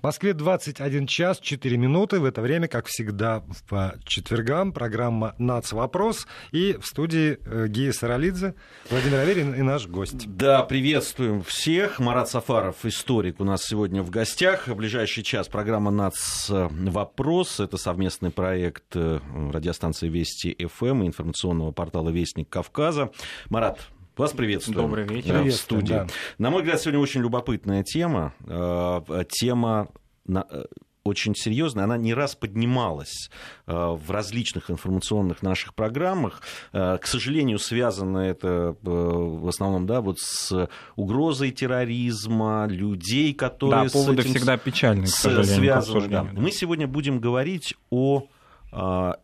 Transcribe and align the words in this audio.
В 0.00 0.02
Москве 0.02 0.34
21 0.34 1.06
час 1.06 1.38
4 1.40 1.76
минуты. 1.76 2.20
В 2.20 2.24
это 2.24 2.40
время, 2.40 2.68
как 2.68 2.86
всегда, 2.86 3.44
по 3.68 3.94
четвергам 4.04 4.72
программа 4.72 5.34
«Нац. 5.38 5.72
Вопрос». 5.72 6.26
И 6.52 6.76
в 6.80 6.86
студии 6.86 7.38
э, 7.44 7.66
Гия 7.68 7.92
Саралидзе, 7.92 8.54
Владимир 8.90 9.18
Аверин 9.20 9.54
и 9.54 9.62
наш 9.62 9.86
гость. 9.86 10.26
Да, 10.26 10.62
приветствуем 10.62 11.42
всех. 11.42 11.98
Марат 12.00 12.28
Сафаров, 12.28 12.84
историк, 12.84 13.40
у 13.40 13.44
нас 13.44 13.64
сегодня 13.64 14.02
в 14.02 14.10
гостях. 14.10 14.68
В 14.68 14.74
ближайший 14.74 15.22
час 15.22 15.48
программа 15.48 15.90
«Нац. 15.90 16.48
Вопрос». 16.48 17.60
Это 17.60 17.76
совместный 17.76 18.30
проект 18.30 18.94
э, 18.94 19.20
радиостанции 19.52 20.08
«Вести 20.08 20.56
ФМ» 20.66 21.04
и 21.04 21.06
информационного 21.06 21.72
портала 21.72 22.10
«Вестник 22.10 22.48
Кавказа». 22.48 23.10
Марат, 23.48 23.80
вас 24.16 24.32
приветствую. 24.32 24.76
Добрый 24.76 25.06
вечер. 25.06 25.42
В 25.42 25.50
студии. 25.52 25.94
Да. 25.94 26.06
На 26.38 26.50
мой 26.50 26.62
взгляд, 26.62 26.80
сегодня 26.80 27.00
очень 27.00 27.20
любопытная 27.20 27.82
тема. 27.82 28.32
Э, 28.46 29.00
тема 29.28 29.88
э, 30.28 30.42
очень 31.02 31.34
серьезная, 31.34 31.84
она 31.84 31.98
не 31.98 32.14
раз 32.14 32.34
поднималась 32.34 33.28
э, 33.66 33.72
в 33.72 34.10
различных 34.10 34.70
информационных 34.70 35.42
наших 35.42 35.74
программах. 35.74 36.42
К 36.72 37.00
сожалению, 37.02 37.58
связано 37.58 38.18
это 38.18 38.76
в 38.82 39.48
основном 39.48 39.86
да, 39.86 40.00
вот 40.00 40.18
с 40.20 40.68
угрозой 40.96 41.50
терроризма, 41.50 42.66
людей, 42.68 43.34
которые 43.34 43.84
да, 43.84 43.90
поводы 43.90 44.22
с 44.22 44.24
этим 44.26 44.34
всегда 44.34 44.56
печальные, 44.56 45.06
к 45.06 45.10
сожалению, 45.10 45.56
связаны. 45.56 46.08
Да. 46.08 46.22
Мы 46.32 46.52
сегодня 46.52 46.86
будем 46.86 47.20
говорить 47.20 47.74
о 47.90 48.28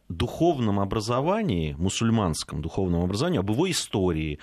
духовном 0.09 0.79
образовании, 0.79 1.75
мусульманском 1.77 2.63
духовном 2.63 3.03
образовании, 3.03 3.41
об 3.41 3.51
его 3.51 3.69
истории, 3.69 4.39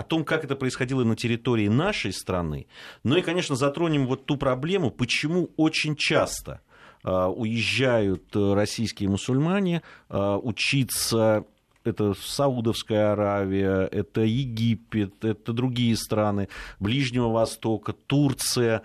о 0.00 0.02
том, 0.02 0.24
как 0.24 0.44
это 0.44 0.56
происходило 0.56 1.04
на 1.04 1.14
территории 1.14 1.68
нашей 1.68 2.14
страны. 2.14 2.66
Ну 3.04 3.16
и, 3.16 3.20
конечно, 3.20 3.54
затронем 3.54 4.06
вот 4.06 4.24
ту 4.24 4.38
проблему, 4.38 4.90
почему 4.90 5.50
очень 5.58 5.94
часто 5.94 6.62
а, 7.04 7.28
уезжают 7.28 8.34
э, 8.34 8.54
российские 8.54 9.10
мусульмане 9.10 9.82
а, 10.08 10.38
учиться 10.38 11.44
это 11.84 12.14
Саудовская 12.14 13.12
Аравия, 13.12 13.86
это 13.92 14.22
Египет, 14.22 15.22
это 15.22 15.52
другие 15.52 15.96
страны 15.96 16.48
Ближнего 16.78 17.28
Востока, 17.28 17.92
Турция. 17.92 18.82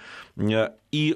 И 0.92 1.16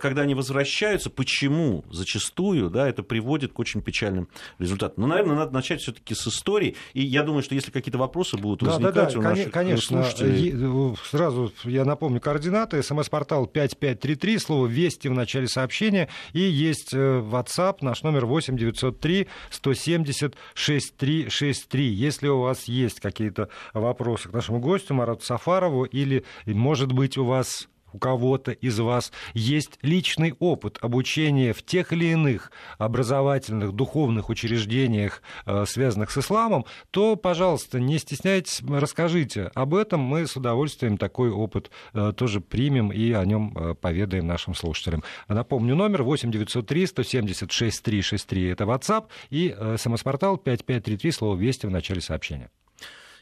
когда 0.00 0.22
они 0.22 0.34
возвращаются, 0.34 1.10
почему 1.10 1.84
зачастую 1.90 2.70
да, 2.70 2.88
это 2.88 3.02
приводит 3.02 3.52
к 3.52 3.58
очень 3.58 3.82
печальным 3.82 4.28
результатам. 4.58 5.02
Ну, 5.02 5.06
наверное, 5.08 5.36
надо 5.36 5.52
начать 5.52 5.80
все-таки 5.80 6.14
с 6.14 6.26
истории. 6.26 6.76
И 6.92 7.02
я 7.02 7.22
думаю, 7.22 7.42
что 7.42 7.54
если 7.54 7.70
какие-то 7.70 7.98
вопросы 7.98 8.36
будут 8.36 8.60
да, 8.60 8.72
возникать 8.72 8.94
да, 8.94 9.10
да, 9.10 9.18
у 9.18 9.22
наших 9.22 9.50
конечно, 9.52 10.02
слушателей... 10.02 10.52
Э, 10.54 10.94
сразу 11.04 11.52
я 11.64 11.84
напомню 11.84 12.20
координаты. 12.20 12.82
СМС-портал 12.82 13.46
5533, 13.46 14.38
слово 14.38 14.66
«Вести» 14.66 15.08
в 15.08 15.12
начале 15.12 15.48
сообщения. 15.48 16.08
И 16.32 16.40
есть 16.40 16.92
э, 16.94 16.96
WhatsApp, 16.96 17.78
наш 17.80 18.02
номер 18.02 18.26
8 18.26 18.56
903 18.56 19.28
170 19.50 20.34
6363. 20.54 21.86
Если 21.86 22.28
у 22.28 22.40
вас 22.40 22.64
есть 22.64 23.00
какие-то 23.00 23.48
вопросы 23.72 24.28
к 24.28 24.32
нашему 24.32 24.60
гостю 24.60 24.94
Марату 24.94 25.24
Сафарову, 25.24 25.84
или, 25.84 26.24
может 26.46 26.92
быть, 26.92 27.18
у 27.18 27.24
вас 27.24 27.68
у 27.94 27.98
кого-то 27.98 28.50
из 28.50 28.78
вас 28.80 29.12
есть 29.32 29.78
личный 29.82 30.34
опыт 30.40 30.78
обучения 30.82 31.52
в 31.52 31.64
тех 31.64 31.92
или 31.92 32.06
иных 32.06 32.50
образовательных, 32.76 33.72
духовных 33.72 34.28
учреждениях, 34.28 35.22
э, 35.46 35.64
связанных 35.66 36.10
с 36.10 36.18
исламом, 36.18 36.66
то, 36.90 37.14
пожалуйста, 37.16 37.78
не 37.78 37.98
стесняйтесь, 37.98 38.62
расскажите 38.68 39.50
об 39.54 39.74
этом. 39.74 40.00
Мы 40.00 40.26
с 40.26 40.36
удовольствием 40.36 40.98
такой 40.98 41.30
опыт 41.30 41.70
э, 41.92 42.12
тоже 42.16 42.40
примем 42.40 42.90
и 42.90 43.12
о 43.12 43.24
нем 43.24 43.56
э, 43.56 43.74
поведаем 43.74 44.26
нашим 44.26 44.54
слушателям. 44.54 45.04
Напомню, 45.28 45.76
номер 45.76 46.02
8 46.02 46.30
903 46.30 46.86
176 46.86 47.82
363 47.82 48.48
это 48.48 48.64
WhatsApp 48.64 49.06
и 49.30 49.54
смс-портал 49.76 50.36
5533, 50.36 51.12
слово 51.12 51.36
«Вести» 51.36 51.66
в 51.66 51.70
начале 51.70 52.00
сообщения. 52.00 52.50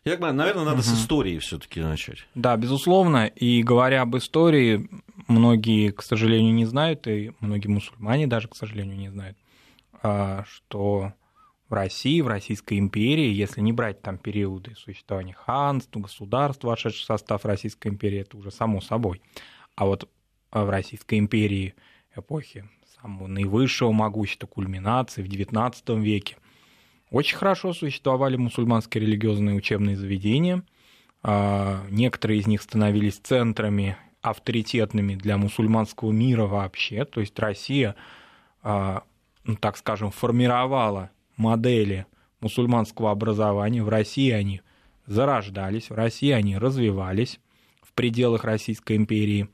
Я 0.04 0.14
понимаю, 0.14 0.34
наверное, 0.34 0.64
надо 0.64 0.78
угу. 0.78 0.82
с 0.82 0.94
истории 0.94 1.38
все-таки 1.38 1.80
начать. 1.80 2.26
Да, 2.34 2.56
безусловно. 2.56 3.26
И 3.26 3.62
говоря 3.62 4.02
об 4.02 4.16
истории, 4.16 4.88
многие, 5.28 5.92
к 5.92 6.02
сожалению, 6.02 6.52
не 6.54 6.64
знают, 6.64 7.06
и 7.06 7.32
многие 7.40 7.68
мусульмане 7.68 8.26
даже, 8.26 8.48
к 8.48 8.56
сожалению, 8.56 8.96
не 8.96 9.10
знают, 9.10 9.36
а, 10.02 10.44
что 10.46 11.12
в 11.68 11.74
России, 11.74 12.20
в 12.20 12.26
Российской 12.26 12.78
империи, 12.78 13.32
если 13.32 13.60
не 13.60 13.72
брать 13.72 14.02
там 14.02 14.18
периоды 14.18 14.74
существования 14.74 15.34
ханств, 15.34 15.96
государств, 15.96 16.64
вошедших 16.64 17.02
в 17.02 17.06
состав 17.06 17.44
Российской 17.44 17.88
империи, 17.88 18.20
это 18.20 18.36
уже 18.36 18.50
само 18.50 18.80
собой. 18.80 19.22
А 19.76 19.86
вот 19.86 20.08
в 20.50 20.68
Российской 20.68 21.18
империи 21.18 21.74
эпохи 22.14 22.68
самого 23.00 23.26
наивысшего 23.26 23.92
могущества, 23.92 24.46
кульминации 24.46 25.22
в 25.22 25.26
XIX 25.26 26.00
веке, 26.00 26.36
очень 27.12 27.36
хорошо 27.36 27.74
существовали 27.74 28.36
мусульманские 28.36 29.02
религиозные 29.02 29.54
учебные 29.54 29.96
заведения. 29.96 30.62
А, 31.22 31.84
некоторые 31.90 32.40
из 32.40 32.46
них 32.46 32.62
становились 32.62 33.18
центрами 33.18 33.98
авторитетными 34.22 35.14
для 35.14 35.36
мусульманского 35.36 36.10
мира 36.10 36.46
вообще. 36.46 37.04
То 37.04 37.20
есть 37.20 37.38
Россия, 37.38 37.96
а, 38.62 39.02
ну, 39.44 39.56
так 39.56 39.76
скажем, 39.76 40.10
формировала 40.10 41.10
модели 41.36 42.06
мусульманского 42.40 43.10
образования. 43.10 43.82
В 43.82 43.90
России 43.90 44.30
они 44.30 44.62
зарождались, 45.06 45.90
в 45.90 45.94
России 45.94 46.30
они 46.30 46.56
развивались 46.56 47.40
в 47.82 47.92
пределах 47.92 48.44
Российской 48.44 48.96
империи. 48.96 49.48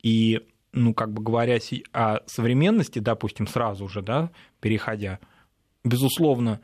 И, 0.00 0.46
ну, 0.72 0.94
как 0.94 1.12
бы 1.12 1.22
говоря 1.22 1.58
о 1.92 2.20
современности, 2.26 3.00
допустим, 3.00 3.48
сразу 3.48 3.88
же, 3.88 4.00
да, 4.00 4.30
переходя, 4.60 5.18
безусловно, 5.82 6.60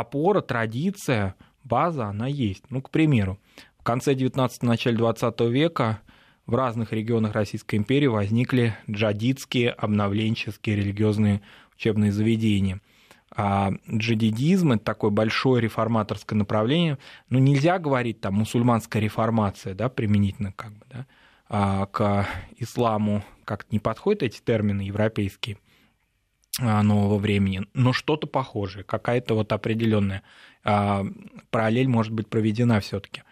опора, 0.00 0.40
традиция, 0.40 1.34
база, 1.64 2.06
она 2.06 2.26
есть. 2.26 2.64
Ну, 2.70 2.82
к 2.82 2.90
примеру, 2.90 3.38
в 3.78 3.82
конце 3.82 4.14
19-го, 4.14 4.66
начале 4.66 4.96
20 4.96 5.40
века 5.42 6.00
в 6.46 6.54
разных 6.54 6.92
регионах 6.92 7.32
Российской 7.32 7.76
империи 7.76 8.06
возникли 8.06 8.76
джадидские 8.88 9.70
обновленческие 9.70 10.76
религиозные 10.76 11.42
учебные 11.76 12.12
заведения. 12.12 12.80
А 13.34 13.72
джадидизм– 13.92 14.72
это 14.72 14.84
такое 14.84 15.10
большое 15.10 15.60
реформаторское 15.60 16.38
направление. 16.38 16.98
Ну, 17.28 17.38
нельзя 17.38 17.78
говорить 17.78 18.20
там 18.20 18.34
мусульманская 18.34 19.02
реформация, 19.02 19.74
да, 19.74 19.88
применительно 19.88 20.52
как 20.52 20.72
бы, 20.72 20.86
да, 20.88 21.06
а 21.48 21.86
к 21.86 22.26
исламу 22.56 23.24
как-то 23.44 23.68
не 23.72 23.78
подходят 23.78 24.22
эти 24.22 24.40
термины 24.40 24.82
европейские. 24.82 25.58
А, 26.58 26.82
нового 26.82 27.18
времени, 27.18 27.66
но 27.74 27.92
что-то 27.92 28.26
похожее, 28.26 28.82
какая-то 28.82 29.34
вот 29.34 29.52
определенная 29.52 30.22
а, 30.64 31.04
параллель 31.50 31.88
может 31.88 32.14
быть 32.14 32.28
проведена 32.28 32.80
все-таки. 32.80 33.24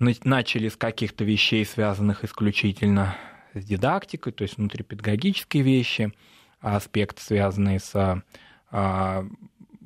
Начали 0.00 0.68
с 0.68 0.76
каких-то 0.76 1.24
вещей, 1.24 1.64
связанных 1.64 2.24
исключительно 2.24 3.16
с 3.54 3.64
дидактикой, 3.64 4.32
то 4.32 4.42
есть 4.42 4.56
внутрипедагогические 4.56 5.62
вещи, 5.62 6.12
аспекты, 6.60 7.22
связанные 7.22 7.78
с 7.78 8.22
а, 8.72 9.24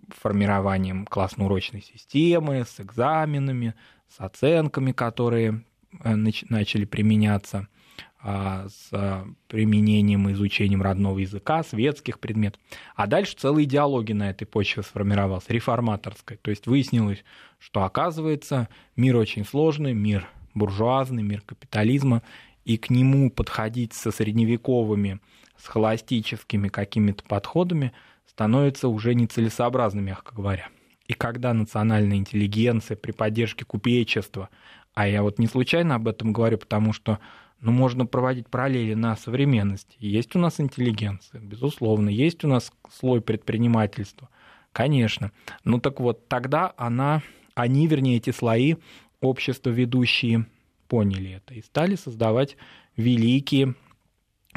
формированием 0.09 1.05
классно-урочной 1.05 1.83
системы, 1.83 2.65
с 2.65 2.81
экзаменами, 2.81 3.75
с 4.09 4.19
оценками, 4.19 4.93
которые 4.93 5.63
э, 6.05 6.15
начали 6.15 6.87
применяться– 6.87 7.69
с 8.23 8.89
а, 8.93 9.27
применением 9.49 10.29
и 10.29 10.33
изучением 10.33 10.83
родного 10.83 11.19
языка, 11.19 11.63
светских 11.65 12.21
предметов. 12.21 12.61
А 12.95 13.07
дальше 13.07 13.35
целая 13.37 13.65
идеология 13.65 14.15
на 14.15 14.31
этой 14.31 14.45
почве 14.45 14.83
сформировалась, 14.83 15.49
реформаторская. 15.49 16.39
То 16.41 16.51
есть 16.51 16.67
выяснилось, 16.67 17.25
что 17.59 17.83
оказывается 17.83 18.69
мир 18.97 19.17
очень 19.17 19.45
сложный, 19.45 19.93
мир 19.93 20.29
буржуазный, 20.55 21.23
мир 21.23 21.41
капитализма, 21.41 22.23
и 22.65 22.77
к 22.77 22.91
нему 22.91 23.31
подходить 23.31 23.93
со 23.93 24.13
средневековыми, 24.13 25.19
с 25.57 25.67
холостическими 25.67 26.69
какими-то 26.69 27.25
подходами 27.25 27.93
становится 28.27 28.89
уже 28.89 29.15
нецелесообразно, 29.15 30.01
мягко 30.01 30.35
говоря. 30.35 30.69
И 31.09 31.15
когда 31.15 31.53
национальная 31.53 32.17
интеллигенция 32.17 32.97
при 32.97 33.11
поддержке 33.11 33.65
купечества, 33.65 34.49
а 34.95 35.09
я 35.09 35.23
вот 35.23 35.39
не 35.39 35.47
случайно 35.47 35.97
об 35.97 36.07
этом 36.07 36.33
говорю, 36.33 36.59
потому 36.59 36.93
что 36.93 37.19
но 37.63 37.71
ну, 37.71 37.79
можно 37.79 38.07
проводить 38.07 38.49
параллели 38.49 38.95
на 38.95 39.17
современности. 39.17 39.97
Есть 40.01 40.35
у 40.35 40.41
нас 40.41 40.59
интеллигенция, 40.61 41.41
безусловно, 41.41 42.09
есть 42.09 42.45
у 42.45 42.49
нас 42.49 42.73
слой 42.93 43.21
предпринимательства, 43.21 44.29
конечно. 44.73 45.31
Ну 45.63 45.79
так 45.79 46.01
вот, 46.01 46.27
тогда 46.27 46.75
она, 46.77 47.23
они, 47.55 47.87
вернее, 47.87 48.17
эти 48.17 48.31
слои 48.31 48.75
общества 49.21 49.71
ведущие 49.71 50.47
поняли 50.89 51.35
это 51.35 51.55
и 51.55 51.63
стали 51.63 51.95
создавать 51.95 52.57
великие 52.97 53.77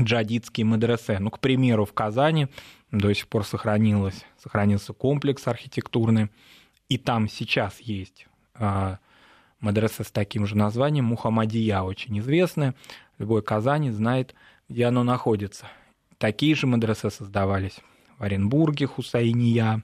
джадидские 0.02 0.66
медресе. 0.66 1.20
Ну, 1.20 1.30
к 1.30 1.40
примеру, 1.40 1.86
в 1.86 1.94
Казани 1.94 2.48
до 2.92 3.14
сих 3.14 3.28
пор 3.28 3.46
сохранилось, 3.46 4.26
сохранился 4.40 4.94
комплекс 4.94 5.48
архитектурный, 5.48 6.30
и 6.90 6.98
там 6.98 7.30
сейчас 7.30 7.80
есть 7.82 8.26
а, 8.56 8.98
Медресе 9.66 10.04
с 10.04 10.12
таким 10.12 10.46
же 10.46 10.56
названием, 10.58 11.06
Мухаммадия, 11.06 11.82
очень 11.82 12.20
известная. 12.20 12.76
Любой 13.18 13.42
казани 13.42 13.92
знает, 13.92 14.36
где 14.70 14.86
оно 14.86 15.04
находится. 15.04 15.68
такие 16.18 16.56
же 16.56 16.68
мадресе 16.68 17.10
создавались 17.10 17.80
в 18.18 18.24
Оренбурге, 18.24 18.88
Хусайния, 18.88 19.84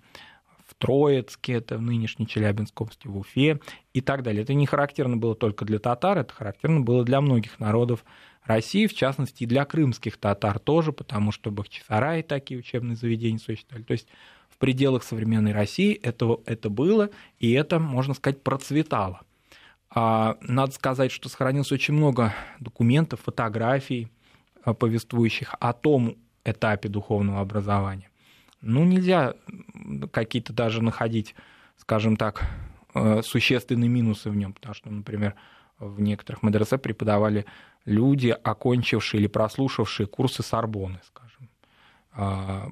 в 0.65 0.75
Троицке, 0.75 1.53
это 1.53 1.77
в 1.77 1.81
нынешней 1.81 2.27
Челябинской 2.27 2.85
области, 2.85 3.07
в 3.07 3.17
Уфе 3.17 3.59
и 3.93 4.01
так 4.01 4.23
далее. 4.23 4.43
Это 4.43 4.53
не 4.53 4.65
характерно 4.65 5.17
было 5.17 5.35
только 5.35 5.65
для 5.65 5.79
татар, 5.79 6.19
это 6.19 6.33
характерно 6.33 6.81
было 6.81 7.03
для 7.03 7.19
многих 7.19 7.59
народов 7.59 8.05
России, 8.45 8.87
в 8.87 8.93
частности, 8.93 9.43
и 9.43 9.47
для 9.47 9.65
крымских 9.65 10.17
татар 10.17 10.59
тоже, 10.59 10.93
потому 10.93 11.31
что 11.31 11.51
Бахчисарай 11.51 12.23
такие 12.23 12.59
учебные 12.59 12.95
заведения 12.95 13.37
существовали. 13.39 13.83
То 13.83 13.91
есть 13.91 14.07
в 14.49 14.57
пределах 14.57 15.03
современной 15.03 15.51
России 15.51 15.93
это, 15.93 16.39
это 16.45 16.69
было, 16.69 17.09
и 17.39 17.51
это, 17.51 17.79
можно 17.79 18.13
сказать, 18.13 18.41
процветало. 18.41 19.21
А, 19.93 20.37
надо 20.41 20.71
сказать, 20.71 21.11
что 21.11 21.27
сохранилось 21.27 21.71
очень 21.71 21.93
много 21.93 22.33
документов, 22.59 23.21
фотографий, 23.21 24.07
а, 24.63 24.73
повествующих 24.73 25.53
о 25.59 25.73
том 25.73 26.15
этапе 26.45 26.87
духовного 26.87 27.41
образования. 27.41 28.09
Ну, 28.61 28.85
нельзя 28.85 29.33
какие-то 30.11 30.53
даже 30.53 30.81
находить, 30.81 31.35
скажем 31.77 32.15
так, 32.15 32.43
э, 32.93 33.21
существенные 33.23 33.89
минусы 33.89 34.29
в 34.29 34.35
нем, 34.35 34.53
потому 34.53 34.75
что, 34.75 34.89
например, 34.89 35.35
в 35.79 35.99
некоторых 35.99 36.43
мадресе 36.43 36.77
преподавали 36.77 37.45
люди, 37.85 38.29
окончившие 38.29 39.19
или 39.19 39.27
прослушавшие 39.27 40.05
курсы 40.05 40.43
Сорбоны, 40.43 40.99
скажем. 41.03 41.49
А, 42.13 42.69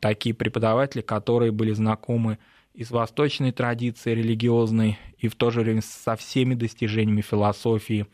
такие 0.00 0.34
преподаватели, 0.34 1.02
которые 1.02 1.52
были 1.52 1.72
знакомы 1.72 2.38
и 2.74 2.84
с 2.84 2.90
восточной 2.90 3.52
традицией 3.52 4.16
религиозной, 4.16 4.98
и 5.18 5.28
в 5.28 5.34
то 5.34 5.50
же 5.50 5.60
время 5.60 5.82
со 5.82 6.16
всеми 6.16 6.54
достижениями 6.54 7.20
философии 7.20 8.06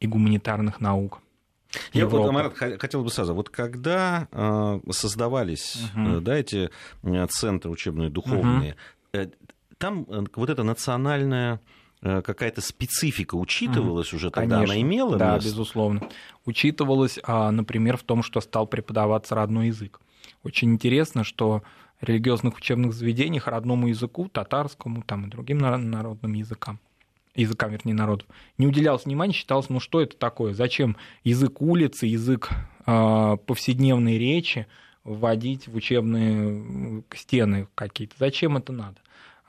и 0.00 0.06
гуманитарных 0.06 0.80
наук. 0.80 1.20
Я 1.92 2.06
вот, 2.06 2.30
Марат, 2.32 2.54
хотел 2.54 3.02
бы 3.02 3.10
сразу, 3.10 3.34
вот 3.34 3.48
когда 3.48 4.28
э, 4.30 4.80
создавались 4.90 5.78
угу. 5.94 6.20
да, 6.20 6.36
эти 6.36 6.70
э, 7.02 7.26
центры 7.30 7.70
учебные, 7.70 8.10
духовные, 8.10 8.76
угу. 9.14 9.30
там 9.78 10.06
вот 10.08 10.50
эта 10.50 10.62
национальная 10.62 11.60
какая-то 12.02 12.60
специфика 12.60 13.36
учитывалась 13.36 14.12
mm, 14.12 14.16
уже 14.16 14.30
тогда, 14.32 14.56
Конечно, 14.56 14.74
она 14.74 14.82
имела 14.82 15.16
да, 15.16 15.34
место? 15.34 15.48
безусловно. 15.48 16.08
Учитывалась, 16.44 17.20
а, 17.22 17.52
например, 17.52 17.96
в 17.96 18.02
том, 18.02 18.24
что 18.24 18.40
стал 18.40 18.66
преподаваться 18.66 19.36
родной 19.36 19.68
язык. 19.68 20.00
Очень 20.42 20.72
интересно, 20.72 21.22
что 21.22 21.62
религиозных 22.02 22.56
учебных 22.56 22.92
заведениях 22.92 23.46
родному 23.46 23.88
языку, 23.88 24.28
татарскому 24.28 25.02
там, 25.02 25.26
и 25.26 25.30
другим 25.30 25.58
народным 25.58 26.34
языкам, 26.34 26.80
языкам, 27.34 27.70
вернее, 27.70 27.94
народов, 27.94 28.26
не 28.58 28.66
уделялось 28.66 29.04
внимания, 29.04 29.32
считалось, 29.32 29.70
ну 29.70 29.80
что 29.80 30.00
это 30.00 30.16
такое, 30.16 30.52
зачем 30.52 30.96
язык 31.24 31.62
улицы, 31.62 32.06
язык 32.06 32.50
э, 32.86 33.36
повседневной 33.46 34.18
речи 34.18 34.66
вводить 35.04 35.68
в 35.68 35.76
учебные 35.76 37.04
стены 37.14 37.68
какие-то, 37.74 38.16
зачем 38.18 38.56
это 38.56 38.72
надо? 38.72 38.98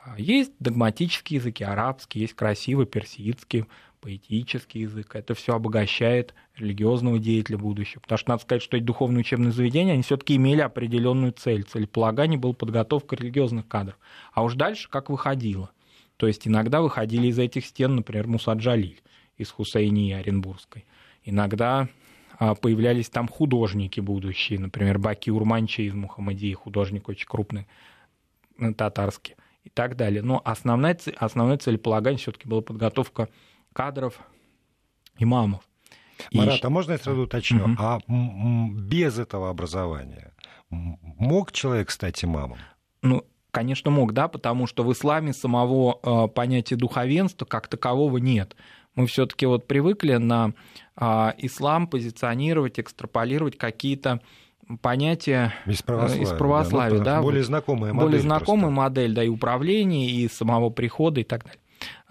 А 0.05 0.19
есть 0.19 0.51
догматические 0.59 1.39
языки, 1.39 1.63
арабский, 1.63 2.19
есть 2.19 2.33
красивый 2.33 2.85
персидский, 2.85 3.65
поэтический 4.03 4.81
язык. 4.81 5.15
Это 5.15 5.33
все 5.33 5.55
обогащает 5.55 6.33
религиозного 6.57 7.19
деятеля 7.19 7.57
будущего. 7.57 8.01
Потому 8.01 8.17
что 8.17 8.29
надо 8.31 8.41
сказать, 8.43 8.61
что 8.61 8.75
эти 8.75 8.83
духовные 8.83 9.21
учебные 9.21 9.53
заведения, 9.53 9.93
они 9.93 10.03
все-таки 10.03 10.35
имели 10.35 10.59
определенную 10.59 11.31
цель. 11.31 11.63
Целеполагание 11.63 12.37
было 12.37 12.51
подготовка 12.51 13.15
религиозных 13.15 13.65
кадров. 13.67 13.97
А 14.33 14.43
уж 14.43 14.55
дальше 14.55 14.89
как 14.89 15.09
выходило. 15.09 15.71
То 16.17 16.27
есть 16.27 16.47
иногда 16.47 16.81
выходили 16.81 17.27
из 17.27 17.39
этих 17.39 17.65
стен, 17.65 17.95
например, 17.95 18.27
Мусаджалиль 18.27 19.01
из 19.37 19.49
Хусейнии 19.49 20.13
Оренбургской. 20.13 20.85
Иногда 21.23 21.87
а, 22.37 22.55
появлялись 22.55 23.09
там 23.09 23.29
художники 23.29 24.01
будущие, 24.01 24.59
например, 24.59 24.99
Баки 24.99 25.29
Урманчи 25.29 25.81
из 25.81 25.93
Мухаммадии, 25.93 26.53
художник 26.53 27.07
очень 27.07 27.27
крупный, 27.27 27.67
татарский 28.77 29.35
и 29.63 29.69
так 29.69 29.95
далее. 29.95 30.21
Но 30.21 30.41
основная, 30.43 30.97
основное 31.17 31.57
целеполагание 31.57 32.19
все-таки 32.19 32.49
была 32.49 32.61
подготовка 32.61 33.29
кадров 33.73 34.19
имамов. 35.17 35.61
Марат, 36.31 36.63
а 36.63 36.69
можно 36.69 36.93
я 36.93 36.97
сразу 36.97 37.23
уточню? 37.23 37.65
Угу. 37.65 37.75
А 37.79 37.99
без 38.07 39.19
этого 39.19 39.49
образования 39.49 40.33
мог 40.69 41.51
человек 41.51 41.91
стать 41.91 42.23
имамом? 42.23 42.57
Ну, 43.01 43.25
конечно, 43.51 43.91
мог, 43.91 44.13
да, 44.13 44.27
потому 44.27 44.67
что 44.67 44.83
в 44.83 44.91
исламе 44.91 45.33
самого 45.33 45.99
э, 46.01 46.27
понятия 46.29 46.75
духовенства 46.75 47.45
как 47.45 47.67
такового 47.67 48.17
нет. 48.17 48.55
Мы 48.95 49.07
все-таки 49.07 49.45
вот 49.45 49.67
привыкли 49.67 50.15
на 50.15 50.53
э, 50.95 51.31
ислам 51.37 51.87
позиционировать, 51.87 52.79
экстраполировать 52.79 53.57
какие-то 53.57 54.21
понятия 54.81 55.53
из 55.65 55.81
православия, 55.81 56.23
из 56.23 56.29
православия 56.29 56.99
да, 56.99 57.15
ну, 57.15 57.17
да, 57.17 57.21
более 57.21 57.43
знакомая 57.43 57.93
модель. 57.93 58.07
Более 58.07 58.21
знакомая 58.21 58.61
просто. 58.65 58.81
модель, 58.81 59.13
да, 59.13 59.23
и 59.23 59.27
управления, 59.27 60.09
и 60.09 60.27
самого 60.29 60.69
прихода, 60.69 61.21
и 61.21 61.23
так 61.23 61.43
далее. 61.43 61.59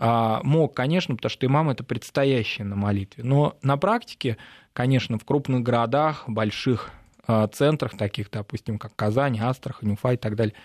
А, 0.05 0.41
мог, 0.43 0.75
конечно, 0.75 1.15
потому 1.15 1.31
что 1.31 1.47
имам 1.47 1.71
это 1.71 1.85
предстоящее 1.85 2.65
на 2.65 2.75
молитве. 2.75 3.23
Но 3.23 3.57
на 3.63 3.77
практике, 3.77 4.37
конечно, 4.73 5.17
в 5.17 5.25
крупных 5.25 5.63
городах, 5.63 6.25
больших 6.27 6.91
а, 7.29 7.47
центрах, 7.47 7.97
таких, 7.97 8.29
допустим, 8.29 8.81
как 8.81 8.97
Казань, 8.97 9.39
Астрахань, 9.39 9.93
Уфа 9.93 10.15
и 10.15 10.17
так 10.17 10.35
далее, 10.35 10.57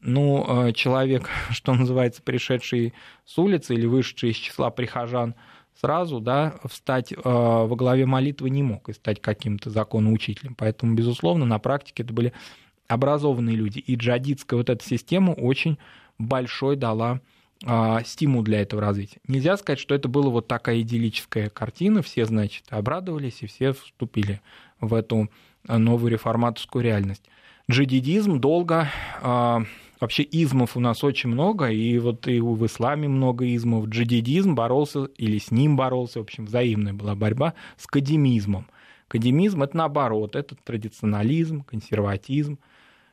ну, 0.00 0.46
а, 0.48 0.72
человек, 0.72 1.28
что 1.50 1.74
называется, 1.74 2.22
пришедший 2.22 2.94
с 3.26 3.36
улицы 3.36 3.74
или 3.74 3.84
вышедший 3.84 4.30
из 4.30 4.36
числа 4.36 4.70
прихожан, 4.70 5.34
сразу 5.78 6.18
да, 6.18 6.54
встать 6.64 7.12
во 7.22 7.76
главе 7.76 8.06
молитвы 8.06 8.48
не 8.48 8.62
мог 8.62 8.88
и 8.88 8.94
стать 8.94 9.20
каким-то 9.20 9.68
законоучителем. 9.68 10.54
Поэтому, 10.54 10.94
безусловно, 10.94 11.44
на 11.44 11.58
практике 11.58 12.02
это 12.02 12.14
были 12.14 12.32
образованные 12.88 13.56
люди. 13.56 13.78
И 13.78 13.94
джадидская 13.94 14.56
вот 14.56 14.70
эта 14.70 14.82
система 14.82 15.32
очень 15.32 15.76
большой 16.16 16.76
дала 16.76 17.20
а, 17.64 18.02
стимул 18.04 18.42
для 18.42 18.60
этого 18.60 18.82
развития. 18.82 19.18
Нельзя 19.26 19.56
сказать, 19.56 19.78
что 19.78 19.94
это 19.94 20.08
была 20.08 20.30
вот 20.30 20.46
такая 20.46 20.80
идиллическая 20.80 21.48
картина, 21.48 22.02
все, 22.02 22.26
значит, 22.26 22.64
обрадовались 22.70 23.42
и 23.42 23.46
все 23.46 23.72
вступили 23.72 24.40
в 24.80 24.94
эту 24.94 25.30
новую 25.66 26.12
реформаторскую 26.12 26.84
реальность. 26.84 27.24
Джадидизм 27.70 28.38
долго, 28.38 28.88
а, 29.20 29.62
вообще 30.00 30.22
измов 30.22 30.76
у 30.76 30.80
нас 30.80 31.02
очень 31.02 31.30
много, 31.30 31.68
и 31.68 31.98
вот 31.98 32.28
и 32.28 32.40
в 32.40 32.64
исламе 32.64 33.08
много 33.08 33.46
измов. 33.54 33.86
Джадидизм 33.88 34.54
боролся, 34.54 35.04
или 35.16 35.38
с 35.38 35.50
ним 35.50 35.76
боролся, 35.76 36.20
в 36.20 36.22
общем, 36.22 36.46
взаимная 36.46 36.92
была 36.92 37.14
борьба 37.14 37.54
с 37.76 37.86
кадемизмом. 37.86 38.66
Кадемизм— 39.08 39.62
это 39.64 39.76
наоборот, 39.76 40.36
это 40.36 40.56
традиционализм, 40.56 41.62
консерватизм, 41.62 42.58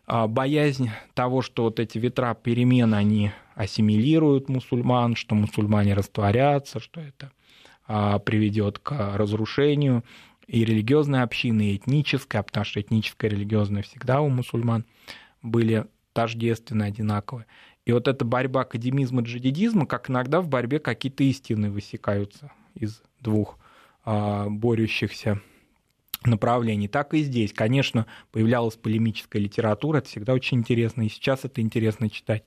а, 0.06 0.28
боязнь 0.28 0.92
того, 1.14 1.42
что 1.42 1.64
вот 1.64 1.80
эти 1.80 1.98
ветра 1.98 2.36
перемен, 2.36 2.94
они 2.94 3.32
ассимилируют 3.56 4.50
мусульман, 4.50 5.16
что 5.16 5.36
мусульмане 5.36 5.94
растворятся, 5.94 6.80
что 6.80 7.02
это 7.02 7.32
а, 7.88 8.20
приведет 8.20 8.80
к 8.80 9.18
разрушению 9.18 10.04
и 10.48 10.66
религиозной 10.66 11.22
общины, 11.22 11.72
и 11.72 11.78
этнической, 11.78 12.44
потому 12.44 12.66
что 12.66 12.82
этническая 12.82 13.30
и 13.30 13.34
религиозная 13.36 13.84
всегда 13.84 14.22
у 14.22 14.30
мусульман 14.30 14.86
были 15.42 15.86
тождественны, 16.14 16.84
одинаковые. 16.84 17.46
И 17.86 17.92
вот 17.92 18.08
эта 18.08 18.24
борьба 18.24 18.62
академизма 18.62 19.22
и 19.22 19.26
джадидизма, 19.26 19.86
как 19.86 20.10
иногда 20.10 20.42
в 20.42 20.48
борьбе 20.48 20.80
какие-то 20.80 21.24
истины 21.24 21.70
высекаются 21.70 22.52
из 22.76 23.02
двух 23.20 23.58
а, 24.06 24.48
борющихся 24.50 25.42
направлений, 26.26 26.88
так 26.88 27.14
и 27.14 27.22
здесь. 27.22 27.54
Конечно, 27.54 28.06
появлялась 28.32 28.76
полемическая 28.76 29.42
литература, 29.42 29.98
это 29.98 30.08
всегда 30.08 30.34
очень 30.34 30.60
интересно, 30.60 31.04
и 31.04 31.10
сейчас 31.10 31.44
это 31.44 31.62
интересно 31.62 32.10
читать. 32.10 32.44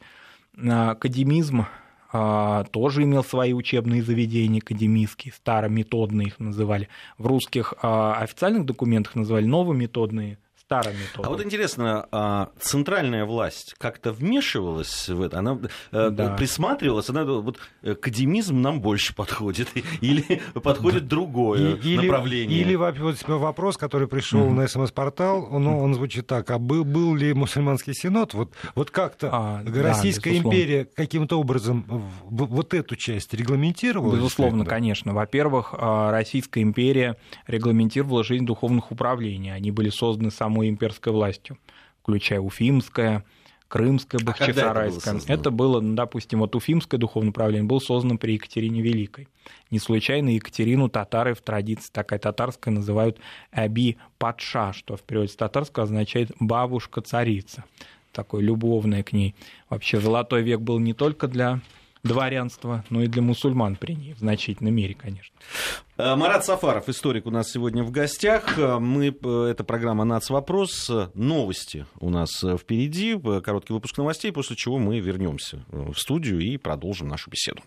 Академизм 0.56 1.66
а, 2.12 2.64
тоже 2.64 3.02
имел 3.02 3.22
свои 3.22 3.52
учебные 3.52 4.02
заведения 4.02 4.60
академические, 4.60 5.34
старометодные 5.34 6.28
их 6.28 6.40
называли. 6.40 6.88
В 7.18 7.26
русских 7.26 7.75
а, 7.82 8.14
официальных 8.20 8.64
документах 8.64 9.16
называли 9.16 9.44
новометодные 9.44 10.38
старым 10.66 10.94
методом. 10.99 11.26
А 11.26 11.28
вот 11.28 11.44
интересно, 11.44 12.08
а 12.11 12.49
центральная 12.58 13.25
власть 13.25 13.76
как-то 13.78 14.12
вмешивалась 14.12 15.08
в 15.08 15.23
это? 15.23 15.38
Она 15.38 15.58
э, 15.92 16.11
да. 16.11 16.35
присматривалась? 16.35 17.08
Она 17.08 17.25
вот 17.25 17.58
академизм 17.85 18.61
нам 18.61 18.80
больше 18.80 19.14
подходит 19.14 19.68
или 20.00 20.42
подходит 20.54 21.06
другое 21.06 21.76
или, 21.76 22.06
направление? 22.06 22.61
Или 22.61 22.75
вопрос, 22.75 23.76
который 23.76 24.08
пришел 24.08 24.40
mm-hmm. 24.40 24.54
на 24.54 24.66
СМС-портал, 24.66 25.49
ну, 25.50 25.78
он 25.78 25.94
звучит 25.94 26.26
так, 26.26 26.50
а 26.50 26.58
был, 26.58 26.85
был 26.85 27.14
ли 27.14 27.32
мусульманский 27.32 27.94
синод? 27.94 28.35
Вот, 28.35 28.52
вот 28.75 28.90
как-то 28.90 29.30
а, 29.32 29.62
Российская 29.64 30.32
да, 30.32 30.38
империя 30.38 30.85
каким-то 30.85 31.38
образом 31.38 31.85
вот 32.25 32.75
эту 32.75 32.96
часть 32.96 33.32
регламентировала? 33.35 34.16
Безусловно, 34.16 34.64
конечно. 34.64 35.14
Во-первых, 35.14 35.75
а, 35.78 36.11
Российская 36.11 36.62
империя 36.62 37.16
регламентировала 37.46 38.25
жизнь 38.25 38.46
духовных 38.46 38.90
управлений. 38.90 39.50
Они 39.50 39.70
были 39.70 39.90
созданы 39.90 40.32
самой 40.56 40.68
имперской 40.70 41.12
властью, 41.12 41.58
включая 42.02 42.40
Уфимское, 42.40 43.25
Крымское, 43.68 44.20
Бахчисарайское. 44.22 45.14
А 45.14 45.16
это, 45.16 45.26
было 45.26 45.34
это 45.34 45.50
было, 45.50 45.80
ну, 45.80 45.94
допустим, 45.94 46.38
вот 46.38 46.54
Уфимское 46.54 46.98
духовное 46.98 47.30
управление 47.30 47.64
было 47.64 47.80
создано 47.80 48.16
при 48.16 48.34
Екатерине 48.34 48.80
Великой. 48.80 49.28
Не 49.70 49.78
случайно 49.78 50.30
Екатерину 50.30 50.88
татары 50.88 51.34
в 51.34 51.40
традиции 51.42 51.90
такая 51.92 52.18
татарская 52.18 52.72
называют 52.72 53.18
Аби 53.50 53.96
Патша, 54.18 54.72
что 54.72 54.96
в 54.96 55.02
переводе 55.02 55.32
с 55.32 55.36
татарского 55.36 55.84
означает 55.84 56.30
«бабушка-царица». 56.38 57.64
Такое 58.12 58.40
любовное 58.40 59.02
к 59.02 59.12
ней. 59.12 59.34
Вообще 59.68 60.00
золотой 60.00 60.42
век 60.42 60.60
был 60.60 60.78
не 60.78 60.94
только 60.94 61.28
для 61.28 61.60
дворянства, 62.06 62.84
но 62.90 63.02
и 63.02 63.06
для 63.06 63.22
мусульман 63.22 63.76
при 63.76 63.94
ней, 63.94 64.14
в 64.14 64.18
значительной 64.18 64.70
мере, 64.70 64.94
конечно. 64.94 65.34
Э, 65.98 66.14
Марат 66.16 66.44
Сафаров, 66.44 66.88
историк 66.88 67.26
у 67.26 67.30
нас 67.30 67.50
сегодня 67.50 67.82
в 67.82 67.90
гостях. 67.90 68.58
Э, 68.58 68.78
мы, 68.78 69.08
э, 69.08 69.48
это 69.50 69.64
программа 69.64 70.04
«Нацвопрос». 70.04 70.90
Новости 71.14 71.86
у 72.00 72.10
нас 72.10 72.30
впереди, 72.42 73.18
короткий 73.42 73.72
выпуск 73.72 73.96
новостей, 73.98 74.32
после 74.32 74.56
чего 74.56 74.78
мы 74.78 75.00
вернемся 75.00 75.64
в 75.68 75.94
студию 75.96 76.40
и 76.40 76.56
продолжим 76.56 77.08
нашу 77.08 77.30
беседу. 77.30 77.62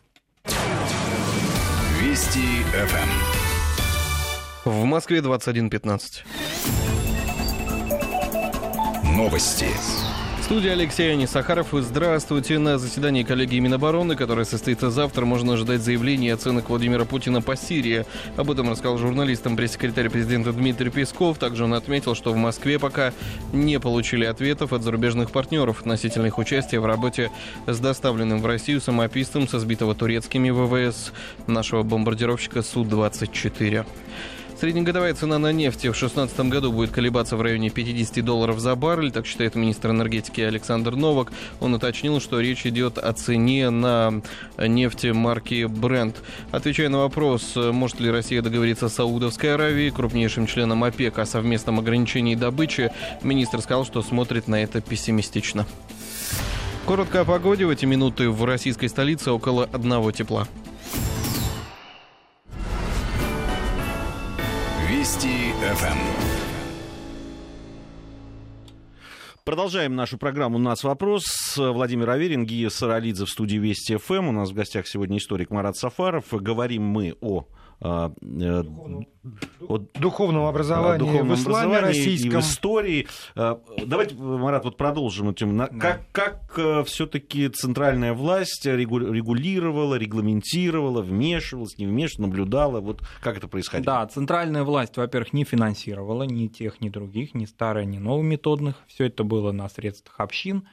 Вести 2.02 2.64
ФМ. 2.74 3.10
В 4.70 4.84
Москве 4.86 5.20
21.15. 5.20 6.24
Новости 9.16 9.68
студии 10.50 10.70
Алексей 10.72 11.14
Анисахаров. 11.14 11.68
Здравствуйте. 11.74 12.58
На 12.58 12.80
заседании 12.80 13.22
коллегии 13.22 13.60
Минобороны, 13.60 14.16
которое 14.16 14.46
состоится 14.46 14.90
завтра, 14.90 15.24
можно 15.24 15.54
ожидать 15.54 15.82
заявления 15.82 16.30
и 16.30 16.32
оценок 16.32 16.70
Владимира 16.70 17.06
Путина 17.06 17.40
по 17.40 17.56
Сирии. 17.56 18.04
Об 18.36 18.50
этом 18.50 18.68
рассказал 18.68 18.98
журналистам 18.98 19.56
пресс-секретарь 19.56 20.10
президента 20.10 20.52
Дмитрий 20.52 20.90
Песков. 20.90 21.38
Также 21.38 21.66
он 21.66 21.76
отметил, 21.76 22.16
что 22.16 22.34
в 22.34 22.36
Москве 22.36 22.80
пока 22.80 23.14
не 23.54 23.80
получили 23.80 24.26
ответов 24.26 24.74
от 24.74 24.82
зарубежных 24.82 25.30
партнеров 25.30 25.82
относительно 25.82 26.26
их 26.26 26.40
участия 26.40 26.80
в 26.80 26.86
работе 26.88 27.30
с 27.68 27.78
доставленным 27.78 28.42
в 28.42 28.46
Россию 28.48 28.82
самописцем 28.82 29.48
со 29.48 29.60
сбитого 29.60 29.94
турецкими 29.94 30.50
ВВС 30.50 31.14
нашего 31.46 31.84
бомбардировщика 31.84 32.64
Су-24. 32.64 33.86
Среднегодовая 34.60 35.14
цена 35.14 35.40
на 35.40 35.54
нефть 35.54 35.78
в 35.78 35.82
2016 35.84 36.38
году 36.50 36.74
будет 36.74 36.92
колебаться 36.92 37.38
в 37.38 37.42
районе 37.42 37.70
50 37.70 38.26
долларов 38.26 38.60
за 38.60 38.76
баррель, 38.76 39.10
так 39.10 39.26
считает 39.26 39.56
министр 39.56 39.92
энергетики 39.92 40.42
Александр 40.42 40.98
Новак. 40.98 41.32
Он 41.62 41.76
уточнил, 41.76 42.20
что 42.20 42.42
речь 42.42 42.66
идет 42.66 42.98
о 42.98 43.14
цене 43.14 43.70
на 43.70 44.22
нефть 44.58 45.06
марки 45.06 45.64
Brent. 45.64 46.16
Отвечая 46.52 46.90
на 46.90 46.98
вопрос, 46.98 47.54
может 47.56 48.02
ли 48.02 48.12
Россия 48.12 48.42
договориться 48.42 48.90
с 48.90 48.96
Саудовской 48.96 49.54
Аравией, 49.54 49.92
крупнейшим 49.92 50.46
членом 50.46 50.84
ОПЕК, 50.84 51.20
о 51.20 51.26
совместном 51.26 51.80
ограничении 51.80 52.36
добычи, 52.36 52.92
министр 53.24 53.62
сказал, 53.62 53.86
что 53.86 54.02
смотрит 54.02 54.50
на 54.50 54.62
это 54.62 54.82
пессимистично. 54.82 55.66
Коротко 56.86 57.22
о 57.22 57.24
погоде. 57.24 57.66
В 57.66 57.70
эти 57.70 57.86
минуты 57.86 58.30
в 58.30 58.44
российской 58.44 58.88
столице 58.88 59.32
около 59.32 59.70
одного 59.72 60.12
тепла. 60.12 60.50
Вести 64.90 65.54
ФМ. 65.76 66.00
Продолжаем 69.44 69.96
нашу 69.96 70.18
программу 70.18 70.56
«У 70.56 70.60
нас 70.60 70.84
вопрос». 70.84 71.26
Владимир 71.58 72.10
Аверин, 72.10 72.44
Гия 72.44 72.70
Саралидзе 72.70 73.26
в 73.26 73.30
студии 73.30 73.58
Вести 73.58 73.98
ФМ. 73.98 74.30
У 74.30 74.32
нас 74.32 74.50
в 74.50 74.56
гостях 74.56 74.88
сегодня 74.88 75.20
историк 75.20 75.52
Марат 75.52 75.78
Сафаров. 75.78 76.26
Говорим 76.32 76.86
мы 76.86 77.16
о 77.22 77.46
а, 77.82 78.12
э, 78.22 78.64
от 79.68 79.94
духовного 79.94 80.50
образования 80.50 81.00
духовном 81.00 81.36
в 81.36 81.40
исламе 81.40 81.80
российском. 81.80 82.32
И 82.32 82.36
в 82.36 82.40
истории. 82.40 83.08
А, 83.36 83.62
давайте, 83.86 84.16
Марат, 84.16 84.66
вот 84.66 84.76
продолжим 84.76 85.30
этим. 85.30 85.58
Да. 85.58 85.68
Как, 85.68 86.02
как 86.12 86.40
э, 86.58 86.84
все-таки 86.84 87.48
центральная 87.48 88.14
власть 88.14 88.66
регулировала, 88.66 89.96
регламентировала, 89.96 91.02
вмешивалась, 91.02 91.78
не 91.78 91.86
вмешивалась, 91.86 92.32
наблюдала? 92.32 92.82
Вот 92.82 93.02
как 93.22 93.38
это 93.38 93.48
происходило? 93.48 93.86
Да, 93.86 94.08
центральная 94.08 94.64
власть, 94.64 94.98
во-первых, 94.98 95.32
не 95.32 95.46
финансировала 95.46 96.24
ни 96.24 96.48
тех, 96.48 96.82
ни 96.82 96.90
других, 96.90 97.34
ни 97.34 97.46
старых, 97.46 97.86
ни 97.86 97.98
новометодных. 97.98 98.76
Все 98.88 99.06
это 99.06 99.24
было 99.24 99.54
на 99.54 99.70
средствах 99.70 100.20
общин. 100.20 100.68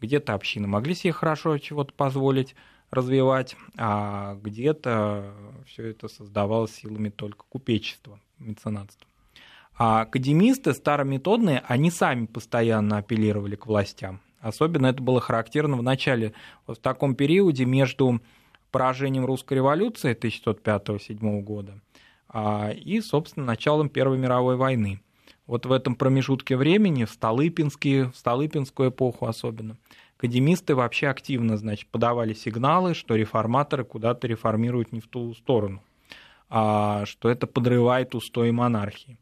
Где-то 0.00 0.34
общины 0.34 0.66
могли 0.66 0.94
себе 0.94 1.12
хорошо 1.12 1.56
чего-то 1.56 1.94
позволить 1.94 2.54
развивать, 2.90 3.56
а 3.76 4.34
где-то 4.42 5.32
все 5.70 5.90
это 5.90 6.08
создавалось 6.08 6.72
силами 6.72 7.10
только 7.10 7.44
купечества, 7.48 8.18
меценатства. 8.38 9.06
А 9.78 10.02
академисты 10.02 10.74
старометодные, 10.74 11.62
они 11.66 11.90
сами 11.90 12.26
постоянно 12.26 12.98
апеллировали 12.98 13.56
к 13.56 13.66
властям. 13.66 14.20
Особенно 14.40 14.88
это 14.88 15.02
было 15.02 15.20
характерно 15.20 15.76
в 15.76 15.82
начале, 15.82 16.34
вот 16.66 16.78
в 16.78 16.80
таком 16.80 17.14
периоде 17.14 17.64
между 17.64 18.20
поражением 18.70 19.24
русской 19.24 19.54
революции 19.54 20.16
1605-1607 20.16 21.40
года 21.42 21.80
а, 22.28 22.70
и, 22.70 23.00
собственно, 23.00 23.46
началом 23.46 23.88
Первой 23.88 24.18
мировой 24.18 24.56
войны. 24.56 25.00
Вот 25.46 25.66
в 25.66 25.72
этом 25.72 25.94
промежутке 25.94 26.56
времени, 26.56 27.04
в, 27.04 27.10
Столыпинские, 27.10 28.10
в 28.10 28.16
Столыпинскую 28.16 28.90
эпоху 28.90 29.26
особенно, 29.26 29.76
академисты 30.20 30.74
вообще 30.74 31.08
активно 31.08 31.56
значит, 31.56 31.88
подавали 31.88 32.34
сигналы, 32.34 32.92
что 32.92 33.14
реформаторы 33.14 33.84
куда-то 33.84 34.26
реформируют 34.26 34.92
не 34.92 35.00
в 35.00 35.06
ту 35.06 35.32
сторону, 35.34 35.82
а 36.50 37.06
что 37.06 37.30
это 37.30 37.46
подрывает 37.46 38.14
устои 38.14 38.50
монархии. 38.50 39.16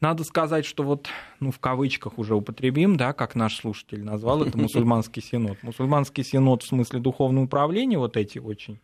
Надо 0.00 0.22
сказать, 0.22 0.64
что 0.64 0.84
вот, 0.84 1.08
ну, 1.40 1.50
в 1.50 1.58
кавычках 1.58 2.16
уже 2.16 2.36
употребим, 2.36 2.96
да, 2.96 3.12
как 3.12 3.34
наш 3.34 3.56
слушатель 3.56 4.04
назвал 4.04 4.44
это 4.44 4.56
мусульманский 4.58 5.20
синод. 5.20 5.60
Мусульманский 5.64 6.22
синод 6.22 6.62
в 6.62 6.68
смысле 6.68 7.00
духовного 7.00 7.46
управления, 7.46 7.98
вот 7.98 8.16
эти 8.16 8.38
очень 8.38 8.78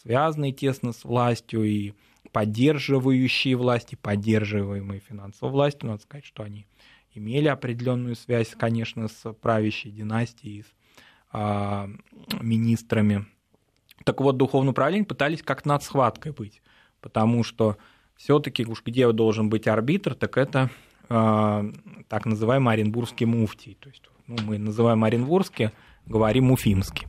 связанные 0.00 0.52
тесно 0.52 0.92
с 0.92 1.04
властью 1.04 1.64
и 1.64 1.94
поддерживающие 2.30 3.56
власти, 3.56 3.98
поддерживаемые 4.00 5.00
финансовой 5.00 5.52
властью, 5.52 5.88
надо 5.88 6.02
сказать, 6.02 6.24
что 6.24 6.44
они 6.44 6.66
имели 7.12 7.48
определенную 7.48 8.14
связь, 8.14 8.54
конечно, 8.56 9.08
с 9.08 9.32
правящей 9.34 9.90
династией, 9.90 10.62
с 10.62 10.81
министрами. 11.32 13.26
Так 14.04 14.20
вот, 14.20 14.36
духовное 14.36 14.72
управление 14.72 15.06
пытались 15.06 15.42
как 15.42 15.64
над 15.64 15.82
схваткой 15.82 16.32
быть, 16.32 16.62
потому 17.00 17.44
что 17.44 17.76
все-таки 18.16 18.64
уж 18.64 18.82
где 18.84 19.10
должен 19.12 19.48
быть 19.48 19.66
арбитр, 19.66 20.14
так 20.14 20.36
это 20.36 20.70
э, 21.08 21.72
так 22.08 22.26
называемый 22.26 22.74
Оренбургский 22.74 23.26
муфтий. 23.26 23.76
То 23.80 23.88
есть 23.88 24.02
ну, 24.26 24.36
мы 24.44 24.58
называем 24.58 25.04
Оренбургский, 25.04 25.70
говорим 26.06 26.50
уфимский. 26.50 27.06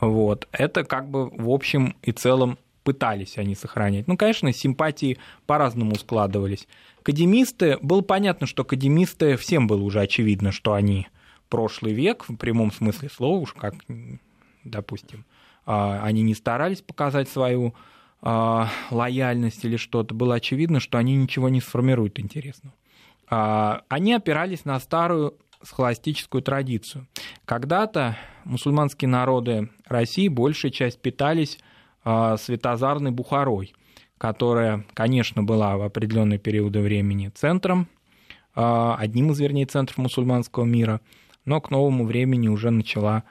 Вот. 0.00 0.48
Это 0.52 0.84
как 0.84 1.08
бы 1.08 1.28
в 1.30 1.50
общем 1.50 1.96
и 2.02 2.12
целом 2.12 2.58
пытались 2.82 3.38
они 3.38 3.54
сохранять. 3.54 4.06
Ну, 4.06 4.16
конечно, 4.16 4.52
симпатии 4.52 5.18
по-разному 5.46 5.94
складывались. 5.96 6.68
Академисты, 7.00 7.78
было 7.80 8.02
понятно, 8.02 8.46
что 8.46 8.62
академисты, 8.62 9.36
всем 9.36 9.66
было 9.66 9.82
уже 9.82 10.00
очевидно, 10.00 10.52
что 10.52 10.74
они 10.74 11.08
прошлый 11.54 11.92
век, 11.92 12.24
в 12.28 12.34
прямом 12.34 12.72
смысле 12.72 13.08
слова, 13.08 13.38
уж 13.38 13.52
как, 13.52 13.76
допустим, 14.64 15.24
а, 15.64 16.00
они 16.02 16.22
не 16.22 16.34
старались 16.34 16.82
показать 16.82 17.28
свою 17.28 17.76
а, 18.22 18.68
лояльность 18.90 19.64
или 19.64 19.76
что-то, 19.76 20.16
было 20.16 20.34
очевидно, 20.34 20.80
что 20.80 20.98
они 20.98 21.14
ничего 21.14 21.48
не 21.48 21.60
сформируют 21.60 22.18
интересного. 22.18 22.74
А, 23.30 23.82
они 23.88 24.14
опирались 24.14 24.64
на 24.64 24.80
старую 24.80 25.36
схоластическую 25.62 26.42
традицию. 26.42 27.06
Когда-то 27.44 28.16
мусульманские 28.42 29.08
народы 29.08 29.70
России 29.86 30.26
большая 30.26 30.72
часть 30.72 31.00
питались 31.00 31.60
светозарной 32.02 33.12
Бухарой, 33.12 33.74
которая, 34.18 34.84
конечно, 34.92 35.44
была 35.44 35.76
в 35.76 35.82
определенные 35.82 36.40
периоды 36.40 36.80
времени 36.80 37.28
центром, 37.28 37.86
одним 38.54 39.30
из, 39.30 39.38
вернее, 39.38 39.66
центров 39.66 39.98
мусульманского 39.98 40.64
мира– 40.64 41.00
но 41.44 41.60
к 41.60 41.70
новому 41.70 42.04
времени 42.04 42.48
уже 42.48 42.70
начала 42.70 43.24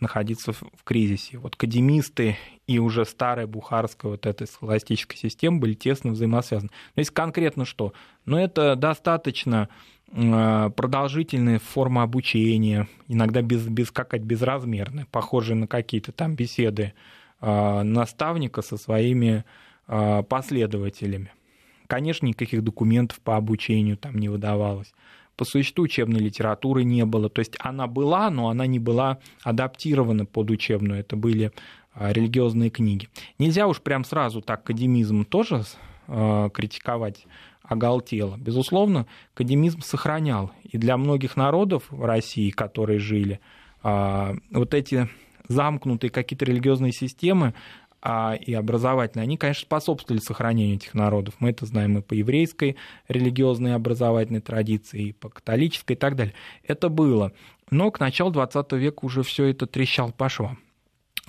находиться 0.00 0.52
в 0.52 0.84
кризисе. 0.84 1.38
Вот 1.38 1.54
академисты 1.54 2.36
и 2.66 2.78
уже 2.78 3.04
старая 3.04 3.46
бухарская 3.46 4.12
вот 4.12 4.26
эта 4.26 4.46
схоластическая 4.46 5.16
система 5.16 5.58
были 5.58 5.74
тесно 5.74 6.12
взаимосвязаны. 6.12 6.70
Но 6.96 7.00
если 7.00 7.12
конкретно 7.12 7.64
что? 7.64 7.92
Ну, 8.24 8.36
это 8.36 8.76
достаточно 8.76 9.68
э, 10.10 10.70
продолжительная 10.74 11.58
форма 11.58 12.02
обучения, 12.02 12.88
иногда 13.08 13.42
без, 13.42 13.66
без 13.66 13.90
как 13.90 14.18
безразмерная, 14.20 15.06
похожая 15.10 15.56
на 15.56 15.66
какие-то 15.66 16.12
там 16.12 16.34
беседы 16.34 16.94
э, 17.40 17.82
наставника 17.82 18.62
со 18.62 18.76
своими 18.76 19.44
э, 19.86 20.22
последователями. 20.28 21.30
Конечно, 21.86 22.26
никаких 22.26 22.64
документов 22.64 23.20
по 23.20 23.36
обучению 23.36 23.96
там 23.96 24.18
не 24.18 24.28
выдавалось 24.28 24.92
по 25.36 25.44
существу 25.44 25.84
учебной 25.84 26.20
литературы 26.20 26.84
не 26.84 27.04
было. 27.04 27.28
То 27.28 27.40
есть 27.40 27.56
она 27.58 27.86
была, 27.86 28.30
но 28.30 28.48
она 28.48 28.66
не 28.66 28.78
была 28.78 29.18
адаптирована 29.42 30.26
под 30.26 30.50
учебную. 30.50 31.00
Это 31.00 31.16
были 31.16 31.52
а, 31.94 32.12
религиозные 32.12 32.70
книги. 32.70 33.08
Нельзя 33.38 33.66
уж 33.66 33.80
прям 33.80 34.04
сразу 34.04 34.40
так 34.40 34.60
академизм 34.60 35.24
тоже 35.24 35.64
э, 36.06 36.50
критиковать 36.52 37.26
оголтело. 37.62 38.36
Безусловно, 38.36 39.06
академизм 39.34 39.80
сохранял. 39.80 40.52
И 40.64 40.76
для 40.78 40.96
многих 40.96 41.36
народов 41.36 41.84
России, 41.90 42.50
которые 42.50 42.98
жили 42.98 43.40
вот 43.82 44.72
эти 44.72 45.10
замкнутые 45.48 46.10
какие-то 46.10 46.44
религиозные 46.44 46.92
системы, 46.92 47.54
а, 48.06 48.34
и 48.34 48.52
образовательные, 48.52 49.22
они, 49.22 49.38
конечно, 49.38 49.62
способствовали 49.62 50.20
сохранению 50.20 50.76
этих 50.76 50.92
народов. 50.92 51.36
Мы 51.38 51.50
это 51.50 51.64
знаем 51.64 51.96
и 51.96 52.02
по 52.02 52.12
еврейской 52.12 52.76
религиозной 53.08 53.74
образовательной 53.74 54.42
традиции, 54.42 55.08
и 55.08 55.12
по 55.12 55.30
католической 55.30 55.94
и 55.94 55.96
так 55.96 56.14
далее. 56.14 56.34
Это 56.62 56.90
было. 56.90 57.32
Но 57.70 57.90
к 57.90 58.00
началу 58.00 58.30
20 58.30 58.72
века 58.72 59.06
уже 59.06 59.22
все 59.22 59.46
это 59.46 59.66
трещал 59.66 60.12
по 60.12 60.28
швам. 60.28 60.58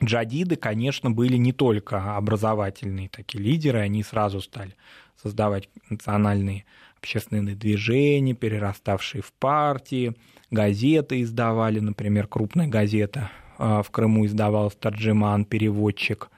Джадиды, 0.03 0.57
конечно, 0.57 1.09
были 1.09 1.37
не 1.37 1.53
только 1.53 2.17
образовательные 2.17 3.07
такие 3.07 3.41
лидеры, 3.41 3.79
они 3.79 4.03
сразу 4.03 4.41
стали 4.41 4.75
создавать 5.23 5.69
национальные 5.89 6.65
общественные 6.97 7.55
движения, 7.55 8.33
перераставшие 8.33 9.21
в 9.21 9.31
партии, 9.31 10.13
газеты 10.51 11.21
издавали, 11.21 11.79
например, 11.79 12.27
крупная 12.27 12.67
газета 12.67 13.31
а, 13.57 13.81
в 13.81 13.91
Крыму 13.91 14.25
издавалась 14.25 14.75
«Тарджиман», 14.75 15.45
переводчик 15.45 16.29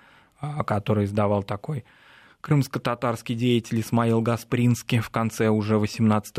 который 0.65 1.06
издавал 1.06 1.44
такой 1.44 1.84
крымско-татарский 2.41 3.36
деятель 3.36 3.82
Исмаил 3.82 4.22
Гаспринский 4.22 5.00
в 5.00 5.10
конце 5.10 5.50
уже 5.50 5.77
18 5.77 6.38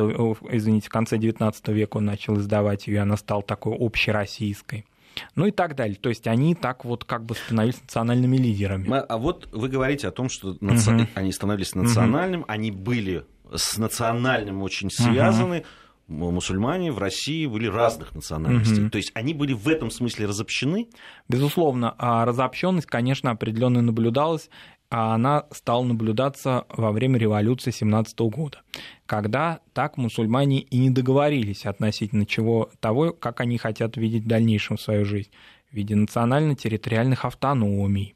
извините, 0.50 0.87
в 0.87 0.90
конце 0.90 1.19
19 1.19 1.69
века 1.69 1.99
он 1.99 2.07
начал 2.07 2.38
издавать 2.38 2.87
ее, 2.87 2.95
и 2.95 2.99
она 2.99 3.17
стала 3.17 3.43
такой 3.43 3.76
общероссийской. 3.78 4.87
Ну 5.35 5.47
и 5.47 5.50
так 5.50 5.75
далее. 5.75 5.97
То 5.97 6.09
есть 6.09 6.26
они 6.28 6.55
так 6.55 6.85
вот 6.85 7.05
как 7.05 7.25
бы 7.25 7.35
становились 7.35 7.81
национальными 7.81 8.37
лидерами. 8.37 8.88
А 8.90 9.19
вот 9.19 9.49
вы 9.52 9.69
говорите 9.69 10.07
о 10.07 10.12
том, 10.12 10.28
что 10.28 10.57
наци... 10.61 10.90
угу. 10.90 11.07
они 11.14 11.33
становились 11.33 11.75
национальным, 11.75 12.43
угу. 12.43 12.50
они 12.50 12.71
были 12.71 13.25
с 13.52 13.76
национальным 13.78 14.62
очень 14.62 14.90
связаны. 14.90 15.59
Угу 15.59 15.67
мусульмане 16.09 16.91
в 16.91 16.99
России 16.99 17.47
были 17.47 17.67
разных 17.67 18.15
национальностей. 18.15 18.85
Угу. 18.85 18.91
То 18.91 18.99
есть 18.99 19.11
они 19.15 19.35
были 19.35 19.53
в 19.53 19.69
этом 19.69 19.91
смысле 19.91 20.27
разобщены? 20.27 20.88
Безусловно, 21.29 21.95
а 21.99 22.25
разобщенность, 22.25 22.87
конечно, 22.87 23.31
определенно 23.31 23.83
наблюдалась, 23.83 24.49
а 24.91 25.15
она 25.15 25.45
стала 25.53 25.85
наблюдаться 25.85 26.65
во 26.71 26.93
время 26.93 27.19
революции 27.19 27.71
17 27.71 28.19
года, 28.21 28.62
когда 29.05 29.61
так 29.75 29.99
мусульмане 29.99 30.61
и 30.61 30.79
не 30.79 30.91
договорились 30.91 31.67
относительно 31.67 32.25
чего 32.25 32.71
того, 32.81 33.12
как 33.12 33.41
они 33.41 33.59
хотят 33.59 33.97
видеть 33.99 34.25
в 34.25 34.29
дальнейшем 34.29 34.79
свою 34.79 35.05
жизнь 35.05 35.31
в 35.71 35.75
виде 35.75 35.95
национально-территориальных 35.95 37.27
автономий, 37.27 38.15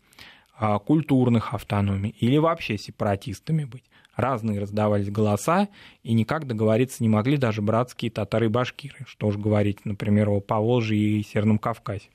а, 0.58 0.78
культурных 0.78 1.52
автономий 1.52 2.14
или 2.20 2.38
вообще 2.38 2.78
сепаратистами 2.78 3.64
быть 3.64 3.84
разные 4.16 4.60
раздавались 4.60 5.10
голоса, 5.10 5.68
и 6.02 6.12
никак 6.12 6.46
договориться 6.46 7.02
не 7.02 7.08
могли 7.08 7.36
даже 7.36 7.62
братские 7.62 8.10
татары 8.10 8.46
и 8.46 8.48
башкиры, 8.48 9.04
что 9.06 9.26
уж 9.26 9.36
говорить, 9.36 9.84
например, 9.84 10.28
о 10.28 10.40
Поволжье 10.40 10.98
и 10.98 11.22
Северном 11.22 11.58
Кавказе. 11.58 12.08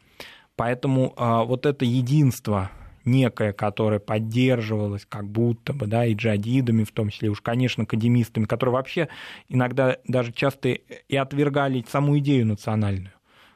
Поэтому 0.55 1.13
а, 1.17 1.43
вот 1.43 1.65
это 1.65 1.85
единство 1.85 2.71
некое, 3.05 3.53
которое 3.53 3.99
поддерживалось 3.99 5.05
как 5.07 5.27
будто 5.27 5.73
бы, 5.73 5.87
да, 5.87 6.05
и 6.05 6.13
джадидами, 6.13 6.83
в 6.83 6.91
том 6.91 7.09
числе 7.09 7.29
уж, 7.29 7.41
конечно, 7.41 7.83
академистами, 7.83 8.45
которые 8.45 8.73
вообще 8.73 9.07
иногда 9.47 9.97
даже 10.07 10.33
часто 10.33 10.69
и 10.69 11.15
отвергали 11.15 11.85
саму 11.87 12.17
идею 12.19 12.45
национальную. 12.45 13.13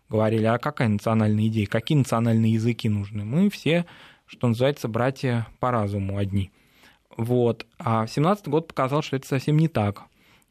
Говорили, 0.09 0.45
а 0.45 0.57
какая 0.57 0.89
национальная 0.89 1.47
идея, 1.47 1.67
какие 1.67 1.97
национальные 1.97 2.53
языки 2.53 2.89
нужны? 2.89 3.23
Мы 3.23 3.49
все, 3.49 3.85
что 4.25 4.47
называется, 4.47 4.87
братья 4.87 5.47
по 5.59 5.71
разуму 5.71 6.17
одни– 6.17 6.51
вот. 7.17 7.65
А 7.79 8.07
17 8.07 8.47
год 8.47 8.67
показал, 8.67 9.01
что 9.01 9.15
это 9.15 9.27
совсем 9.27 9.57
не 9.57 9.67
так. 9.67 10.03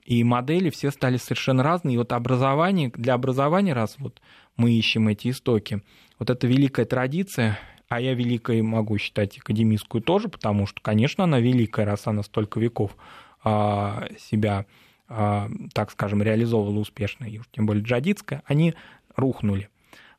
И 0.04 0.24
модели 0.24 0.70
все 0.70 0.90
стали 0.90 1.16
совершенно 1.16 1.62
разные. 1.62 1.94
И 1.94 1.98
вот 1.98 2.12
образование, 2.12 2.90
для 2.94 3.14
образования, 3.14 3.74
раз 3.74 3.96
вот 3.98 4.20
мы 4.56 4.72
ищем 4.72 5.08
эти 5.08 5.30
истоки, 5.30 5.82
вот 6.18 6.30
эта 6.30 6.46
великая 6.46 6.84
традиция, 6.84 7.58
а 7.88 8.00
я 8.00 8.14
великой 8.14 8.62
могу 8.62 8.98
считать 8.98 9.38
академическую 9.38 10.02
тоже, 10.02 10.28
потому 10.28 10.66
что, 10.66 10.80
конечно, 10.80 11.24
она 11.24 11.40
великая, 11.40 11.86
раз 11.86 12.06
она 12.06 12.22
столько 12.22 12.60
веков 12.60 12.96
а, 13.42 14.06
себя, 14.18 14.66
а, 15.08 15.48
так 15.72 15.90
скажем, 15.90 16.22
реализовывала 16.22 16.78
успешно, 16.78 17.24
и 17.24 17.38
уж 17.38 17.46
тем 17.50 17.66
более 17.66 17.82
джадидская, 17.82 18.42
они 18.46 18.74
рухнули. 19.16 19.70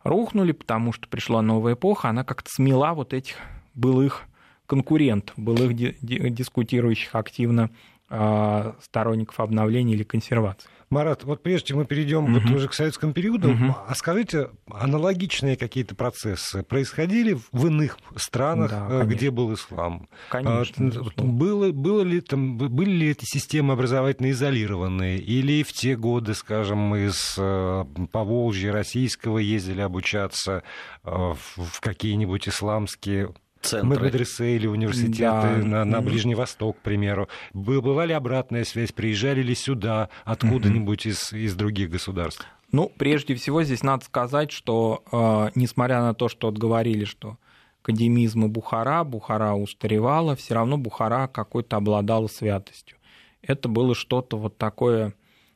Рухнули, 0.03 0.51
потому 0.51 0.91
что 0.91 1.07
пришла 1.07 1.41
новая 1.41 1.73
эпоха, 1.73 2.09
она 2.09 2.23
как-то 2.23 2.49
смела 2.51 2.93
вот 2.93 3.13
этих 3.13 3.35
былых 3.73 4.23
конкурент 4.71 5.33
былых 5.35 5.75
дискутирующих 5.75 7.13
активно 7.13 7.71
а, 8.09 8.77
сторонников 8.81 9.37
обновления 9.41 9.95
или 9.95 10.03
консервации. 10.03 10.69
Марат, 10.89 11.25
вот 11.25 11.43
прежде 11.43 11.67
чем 11.67 11.79
мы 11.79 11.85
перейдем 11.85 12.23
угу. 12.23 12.39
вот 12.39 12.51
уже 12.51 12.69
к 12.69 12.73
советскому 12.73 13.11
периоду, 13.11 13.51
угу. 13.51 13.75
а 13.85 13.93
скажите, 13.95 14.49
аналогичные 14.69 15.57
какие-то 15.57 15.93
процессы 15.93 16.63
происходили 16.63 17.37
в 17.51 17.67
иных 17.67 17.97
странах, 18.15 18.71
да, 18.71 18.87
э, 18.89 19.05
где 19.07 19.29
был 19.29 19.53
ислам? 19.53 20.07
Конечно. 20.29 20.89
А, 21.17 21.21
было, 21.21 21.73
было 21.73 22.01
ли 22.01 22.21
там, 22.21 22.57
были 22.57 22.91
ли 22.91 23.11
эти 23.11 23.25
системы 23.25 23.73
образовательно 23.73 24.31
изолированные? 24.31 25.17
Или 25.17 25.63
в 25.63 25.73
те 25.73 25.97
годы, 25.97 26.33
скажем, 26.33 26.95
из 26.95 27.35
э, 27.37 27.85
Поволжья 28.13 28.71
российского 28.71 29.37
ездили 29.37 29.81
обучаться 29.81 30.63
э, 31.03 31.09
в 31.11 31.81
какие-нибудь 31.81 32.47
исламские 32.47 33.33
центры. 33.61 34.05
Медресе 34.05 34.55
или 34.55 34.67
университеты 34.67 35.21
да. 35.21 35.57
на, 35.57 35.85
на 35.85 36.01
Ближний 36.01 36.35
Восток, 36.35 36.77
к 36.77 36.81
примеру. 36.81 37.29
Была 37.53 38.05
ли 38.05 38.13
обратная 38.13 38.63
связь? 38.63 38.91
Приезжали 38.91 39.41
ли 39.41 39.55
сюда 39.55 40.09
откуда-нибудь 40.25 41.05
из, 41.05 41.33
из 41.33 41.55
других 41.55 41.89
государств? 41.89 42.45
Ну, 42.71 42.89
прежде 42.97 43.35
всего, 43.35 43.63
здесь 43.63 43.83
надо 43.83 44.05
сказать, 44.05 44.51
что, 44.51 45.03
э, 45.11 45.51
несмотря 45.55 46.01
на 46.01 46.13
то, 46.13 46.29
что 46.29 46.47
вот 46.47 46.57
говорили, 46.57 47.03
что 47.03 47.37
академизм 47.81 48.45
и 48.45 48.47
Бухара, 48.47 49.03
Бухара 49.03 49.53
устаревала, 49.53 50.35
все 50.35 50.53
равно 50.53 50.77
Бухара 50.77 51.27
какой-то 51.27 51.77
обладала 51.77 52.27
святостью. 52.27 52.97
Это 53.41 53.67
было 53.67 53.93
что-то 53.93 54.37
вот 54.37 54.57
такое, 54.57 55.13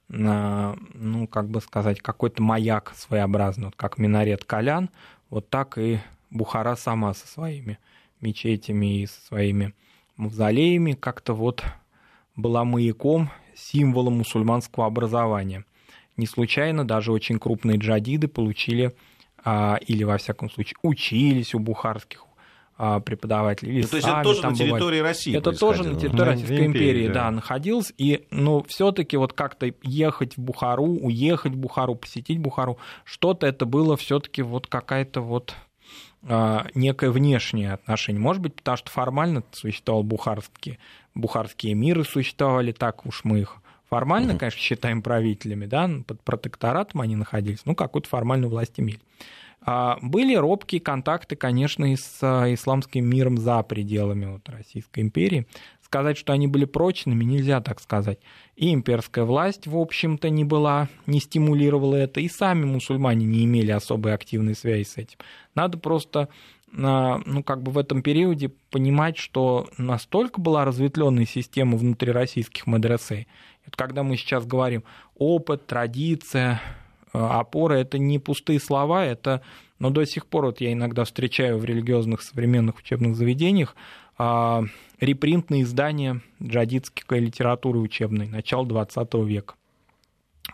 э, 0.09 0.75
ну, 0.93 1.27
как 1.27 1.47
бы 1.47 1.61
сказать, 1.61 2.01
какой-то 2.01 2.43
маяк 2.43 2.93
своеобразный, 2.95 3.65
вот 3.65 3.75
как 3.75 3.97
минарет 3.97 4.43
Колян, 4.43 4.89
вот 5.29 5.49
так 5.49 5.77
и 5.77 5.99
Бухара 6.31 6.75
сама 6.75 7.13
со 7.13 7.27
своими 7.27 7.79
мечетями 8.21 9.01
и 9.01 9.05
со 9.05 9.21
своими 9.27 9.73
мавзолеями 10.17 10.93
как-то 10.93 11.33
вот 11.33 11.63
была 12.35 12.63
маяком, 12.63 13.29
символом 13.55 14.17
мусульманского 14.17 14.85
образования. 14.85 15.65
Не 16.17 16.27
случайно 16.27 16.87
даже 16.87 17.11
очень 17.11 17.39
крупные 17.39 17.77
джадиды 17.77 18.27
получили, 18.27 18.95
а, 19.43 19.77
или 19.85 20.03
во 20.03 20.17
всяком 20.17 20.49
случае 20.49 20.77
учились 20.81 21.53
у 21.53 21.59
бухарских 21.59 22.25
а, 22.77 22.99
преподавателей. 22.99 23.75
Или 23.75 23.81
ну, 23.83 23.87
то 23.87 23.95
есть 23.97 24.07
это 24.07 24.23
тоже 24.23 24.41
на 24.41 24.55
территории 24.55 24.79
бывали. 24.79 24.99
России 24.99 25.37
Это 25.37 25.51
тоже 25.51 25.83
на 25.83 25.99
территории 25.99 26.17
ну, 26.17 26.25
Российской 26.25 26.65
империи, 26.65 26.89
империи 26.89 27.07
да. 27.07 27.13
да, 27.13 27.31
находилось. 27.31 27.93
И, 27.97 28.25
ну, 28.31 28.63
все-таки 28.67 29.17
вот 29.17 29.33
как-то 29.33 29.71
ехать 29.83 30.35
в 30.35 30.41
Бухару, 30.41 30.85
уехать 30.85 31.53
в 31.53 31.57
Бухару, 31.57 31.95
посетить 31.95 32.39
Бухару, 32.39 32.77
что-то 33.03 33.47
это 33.47 33.65
было 33.65 33.95
все-таки 33.95 34.41
вот 34.41 34.67
какая-то 34.67 35.21
вот 35.21 35.55
некое 36.73 37.11
внешнее 37.11 37.73
отношение. 37.73 38.19
Может 38.19 38.41
быть, 38.41 38.55
потому 38.55 38.77
что 38.77 38.89
формально 38.89 39.43
существовал 39.51 40.03
бухарские, 40.03 40.79
бухарские 41.13 41.75
миры 41.75 42.03
существовали, 42.03 42.71
так 42.71 43.05
уж 43.05 43.23
мы 43.23 43.41
их 43.41 43.57
формально, 43.89 44.33
угу. 44.33 44.39
конечно, 44.39 44.59
считаем 44.59 45.01
правителями, 45.01 45.65
да, 45.65 45.89
под 46.05 46.21
протекторатом 46.21 47.01
они 47.01 47.15
находились, 47.15 47.61
ну, 47.65 47.75
какую-то 47.75 48.09
формальную 48.09 48.49
власть 48.49 48.73
имели. 48.77 48.99
А, 49.61 49.97
были 50.01 50.35
робкие 50.35 50.81
контакты, 50.81 51.35
конечно, 51.35 51.91
и 51.91 51.95
с 51.95 52.19
а, 52.21 52.53
исламским 52.53 53.05
миром 53.05 53.37
за 53.37 53.63
пределами 53.63 54.25
вот 54.25 54.47
Российской 54.49 54.99
империи. 54.99 55.47
Сказать, 55.95 56.17
что 56.17 56.33
они 56.33 56.47
были 56.47 56.65
прочными, 56.65 57.23
нельзя 57.23 57.61
так 57.61 57.79
сказать. 57.79 58.19
И 58.57 58.73
имперская 58.73 59.23
власть, 59.23 59.65
в 59.65 59.77
общем-то, 59.77 60.29
не 60.29 60.43
была, 60.43 60.89
не 61.05 61.21
стимулировала 61.21 61.95
это, 61.95 62.19
и 62.19 62.27
сами 62.27 62.65
мусульмане 62.65 63.25
не 63.25 63.45
имели 63.45 63.71
особой 63.71 64.13
активной 64.13 64.55
связи 64.55 64.83
с 64.83 64.97
этим. 64.97 65.17
Надо 65.55 65.77
просто 65.77 66.27
а, 66.77 67.21
ну, 67.25 67.43
как 67.43 67.63
бы 67.63 67.71
в 67.71 67.77
этом 67.77 68.01
периоде 68.01 68.51
понимать, 68.71 69.15
что 69.17 69.69
настолько 69.77 70.41
была 70.41 70.65
разветвленная 70.65 71.25
система 71.25 71.77
внутри 71.77 72.11
российских 72.11 72.67
мадресей. 72.67 73.29
Вот 73.65 73.77
когда 73.77 74.03
мы 74.03 74.17
сейчас 74.17 74.45
говорим 74.45 74.83
опыт, 75.15 75.65
традиция, 75.65 76.61
а, 77.13 77.39
опора, 77.39 77.75
это 77.75 77.97
не 77.97 78.19
пустые 78.19 78.59
слова, 78.59 79.05
это, 79.05 79.41
но 79.79 79.91
до 79.91 80.05
сих 80.05 80.25
пор 80.25 80.47
вот 80.47 80.59
я 80.59 80.73
иногда 80.73 81.05
встречаю 81.05 81.57
в 81.57 81.63
религиозных 81.63 82.21
современных 82.21 82.79
учебных 82.79 83.15
заведениях 83.15 83.77
репринтные 84.17 85.63
издания 85.63 86.21
джадидской 86.41 87.19
литературы 87.19 87.79
учебной 87.79 88.27
начала 88.27 88.65
XX 88.65 89.25
века. 89.25 89.55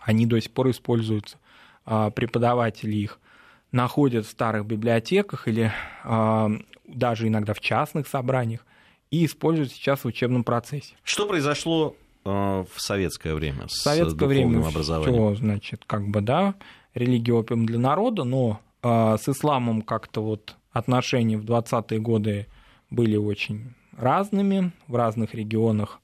Они 0.02 0.26
до 0.26 0.40
сих 0.40 0.50
пор 0.52 0.70
используются, 0.70 1.38
а, 1.84 2.10
преподаватели 2.10 2.96
их 2.96 3.20
находят 3.70 4.26
в 4.26 4.30
старых 4.30 4.66
библиотеках 4.66 5.48
или 5.48 5.72
а, 6.04 6.50
даже 6.86 7.28
иногда 7.28 7.54
в 7.54 7.60
частных 7.60 8.08
собраниях 8.08 8.64
и 9.10 9.24
используют 9.26 9.72
сейчас 9.72 10.00
в 10.00 10.06
учебном 10.06 10.44
процессе. 10.44 10.94
Что 11.04 11.26
произошло 11.26 11.96
в 12.24 12.68
советское 12.76 13.34
время 13.34 13.66
с 13.68 13.82
советское 13.82 14.26
время 14.26 14.64
образованием? 14.64 15.34
Все, 15.34 15.44
значит, 15.44 15.82
как 15.86 16.06
бы, 16.06 16.20
да, 16.20 16.54
религия 16.94 17.32
опиум 17.32 17.66
для 17.66 17.80
народа, 17.80 18.22
но 18.22 18.60
с 18.80 19.28
исламом 19.28 19.82
как-то 19.82 20.22
вот 20.22 20.54
отношения 20.70 21.36
в 21.36 21.44
20-е 21.44 21.98
годы 21.98 22.46
были 22.92 23.16
очень 23.16 23.74
разными, 23.96 24.72
в 24.86 24.94
разных 24.94 25.34
регионах 25.34 26.00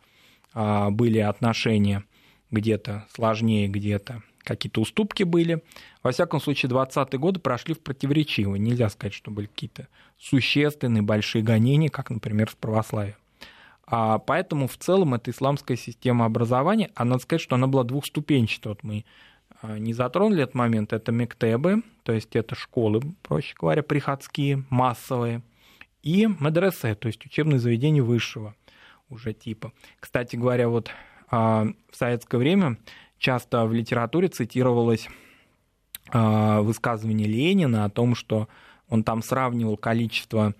были 0.54 1.18
отношения 1.18 2.04
где-то 2.50 3.06
сложнее, 3.14 3.68
где-то 3.68 4.22
какие-то 4.42 4.80
уступки 4.80 5.22
были. 5.22 5.62
Во 6.02 6.10
всяком 6.10 6.40
случае, 6.40 6.70
20-е 6.72 7.18
годы 7.18 7.38
прошли 7.38 7.74
в 7.74 7.80
противоречиво. 7.80 8.56
Нельзя 8.56 8.88
сказать, 8.88 9.12
что 9.12 9.30
были 9.30 9.46
какие-то 9.46 9.88
существенные 10.18 11.02
большие 11.02 11.42
гонения, 11.42 11.90
как, 11.90 12.10
например, 12.10 12.50
с 12.50 12.54
православием. 12.54 13.16
А 13.86 14.18
поэтому 14.18 14.66
в 14.66 14.76
целом 14.76 15.14
эта 15.14 15.30
исламская 15.30 15.76
система 15.76 16.24
образования, 16.24 16.90
а 16.94 17.04
надо 17.04 17.22
сказать, 17.22 17.42
что 17.42 17.54
она 17.54 17.66
была 17.66 17.84
двухступенчатая. 17.84 18.72
Вот 18.72 18.82
мы 18.82 19.04
а, 19.62 19.78
не 19.78 19.92
затронули 19.92 20.42
этот 20.42 20.54
момент. 20.54 20.92
Это 20.92 21.12
мектебы, 21.12 21.82
то 22.02 22.12
есть 22.12 22.34
это 22.36 22.54
школы, 22.54 23.00
проще 23.22 23.54
говоря, 23.58 23.82
приходские, 23.82 24.64
массовые, 24.70 25.42
и 26.02 26.26
медресе, 26.26 26.94
то 26.94 27.08
есть 27.08 27.24
учебные 27.24 27.58
заведения 27.58 28.02
высшего 28.02 28.54
уже 29.10 29.32
типа. 29.32 29.72
Кстати 30.00 30.36
говоря, 30.36 30.68
вот 30.68 30.90
а, 31.30 31.66
в 31.90 31.96
советское 31.96 32.38
время 32.38 32.78
часто 33.18 33.66
в 33.66 33.72
литературе 33.72 34.28
цитировалось 34.28 35.08
а, 36.10 36.60
высказывание 36.60 37.26
Ленина 37.26 37.84
о 37.84 37.90
том, 37.90 38.14
что 38.14 38.48
он 38.88 39.02
там 39.02 39.22
сравнивал 39.22 39.76
количество 39.76 40.54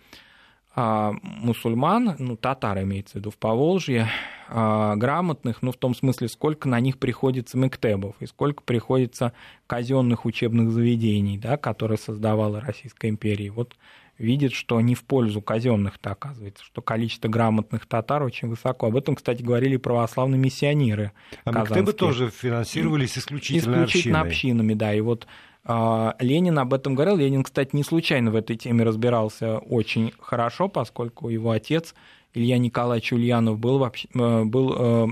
а, 0.74 1.14
мусульман, 1.22 2.16
ну, 2.18 2.36
татар 2.36 2.82
имеется 2.82 3.14
в 3.14 3.16
виду, 3.16 3.30
в 3.30 3.38
Поволжье, 3.38 4.08
грамотных, 4.50 5.60
ну, 5.60 5.72
в 5.72 5.76
том 5.76 5.94
смысле, 5.94 6.28
сколько 6.28 6.70
на 6.70 6.80
них 6.80 6.98
приходится 6.98 7.58
мектебов 7.58 8.16
и 8.20 8.26
сколько 8.26 8.62
приходится 8.62 9.34
казенных 9.66 10.24
учебных 10.24 10.70
заведений, 10.70 11.36
да, 11.36 11.58
которые 11.58 11.98
создавала 11.98 12.62
Российская 12.62 13.10
империя. 13.10 13.50
Вот 13.50 13.76
видит, 14.18 14.52
что 14.52 14.80
не 14.80 14.94
в 14.94 15.04
пользу 15.04 15.40
казенных-то 15.40 16.10
оказывается, 16.10 16.64
что 16.64 16.82
количество 16.82 17.28
грамотных 17.28 17.86
татар 17.86 18.22
очень 18.22 18.48
высоко. 18.48 18.86
Об 18.86 18.96
этом, 18.96 19.14
кстати, 19.14 19.42
говорили 19.42 19.76
православные 19.76 20.38
миссионеры. 20.38 21.12
А 21.44 21.52
мектебы 21.52 21.92
тоже 21.92 22.30
финансировались 22.30 23.16
исключительно, 23.16 23.84
исключительно 23.84 24.20
общинами, 24.20 24.74
да. 24.74 24.92
И 24.92 25.00
вот 25.00 25.26
а, 25.64 26.16
Ленин 26.18 26.58
об 26.58 26.74
этом 26.74 26.94
говорил. 26.94 27.16
Ленин, 27.16 27.44
кстати, 27.44 27.70
не 27.74 27.84
случайно 27.84 28.30
в 28.30 28.36
этой 28.36 28.56
теме 28.56 28.84
разбирался 28.84 29.58
очень 29.58 30.12
хорошо, 30.18 30.68
поскольку 30.68 31.28
его 31.28 31.50
отец 31.50 31.94
Илья 32.34 32.58
Николаевич 32.58 33.12
Ульянов 33.12 33.58
был, 33.58 33.78
вообще, 33.78 34.08
э, 34.14 34.44
был 34.44 34.74
э, 34.76 35.06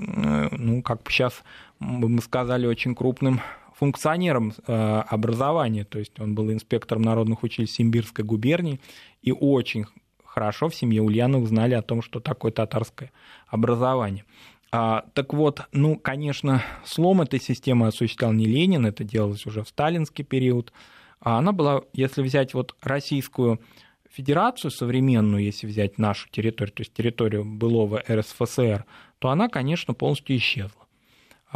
ну, 0.53 0.83
как 0.83 1.03
бы 1.03 1.11
сейчас 1.11 1.43
мы 1.79 2.21
сказали, 2.21 2.67
очень 2.67 2.95
крупным 2.95 3.41
функционером 3.79 4.55
э, 4.67 4.73
образования, 5.09 5.85
то 5.85 5.99
есть 5.99 6.19
он 6.19 6.35
был 6.35 6.51
инспектором 6.51 7.03
народных 7.03 7.43
училищ 7.43 7.71
Симбирской 7.71 8.25
губернии, 8.25 8.81
и 9.23 9.33
очень 9.33 9.85
хорошо 10.25 10.69
в 10.69 10.75
семье 10.75 11.03
Ульяновых 11.03 11.49
знали 11.49 11.75
о 11.75 11.83
том, 11.83 12.03
что 12.03 12.21
такое 12.21 12.53
татарское 12.53 13.13
образование. 13.49 14.25
А, 14.73 15.05
так 15.15 15.33
вот, 15.33 15.61
ну, 15.73 15.97
конечно, 15.97 16.63
слом 16.85 17.21
этой 17.21 17.41
системы 17.41 17.87
осуществлял 17.87 18.33
не 18.33 18.47
Ленин, 18.47 18.87
это 18.87 19.05
делалось 19.05 19.47
уже 19.47 19.63
в 19.63 19.69
сталинский 19.69 20.25
период. 20.25 20.73
А 21.21 21.39
она 21.39 21.53
была, 21.53 21.83
если 21.93 22.23
взять 22.23 22.55
вот 22.55 22.77
Российскую 22.83 23.61
Федерацию 24.11 24.71
современную, 24.71 25.45
если 25.45 25.67
взять 25.67 25.99
нашу 25.99 26.29
территорию, 26.31 26.75
то 26.75 26.81
есть 26.81 26.95
территорию 26.95 27.45
былого 27.45 28.03
РСФСР, 28.09 28.85
то 29.19 29.29
она, 29.29 29.49
конечно, 29.49 29.93
полностью 29.95 30.37
исчезла. 30.37 30.86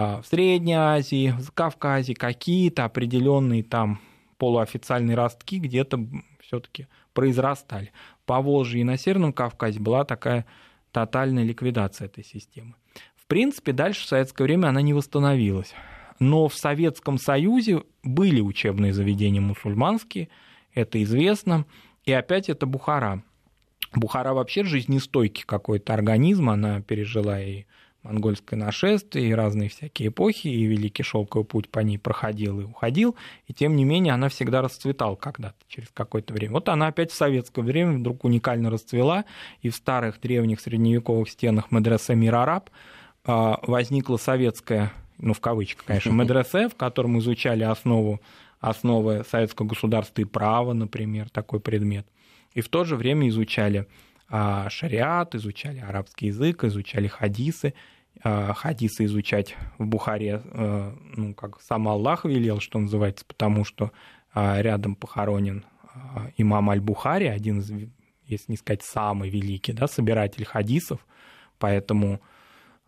А 0.02 0.22
в 0.22 0.26
Средней 0.26 0.72
Азии, 0.72 1.34
в 1.38 1.52
Кавказе 1.52 2.14
какие-то 2.14 2.86
определенные 2.86 3.62
там 3.62 4.00
полуофициальные 4.38 5.14
ростки 5.14 5.58
где-то 5.58 6.00
все-таки 6.40 6.86
произрастали. 7.12 7.92
По 8.24 8.40
Волжье 8.40 8.80
и 8.80 8.84
на 8.84 8.96
Северном 8.96 9.34
Кавказе 9.34 9.78
была 9.78 10.06
такая 10.06 10.46
тотальная 10.90 11.44
ликвидация 11.44 12.06
этой 12.06 12.24
системы. 12.24 12.76
В 13.14 13.26
принципе, 13.26 13.72
дальше 13.72 14.06
в 14.06 14.08
советское 14.08 14.44
время 14.44 14.68
она 14.68 14.80
не 14.80 14.94
восстановилась. 14.94 15.74
Но 16.18 16.48
в 16.48 16.54
Советском 16.54 17.18
Союзе 17.18 17.82
были 18.02 18.40
учебные 18.40 18.94
заведения 18.94 19.42
мусульманские, 19.42 20.30
это 20.72 21.02
известно. 21.02 21.66
И 22.04 22.12
опять 22.12 22.48
это 22.48 22.64
Бухара. 22.64 23.22
Бухара 23.92 24.32
вообще 24.32 24.64
жизнестойкий 24.64 25.44
какой-то 25.44 25.92
организм, 25.92 26.48
она 26.48 26.80
пережила 26.80 27.38
и 27.38 27.64
монгольское 28.02 28.58
нашествие, 28.58 29.28
и 29.28 29.34
разные 29.34 29.68
всякие 29.68 30.08
эпохи, 30.08 30.48
и 30.48 30.64
Великий 30.64 31.02
Шелковый 31.02 31.44
путь 31.44 31.68
по 31.68 31.80
ней 31.80 31.98
проходил 31.98 32.60
и 32.60 32.64
уходил, 32.64 33.16
и 33.46 33.52
тем 33.52 33.76
не 33.76 33.84
менее 33.84 34.14
она 34.14 34.28
всегда 34.28 34.62
расцветала 34.62 35.16
когда-то, 35.16 35.56
через 35.68 35.88
какое-то 35.92 36.32
время. 36.32 36.54
Вот 36.54 36.68
она 36.68 36.86
опять 36.86 37.12
в 37.12 37.14
советское 37.14 37.62
время 37.62 37.98
вдруг 37.98 38.24
уникально 38.24 38.70
расцвела, 38.70 39.24
и 39.60 39.68
в 39.68 39.76
старых 39.76 40.20
древних 40.20 40.60
средневековых 40.60 41.28
стенах 41.28 41.70
медресе 41.70 42.14
Мир 42.14 42.36
Араб 42.36 42.70
а, 43.24 43.58
возникла 43.62 44.16
советская, 44.16 44.92
ну 45.18 45.34
в 45.34 45.40
кавычках, 45.40 45.84
конечно, 45.84 46.10
медресе, 46.10 46.68
в 46.68 46.74
котором 46.76 47.18
изучали 47.18 47.64
основу, 47.64 48.20
основы 48.60 49.24
советского 49.30 49.66
государства 49.66 50.22
и 50.22 50.24
права, 50.24 50.72
например, 50.72 51.28
такой 51.28 51.60
предмет. 51.60 52.06
И 52.54 52.62
в 52.62 52.68
то 52.68 52.84
же 52.84 52.96
время 52.96 53.28
изучали 53.28 53.86
шариат, 54.30 55.34
изучали 55.34 55.80
арабский 55.80 56.26
язык, 56.28 56.64
изучали 56.64 57.08
хадисы. 57.08 57.74
А, 58.22 58.52
хадисы 58.52 59.04
изучать 59.04 59.56
в 59.78 59.86
Бухаре, 59.86 60.42
а, 60.44 60.94
ну, 61.16 61.34
как 61.34 61.60
сам 61.60 61.88
Аллах 61.88 62.24
велел, 62.24 62.60
что 62.60 62.78
называется, 62.78 63.24
потому 63.24 63.64
что 63.64 63.92
рядом 64.32 64.94
похоронен 64.94 65.64
имам 66.36 66.70
Аль-Бухари, 66.70 67.26
один 67.26 67.58
из, 67.58 67.70
если 68.26 68.52
не 68.52 68.56
сказать, 68.56 68.82
самый 68.82 69.28
великий, 69.28 69.72
да, 69.72 69.88
собиратель 69.88 70.44
хадисов, 70.44 71.04
поэтому 71.58 72.20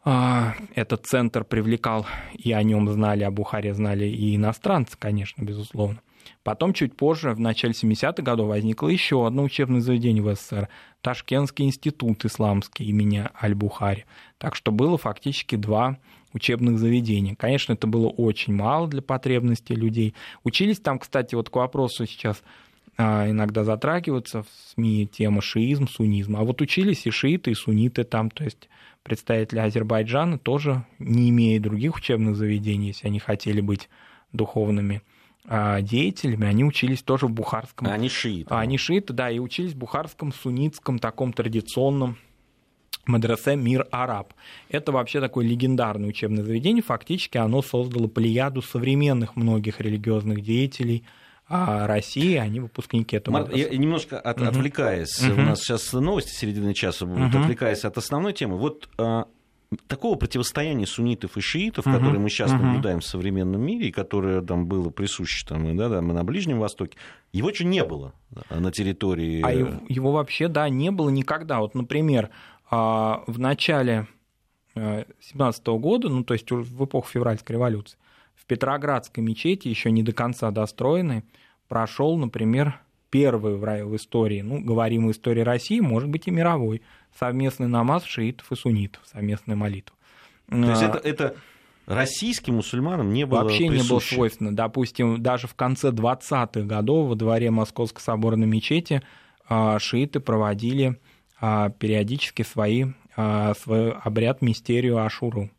этот 0.05 1.07
центр 1.07 1.43
привлекал, 1.43 2.07
и 2.33 2.53
о 2.53 2.63
нем 2.63 2.89
знали, 2.89 3.25
о 3.25 3.33
Бухаре 3.33 3.75
знали 3.75 4.05
и 4.05 4.37
иностранцы, 4.37 4.97
конечно, 4.97 5.43
безусловно. 5.43 6.01
Потом, 6.43 6.73
чуть 6.73 6.97
позже, 6.97 7.33
в 7.33 7.41
начале 7.41 7.73
70-х 7.73 8.23
годов, 8.23 8.49
возникло 8.49 8.89
еще 8.89 9.27
одно 9.27 9.45
учебное 9.45 9.81
заведение 9.81 10.23
в 10.23 10.35
СССР– 10.35 10.69
Ташкентский 11.03 11.65
институт 11.65 12.25
исламский 12.25 12.85
имени 12.85 13.29
Аль-Бухари. 13.41 14.05
Так 14.39 14.55
что 14.55 14.71
было 14.71 14.97
фактически 14.97 15.57
два 15.57 15.99
учебных 16.33 16.79
заведения. 16.79 17.35
Конечно, 17.35 17.73
это 17.73 17.87
было 17.87 18.09
очень 18.09 18.55
мало 18.55 18.89
для 18.89 19.03
потребностей 19.03 19.75
людей. 19.75 20.15
Учились 20.45 20.79
там, 20.79 20.99
кстати, 20.99 21.35
вот 21.35 21.51
к 21.51 21.57
вопросу 21.57 22.07
сейчас 22.07 22.43
а, 22.97 23.29
иногда 23.29 23.65
затрагиваются 23.65 24.43
в 24.43 24.47
СМИ 24.73 25.09
тема 25.09 25.43
шиизм, 25.43 25.89
суннизм. 25.89 26.37
А 26.37 26.45
вот 26.45 26.61
учились 26.61 27.05
и 27.07 27.11
шииты, 27.11 27.51
и 27.51 27.55
сунниты 27.55 28.05
там, 28.05 28.31
то 28.31 28.45
есть 28.45 28.69
представители 29.03 29.59
Азербайджана 29.59 30.39
тоже, 30.39 30.85
не 31.01 31.31
имея 31.31 31.61
других 31.61 31.97
учебных 31.97 32.37
заведений, 32.37 32.89
если 32.89 33.09
они 33.09 33.19
хотели 33.19 33.61
быть 33.61 33.89
духовными 34.33 35.03
деятелями, 35.45 36.47
они 36.47 36.65
учились 36.65 37.03
тоже 37.03 37.27
в 37.27 37.31
бухарском. 37.31 37.89
А 37.89 37.93
они 37.93 38.09
шииты. 38.09 38.55
А 38.55 38.61
они 38.61 38.79
шииты, 38.79 39.13
да, 39.13 39.31
и 39.31 39.39
учились 39.39 39.73
в 39.73 39.77
бухарском, 39.77 40.33
суннитском, 40.33 40.99
таком 40.99 41.33
традиционном 41.33 42.17
Мадресе 43.07 43.57
Мир 43.57 43.87
Араб. 43.91 44.35
Это 44.69 44.93
вообще 44.93 45.21
такое 45.21 45.45
легендарное 45.47 46.09
учебное 46.09 46.45
заведение. 46.45 46.83
Фактически 46.83 47.39
оно 47.39 47.63
создало 47.63 48.07
плеяду 48.07 48.63
современных 48.63 49.37
многих 49.37 49.81
религиозных 49.81 50.43
деятелей 50.43 51.05
а 51.49 51.87
России, 51.87 52.37
они 52.37 52.61
выпускники 52.61 53.17
этого. 53.17 53.41
Мар, 53.41 53.51
я 53.53 53.69
немножко 53.69 54.19
от, 54.19 54.41
угу. 54.41 54.49
отвлекаясь, 54.49 55.21
угу. 55.21 55.41
у 55.41 55.45
нас 55.45 55.61
сейчас 55.61 55.93
новости 55.93 56.33
середины 56.33 56.73
часа 56.73 57.05
будут, 57.05 57.35
угу. 57.35 57.43
отвлекаясь 57.43 57.85
от 57.85 57.99
основной 57.99 58.33
темы. 58.33 58.57
Вот 58.57 58.89
а, 58.97 59.27
такого 59.87 60.17
противостояния 60.17 60.87
суннитов 60.87 61.37
и 61.37 61.41
шиитов, 61.41 61.87
угу, 61.87 61.97
которое 61.97 62.19
мы 62.19 62.29
сейчас 62.29 62.53
угу. 62.53 62.63
наблюдаем 62.63 63.01
в 63.01 63.05
современном 63.05 63.61
мире, 63.61 63.89
и 63.89 63.93
которое 63.93 64.43
там 64.43 64.67
было 64.67 64.91
присуще 64.91 65.47
там, 65.47 65.77
да, 65.77 65.89
там, 65.89 66.09
на 66.09 66.25
Ближнем 66.25 66.59
Востоке, 66.59 66.97
его 67.33 67.51
еще 67.51 67.65
не 67.65 67.85
было 67.85 68.13
на 68.51 68.71
территории... 68.73 69.43
А 69.43 69.53
его, 69.53 69.73
его 69.89 70.13
вообще, 70.13 70.49
да, 70.49 70.69
не 70.69 70.91
было 70.91 71.11
никогда. 71.11 71.61
Вот, 71.61 71.75
например, 71.75 72.31
а, 72.71 73.23
в 73.27 73.39
начале 73.39 74.07
17 74.75 75.69
э, 75.69 75.79
года, 75.79 76.09
ну, 76.09 76.25
то 76.25 76.35
есть 76.35 76.51
в 76.51 76.85
эпоху 76.85 77.09
февральской 77.09 77.57
революции, 77.57 77.99
в 78.35 78.47
Петроградской 78.47 79.23
мечети, 79.23 79.69
еще 79.69 79.91
не 79.91 80.03
до 80.03 80.13
конца 80.13 80.51
достроенной, 80.51 81.25
прошел, 81.69 82.17
например, 82.17 82.81
первый 83.13 83.57
в 83.57 83.97
истории, 83.97 84.41
ну, 84.41 84.59
говорим 84.59 85.07
в 85.07 85.11
истории 85.13 85.43
России, 85.43 85.81
может 85.81 86.09
быть, 86.09 86.27
и 86.27 86.31
мировой, 86.31 86.81
совместный 87.17 87.69
намаз 87.69 88.05
шиитов 88.05 88.51
и 88.51 88.57
суннитов, 88.57 89.03
совместная 89.05 89.55
молитва. 89.55 89.95
То 90.49 90.71
есть 90.71 90.83
это, 90.83 90.99
это 90.99 91.37
российским 91.87 92.55
мусульманам 92.55 93.13
не 93.13 93.27
было 93.27 93.43
Вообще 93.43 93.69
присуще. 93.69 93.83
не 93.83 93.89
было 93.89 93.99
свойственно. 94.01 94.57
Допустим, 94.57 95.23
даже 95.23 95.47
в 95.47 95.55
конце 95.55 95.91
20-х 95.91 96.63
годов 96.63 97.11
во 97.11 97.15
дворе 97.15 97.51
Московской 97.51 98.01
соборной 98.01 98.47
мечети 98.47 99.03
а, 99.47 99.79
шииты 99.79 100.19
проводили 100.19 100.99
а, 101.39 101.69
периодически 101.69 102.43
свои, 102.43 102.87
а, 103.15 103.53
свой 103.61 103.93
обряд 103.93 104.41
мистерию 104.41 105.05
Ашуру. 105.05 105.51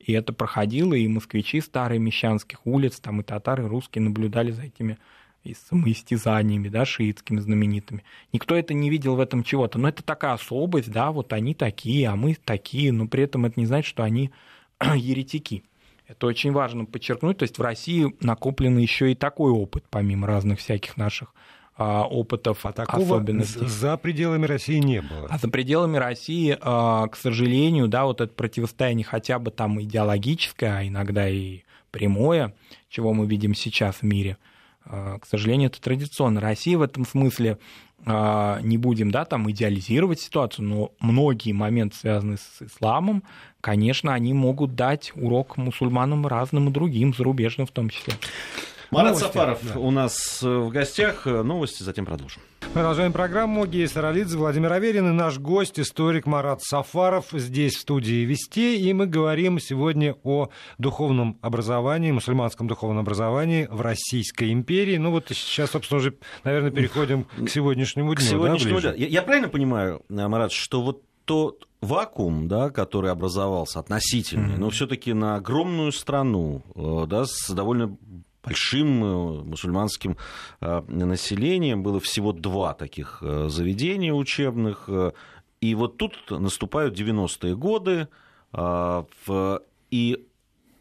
И 0.00 0.12
это 0.12 0.32
проходило, 0.32 0.94
и 0.94 1.06
москвичи 1.06 1.60
старые 1.60 2.00
мещанских 2.00 2.66
улиц, 2.66 2.98
там 2.98 3.20
и 3.20 3.24
татары, 3.24 3.64
и 3.64 3.68
русские 3.68 4.02
наблюдали 4.02 4.50
за 4.50 4.62
этими 4.62 4.98
и 5.44 5.54
с 5.54 5.58
самоистязаниями, 5.68 6.68
да, 6.68 6.84
шиитскими 6.84 7.40
знаменитыми. 7.40 8.04
Никто 8.32 8.56
это 8.56 8.74
не 8.74 8.90
видел 8.90 9.16
в 9.16 9.20
этом 9.20 9.42
чего-то. 9.42 9.78
Но 9.78 9.88
это 9.88 10.02
такая 10.02 10.34
особость, 10.34 10.90
да, 10.90 11.10
вот 11.10 11.32
они 11.32 11.54
такие, 11.54 12.08
а 12.08 12.16
мы 12.16 12.34
такие, 12.34 12.92
но 12.92 13.06
при 13.06 13.24
этом 13.24 13.46
это 13.46 13.58
не 13.58 13.66
значит, 13.66 13.88
что 13.88 14.02
они 14.02 14.30
еретики. 14.94 15.64
Это 16.06 16.26
очень 16.26 16.52
важно 16.52 16.86
подчеркнуть. 16.86 17.38
То 17.38 17.42
есть 17.44 17.58
в 17.58 17.62
России 17.62 18.14
накоплен 18.20 18.78
еще 18.78 19.12
и 19.12 19.14
такой 19.14 19.52
опыт, 19.52 19.84
помимо 19.90 20.26
разных 20.26 20.58
всяких 20.58 20.96
наших 20.96 21.34
а, 21.76 22.04
опытов, 22.04 22.66
а 22.66 22.72
такого 22.72 23.02
особенностей. 23.02 23.66
За 23.66 23.96
пределами 23.96 24.46
России 24.46 24.78
не 24.78 25.00
было. 25.00 25.28
А 25.30 25.38
за 25.38 25.48
пределами 25.48 25.96
России, 25.96 26.56
а, 26.60 27.06
к 27.06 27.14
сожалению, 27.14 27.88
да, 27.88 28.06
вот 28.06 28.20
это 28.20 28.32
противостояние 28.32 29.04
хотя 29.04 29.38
бы 29.38 29.50
там 29.50 29.80
идеологическое, 29.80 30.78
а 30.78 30.86
иногда 30.86 31.28
и 31.28 31.60
прямое, 31.90 32.54
чего 32.88 33.12
мы 33.12 33.26
видим 33.26 33.54
сейчас 33.54 33.96
в 33.96 34.02
мире, 34.02 34.38
к 34.88 35.26
сожалению, 35.28 35.68
это 35.68 35.80
традиционно. 35.80 36.40
Россия 36.40 36.78
в 36.78 36.82
этом 36.82 37.04
смысле 37.04 37.58
не 38.06 38.78
будем 38.78 39.10
да, 39.10 39.24
там 39.24 39.50
идеализировать 39.50 40.20
ситуацию, 40.20 40.64
но 40.66 40.92
многие 41.00 41.52
моменты, 41.52 41.96
связанные 41.96 42.38
с 42.38 42.62
исламом, 42.62 43.22
конечно, 43.60 44.14
они 44.14 44.32
могут 44.32 44.74
дать 44.76 45.12
урок 45.14 45.56
мусульманам 45.56 46.26
разным 46.26 46.68
и 46.68 46.72
другим, 46.72 47.12
зарубежным 47.12 47.66
в 47.66 47.70
том 47.70 47.90
числе. 47.90 48.14
Марат 48.90 49.12
новости. 49.12 49.26
Сафаров 49.26 49.60
да. 49.62 49.78
у 49.78 49.90
нас 49.90 50.42
э, 50.42 50.48
в 50.48 50.70
гостях. 50.70 51.26
Новости, 51.26 51.82
затем 51.82 52.06
продолжим. 52.06 52.40
Продолжаем 52.72 53.12
программу. 53.12 53.66
Гея 53.66 53.86
Саралидзе, 53.86 54.36
Владимир 54.36 54.72
Аверин 54.72 55.08
и 55.08 55.12
наш 55.12 55.38
гость, 55.38 55.78
историк 55.78 56.26
Марат 56.26 56.62
Сафаров, 56.62 57.26
здесь 57.32 57.76
в 57.76 57.80
студии 57.80 58.24
Вести. 58.24 58.78
И 58.78 58.92
мы 58.92 59.06
говорим 59.06 59.58
сегодня 59.58 60.16
о 60.22 60.48
духовном 60.78 61.38
образовании, 61.42 62.12
мусульманском 62.12 62.66
духовном 62.66 63.00
образовании 63.00 63.68
в 63.70 63.80
Российской 63.80 64.52
империи. 64.52 64.96
Ну 64.96 65.10
вот 65.10 65.26
сейчас, 65.28 65.70
собственно, 65.70 65.98
уже, 65.98 66.14
наверное, 66.44 66.70
переходим 66.70 67.24
к 67.24 67.48
сегодняшнему 67.48 68.14
дню. 68.14 68.24
К 68.24 68.28
сегодняшнему 68.28 68.80
да, 68.80 68.92
дню. 68.92 69.02
Я, 69.02 69.08
я 69.08 69.22
правильно 69.22 69.48
понимаю, 69.48 70.02
Марат, 70.08 70.52
что 70.52 70.82
вот 70.82 71.02
тот 71.24 71.68
вакуум, 71.80 72.48
да, 72.48 72.70
который 72.70 73.10
образовался 73.10 73.80
относительный, 73.80 74.54
mm-hmm. 74.54 74.60
но 74.60 74.70
все-таки 74.70 75.12
на 75.12 75.36
огромную 75.36 75.92
страну, 75.92 76.62
э, 76.74 77.06
да, 77.06 77.24
с 77.26 77.50
довольно 77.50 77.96
большим 78.48 79.04
э, 79.04 79.42
мусульманским 79.44 80.16
э, 80.60 80.82
населением. 80.88 81.82
Было 81.82 82.00
всего 82.00 82.32
два 82.32 82.74
таких 82.74 83.18
э, 83.22 83.48
заведения 83.48 84.12
учебных. 84.12 84.88
И 85.60 85.74
вот 85.74 85.96
тут 85.96 86.14
наступают 86.30 86.98
90-е 86.98 87.56
годы, 87.56 88.06
и 89.90 90.24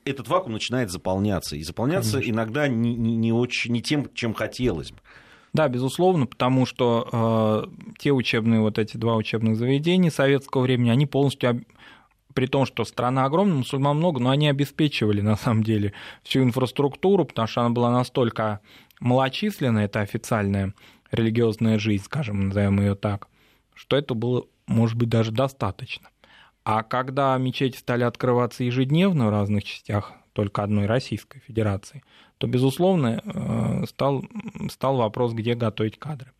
этот 0.05 0.27
вакуум 0.27 0.53
начинает 0.53 0.91
заполняться. 0.91 1.55
И 1.55 1.63
заполняться 1.63 2.13
Конечно. 2.13 2.31
иногда 2.31 2.67
не, 2.67 2.95
не, 2.95 3.15
не, 3.15 3.33
очень, 3.33 3.73
не 3.73 3.81
тем, 3.81 4.07
чем 4.13 4.33
хотелось 4.35 4.91
бы. 4.91 4.99
Да, 5.53 5.67
безусловно, 5.67 6.27
потому 6.27 6.65
что 6.65 7.65
э, 7.65 7.91
те 7.97 8.11
учебные, 8.11 8.61
вот 8.61 8.77
эти 8.77 8.97
два 8.97 9.15
учебных 9.15 9.57
заведения 9.57 10.11
советского 10.11 10.61
времени, 10.61 10.91
они 10.91 11.07
полностью 11.07 11.65
при 12.37 12.45
том, 12.45 12.67
что 12.67 12.85
страна 12.85 13.25
огромная, 13.25 13.55
мусульман 13.55 13.97
много, 13.97 14.19
но 14.19 14.29
они 14.29 14.47
обеспечивали 14.47 15.21
на 15.21 15.35
самом 15.37 15.63
деле 15.63 15.93
всю 16.21 16.43
инфраструктуру, 16.43 17.25
потому 17.25 17.47
что 17.47 17.61
она 17.61 17.71
была 17.71 17.89
настолько 17.89 18.59
малочисленная, 18.99 19.85
это 19.85 20.01
официальная 20.01 20.75
религиозная 21.09 21.79
жизнь, 21.79 22.03
скажем, 22.03 22.49
назовем 22.49 22.79
ее 22.79 22.93
так, 22.93 23.27
что 23.73 23.97
это 23.97 24.13
было, 24.13 24.45
может 24.67 24.97
быть, 24.97 25.09
даже 25.09 25.31
достаточно. 25.31 26.09
А 26.63 26.83
когда 26.83 27.35
мечети 27.39 27.75
стали 27.75 28.03
открываться 28.03 28.63
ежедневно 28.63 29.25
в 29.25 29.29
разных 29.31 29.63
частях 29.63 30.13
только 30.33 30.61
одной 30.61 30.85
Российской 30.85 31.39
Федерации, 31.39 32.03
то, 32.37 32.45
безусловно, 32.45 33.19
э, 33.25 33.85
стал, 33.87 34.23
стал 34.69 34.97
вопрос, 34.97 35.33
где 35.33 35.55
готовить 35.55 35.97
кадры. 35.97 36.33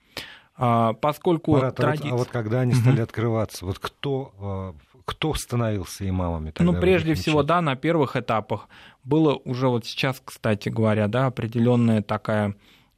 А, 0.57 0.93
поскольку 0.93 1.53
Марат, 1.53 1.75
традиция... 1.75 2.09
а, 2.09 2.11
вот, 2.11 2.19
а 2.19 2.23
вот 2.23 2.27
когда 2.29 2.59
они 2.59 2.73
стали 2.73 3.01
открываться, 3.01 3.65
вот 3.65 3.79
кто 3.79 4.75
э, 4.85 4.87
кто 5.07 5.33
становился 5.33 6.07
имамами? 6.07 6.51
Тогда 6.51 6.73
ну, 6.73 6.79
прежде 6.79 7.13
всего, 7.13 7.41
да, 7.41 7.61
на 7.61 7.77
первых 7.77 8.17
этапах 8.17 8.67
было 9.05 9.35
уже 9.45 9.69
вот 9.69 9.85
сейчас, 9.85 10.21
кстати 10.23 10.67
говоря, 10.67 11.07
да, 11.07 11.27
определенная 11.27 12.01
такая, 12.01 12.55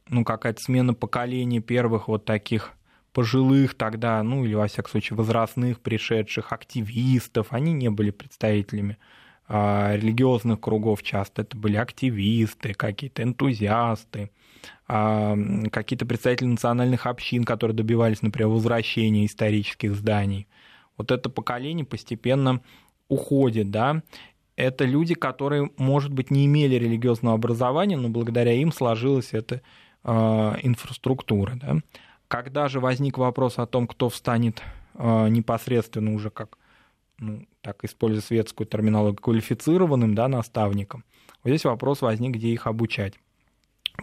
ну, 0.08 0.24
какая-то 0.24 0.60
смена 0.60 0.92
поколений 0.92 1.60
первых 1.60 2.08
вот 2.08 2.24
таких 2.24 2.72
пожилых 3.12 3.74
тогда, 3.74 4.20
ну, 4.24 4.44
или, 4.44 4.54
во 4.54 4.66
всяком 4.66 4.90
случае, 4.90 5.18
возрастных 5.18 5.78
пришедших 5.78 6.52
активистов, 6.52 7.46
они 7.50 7.72
не 7.72 7.90
были 7.90 8.10
представителями 8.10 8.98
а, 9.46 9.94
религиозных 9.94 10.58
кругов 10.58 11.04
часто, 11.04 11.42
это 11.42 11.56
были 11.56 11.76
активисты, 11.76 12.74
какие-то 12.74 13.22
энтузиасты, 13.22 14.32
а, 14.88 15.38
какие-то 15.70 16.06
представители 16.06 16.48
национальных 16.48 17.06
общин, 17.06 17.44
которые 17.44 17.76
добивались, 17.76 18.20
например, 18.20 18.48
возвращения 18.48 19.26
исторических 19.26 19.94
зданий– 19.94 20.48
вот 20.96 21.10
это 21.10 21.30
поколение 21.30 21.84
постепенно 21.84 22.60
уходит, 23.08 23.70
да, 23.70 24.02
это 24.60 24.84
люди, 24.84 25.14
которые, 25.14 25.70
может 25.76 26.12
быть, 26.12 26.30
не 26.30 26.46
имели 26.46 26.74
религиозного 26.74 27.34
образования, 27.34 27.96
но 27.96 28.08
благодаря 28.08 28.52
им 28.52 28.72
сложилась 28.72 29.32
эта 29.32 29.62
э, 30.04 30.10
инфраструктура. 30.62 31.54
Да? 31.54 31.78
Когда 32.28 32.68
же 32.68 32.80
возник 32.80 33.18
вопрос 33.18 33.58
о 33.58 33.66
том, 33.66 33.86
кто 33.86 34.08
встанет 34.08 34.62
э, 34.94 35.28
непосредственно 35.28 36.14
уже 36.14 36.30
как, 36.30 36.58
ну, 37.18 37.46
так 37.62 37.84
используя 37.84 38.20
светскую 38.20 38.66
терминологию, 38.66 39.20
квалифицированным 39.20 40.14
да, 40.14 40.28
наставником, 40.28 41.04
вот 41.42 41.50
здесь 41.50 41.64
вопрос 41.64 42.02
возник, 42.02 42.34
где 42.34 42.48
их 42.48 42.66
обучать. 42.66 43.14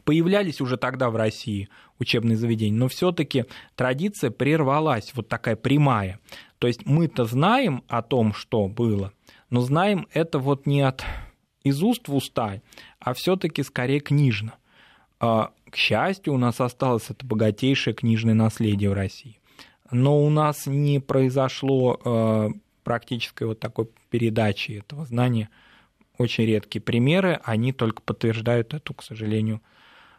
Появлялись 0.03 0.61
уже 0.61 0.77
тогда 0.77 1.09
в 1.09 1.15
России 1.15 1.69
учебные 1.99 2.37
заведения, 2.37 2.77
но 2.77 2.87
все-таки 2.87 3.45
традиция 3.75 4.31
прервалась, 4.31 5.11
вот 5.15 5.27
такая 5.27 5.55
прямая. 5.55 6.19
То 6.59 6.67
есть 6.67 6.85
мы-то 6.85 7.25
знаем 7.25 7.83
о 7.87 8.01
том, 8.01 8.33
что 8.33 8.67
было, 8.67 9.13
но 9.49 9.61
знаем 9.61 10.07
это 10.13 10.39
вот 10.39 10.65
не 10.65 10.81
от 10.81 11.03
из 11.63 11.83
уст 11.83 12.07
в 12.07 12.15
уста, 12.15 12.61
а 12.99 13.13
все-таки 13.13 13.63
скорее 13.63 13.99
книжно. 13.99 14.53
А, 15.19 15.51
к 15.69 15.75
счастью, 15.75 16.33
у 16.33 16.37
нас 16.37 16.61
осталось 16.61 17.09
это 17.09 17.25
богатейшее 17.25 17.93
книжное 17.93 18.33
наследие 18.33 18.89
в 18.89 18.93
России. 18.93 19.39
Но 19.91 20.23
у 20.23 20.29
нас 20.29 20.65
не 20.65 20.99
произошло 20.99 21.99
а, 22.03 22.49
практической 22.83 23.43
вот 23.43 23.59
такой 23.59 23.89
передачи 24.09 24.71
этого 24.73 25.05
знания. 25.05 25.49
Очень 26.17 26.45
редкие 26.45 26.81
примеры, 26.81 27.39
они 27.43 27.73
только 27.73 28.01
подтверждают 28.01 28.73
эту, 28.73 28.93
к 28.93 29.03
сожалению, 29.03 29.61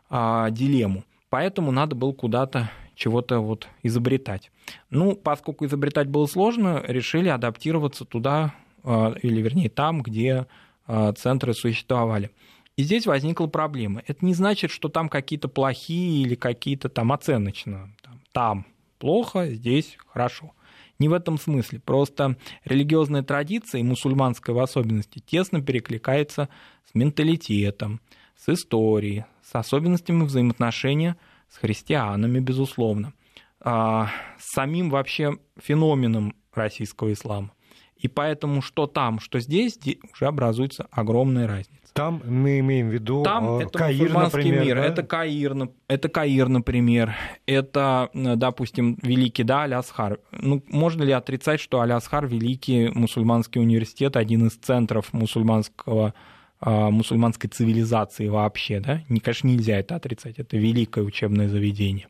а, 0.08 0.50
дилемму. 0.50 1.04
Поэтому 1.30 1.70
надо 1.70 1.94
было 1.94 2.12
куда-то 2.12 2.70
чего-то 2.94 3.40
вот 3.40 3.68
изобретать. 3.82 4.50
Ну, 4.90 5.14
поскольку 5.14 5.66
изобретать 5.66 6.08
было 6.08 6.26
сложно, 6.26 6.82
решили 6.86 7.28
адаптироваться 7.28 8.04
туда, 8.04 8.54
а, 8.82 9.14
или 9.22 9.40
вернее 9.40 9.70
там, 9.70 10.02
где 10.02 10.46
а, 10.86 11.12
центры 11.12 11.54
существовали. 11.54 12.30
И 12.76 12.82
здесь 12.82 13.06
возникла 13.06 13.46
проблема. 13.46 14.02
Это 14.06 14.24
не 14.24 14.34
значит, 14.34 14.70
что 14.70 14.88
там 14.88 15.08
какие-то 15.08 15.48
плохие 15.48 16.22
или 16.22 16.34
какие-то 16.34 16.88
там 16.88 17.12
оценочно. 17.12 17.90
Там 18.32 18.66
плохо, 18.98 19.48
здесь 19.50 19.96
хорошо. 20.06 20.52
Не 20.98 21.08
в 21.08 21.12
этом 21.12 21.38
смысле. 21.38 21.80
Просто 21.80 22.36
религиозная 22.64 23.22
традиция, 23.22 23.80
и 23.80 23.84
мусульманская 23.84 24.54
в 24.54 24.58
особенности, 24.58 25.20
тесно 25.20 25.60
перекликается 25.60 26.48
с 26.90 26.94
менталитетом, 26.94 28.00
с 28.36 28.48
историей, 28.48 29.24
с 29.50 29.54
особенностями 29.54 30.24
взаимоотношения 30.24 31.16
с 31.48 31.56
христианами, 31.56 32.38
безусловно, 32.38 33.14
а, 33.60 34.10
с 34.38 34.52
самим 34.52 34.90
вообще 34.90 35.38
феноменом 35.56 36.34
российского 36.52 37.12
ислама. 37.12 37.52
И 37.96 38.06
поэтому 38.06 38.62
что 38.62 38.86
там, 38.86 39.18
что 39.18 39.40
здесь, 39.40 39.78
уже 40.12 40.26
образуется 40.26 40.86
огромная 40.90 41.48
разница. 41.48 41.78
Там 41.94 42.22
мы 42.24 42.60
имеем 42.60 42.90
в 42.90 42.92
виду 42.92 43.24
Там 43.24 43.58
э, 43.58 43.64
это 43.64 43.78
Каир, 43.78 44.12
например, 44.12 44.64
мир, 44.64 44.76
да? 44.76 44.84
это 44.84 45.02
Каир, 45.02 45.56
это 45.88 46.08
Каир, 46.08 46.48
например, 46.48 47.16
это, 47.46 48.10
допустим, 48.12 48.98
великий, 49.02 49.42
да, 49.42 49.64
Алясхар. 49.64 50.20
Ну, 50.30 50.62
можно 50.68 51.02
ли 51.02 51.10
отрицать, 51.10 51.58
что 51.58 51.80
Алясхар 51.80 52.26
великий 52.26 52.88
мусульманский 52.90 53.60
университет, 53.60 54.16
один 54.16 54.46
из 54.46 54.52
центров 54.52 55.12
мусульманского 55.12 56.14
мусульманской 56.60 57.48
цивилизации 57.50 58.28
вообще, 58.28 58.80
да, 58.80 59.02
не, 59.08 59.20
конечно, 59.20 59.48
нельзя 59.48 59.78
это 59.78 59.96
отрицать, 59.96 60.38
это 60.38 60.56
великое 60.56 61.04
учебное 61.04 61.48
заведение. 61.48 62.08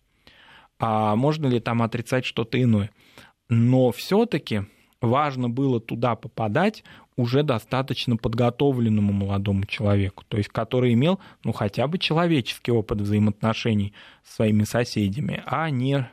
А 0.78 1.16
можно 1.16 1.46
ли 1.46 1.60
там 1.60 1.82
отрицать 1.82 2.24
что-то 2.24 2.60
иное? 2.62 2.90
Но 3.48 3.90
все-таки 3.92 4.62
важно 5.00 5.48
было 5.48 5.80
туда 5.80 6.14
попадать 6.16 6.84
уже 7.16 7.42
достаточно 7.42 8.16
подготовленному 8.16 9.12
молодому 9.12 9.66
человеку, 9.66 10.24
то 10.28 10.36
есть 10.36 10.48
который 10.50 10.94
имел 10.94 11.18
ну, 11.44 11.52
хотя 11.52 11.86
бы 11.88 11.98
человеческий 11.98 12.70
опыт 12.70 13.00
взаимоотношений 13.00 13.92
с 14.24 14.36
своими 14.36 14.62
соседями, 14.64 15.42
а 15.46 15.68
не 15.70 16.08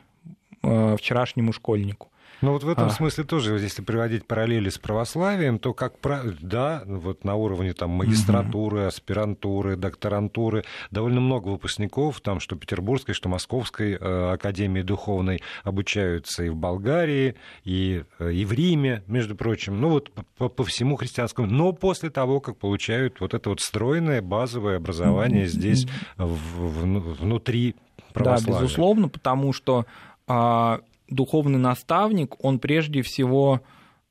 э, 0.62 0.96
вчерашнему 0.98 1.52
школьнику. 1.52 2.10
Ну 2.42 2.52
вот 2.52 2.64
в 2.64 2.68
этом 2.68 2.88
А. 2.88 2.90
смысле 2.90 3.24
тоже, 3.24 3.54
если 3.58 3.82
приводить 3.82 4.26
параллели 4.26 4.68
с 4.68 4.78
православием, 4.78 5.58
то 5.58 5.72
как 5.72 5.98
пра- 5.98 6.22
да, 6.40 6.82
вот 6.86 7.24
на 7.24 7.34
уровне 7.34 7.72
там 7.72 7.90
магистратуры, 7.90 8.84
аспирантуры, 8.84 9.76
докторантуры 9.76 10.64
довольно 10.90 11.20
много 11.20 11.48
выпускников, 11.48 12.20
там 12.20 12.40
что 12.40 12.56
Петербургской, 12.56 13.14
что 13.14 13.28
Московской 13.28 13.92
э, 13.94 14.32
академии 14.32 14.82
духовной 14.82 15.40
обучаются 15.64 16.44
и 16.44 16.48
в 16.50 16.56
Болгарии, 16.56 17.36
и, 17.64 18.04
э, 18.18 18.32
и 18.32 18.44
в 18.44 18.52
Риме, 18.52 19.02
между 19.06 19.34
прочим, 19.34 19.80
ну 19.80 19.88
вот 19.88 20.10
по, 20.36 20.48
по 20.48 20.64
всему 20.64 20.96
христианскому, 20.96 21.46
но 21.48 21.72
после 21.72 22.10
того, 22.10 22.40
как 22.40 22.58
получают 22.58 23.20
вот 23.20 23.32
это 23.34 23.48
вот 23.48 23.60
стройное 23.60 24.20
базовое 24.20 24.76
образование 24.76 25.46
здесь 25.46 25.86
в- 26.18 26.26
в- 26.34 27.20
внутри 27.22 27.74
Да, 27.96 28.04
православия. 28.12 28.60
безусловно, 28.62 29.08
потому 29.08 29.52
что 29.52 29.86
а, 30.28 30.80
духовный 31.08 31.58
наставник, 31.58 32.42
он 32.44 32.58
прежде 32.58 33.02
всего, 33.02 33.62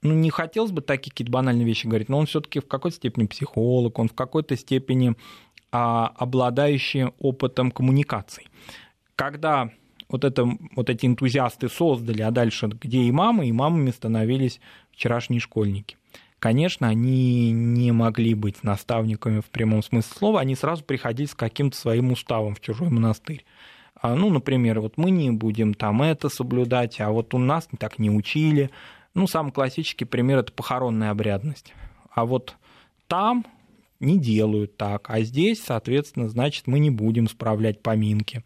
ну, 0.01 0.13
не 0.13 0.29
хотелось 0.29 0.71
бы 0.71 0.81
такие 0.81 1.12
какие-то 1.12 1.31
банальные 1.31 1.65
вещи 1.65 1.88
говорить, 1.88 2.10
но 2.10 2.17
он 2.17 2.25
все-таки 2.25 2.60
в 2.60 2.67
какой-то 2.67 2.97
степени 2.97 3.27
психолог, 3.27 3.99
он 3.99 4.10
в 4.10 4.13
какой-то 4.13 4.55
степени 4.55 5.15
а, 5.71 6.08
обладающий 6.15 7.08
опытом 7.19 7.71
коммуникаций. 7.71 8.47
Когда 9.15 9.71
вот, 10.10 10.23
это, 10.23 10.47
вот 10.75 10.89
эти 10.89 11.05
энтузиасты 11.05 11.69
создали, 11.69 12.21
а 12.21 12.31
дальше 12.31 12.67
где 12.67 13.10
имамы, 13.10 13.49
имамами 13.49 13.91
становились 13.91 14.60
вчерашние 14.91 15.39
школьники. 15.39 15.97
Конечно, 16.39 16.88
они 16.88 17.51
не 17.51 17.91
могли 17.91 18.36
быть 18.36 18.63
наставниками 18.63 19.39
в 19.39 19.45
прямом 19.45 19.81
смысле 19.81 20.15
слова, 20.15 20.39
они 20.41 20.55
сразу 20.55 20.84
приходили 20.84 21.27
с 21.27 21.34
каким-то 21.34 21.77
своим 21.77 22.12
уставом 22.12 22.55
в 22.55 22.62
чужой 22.62 22.89
монастырь. 22.89 23.45
А, 24.06 24.13
Ну, 24.13 24.30
например, 24.30 24.82
вот 24.82 24.98
мы 24.98 25.10
не 25.10 25.32
будем 25.32 25.74
там 25.74 26.04
это 26.04 26.30
соблюдать, 26.30 27.02
а 27.02 27.10
вот 27.10 27.34
у 27.34 27.39
нас 27.39 27.68
так 27.80 27.98
не 27.98 28.12
учили. 28.12 28.70
Ну, 29.15 29.26
самый 29.26 29.52
классический 29.52 30.06
пример– 30.06 30.38
это 30.39 30.52
похоронная 30.52 31.10
обрядность. 31.10 31.74
А 32.12 32.26
вот 32.26 32.56
там 33.08 33.48
не 34.00 34.20
делают 34.20 34.78
так, 34.78 35.10
а 35.10 35.22
здесь, 35.22 35.63
соответственно, 35.63 36.30
значит, 36.30 36.68
мы 36.68 36.78
не 36.78 36.91
будем 36.91 37.28
справлять 37.28 37.82
поминки 37.82 38.44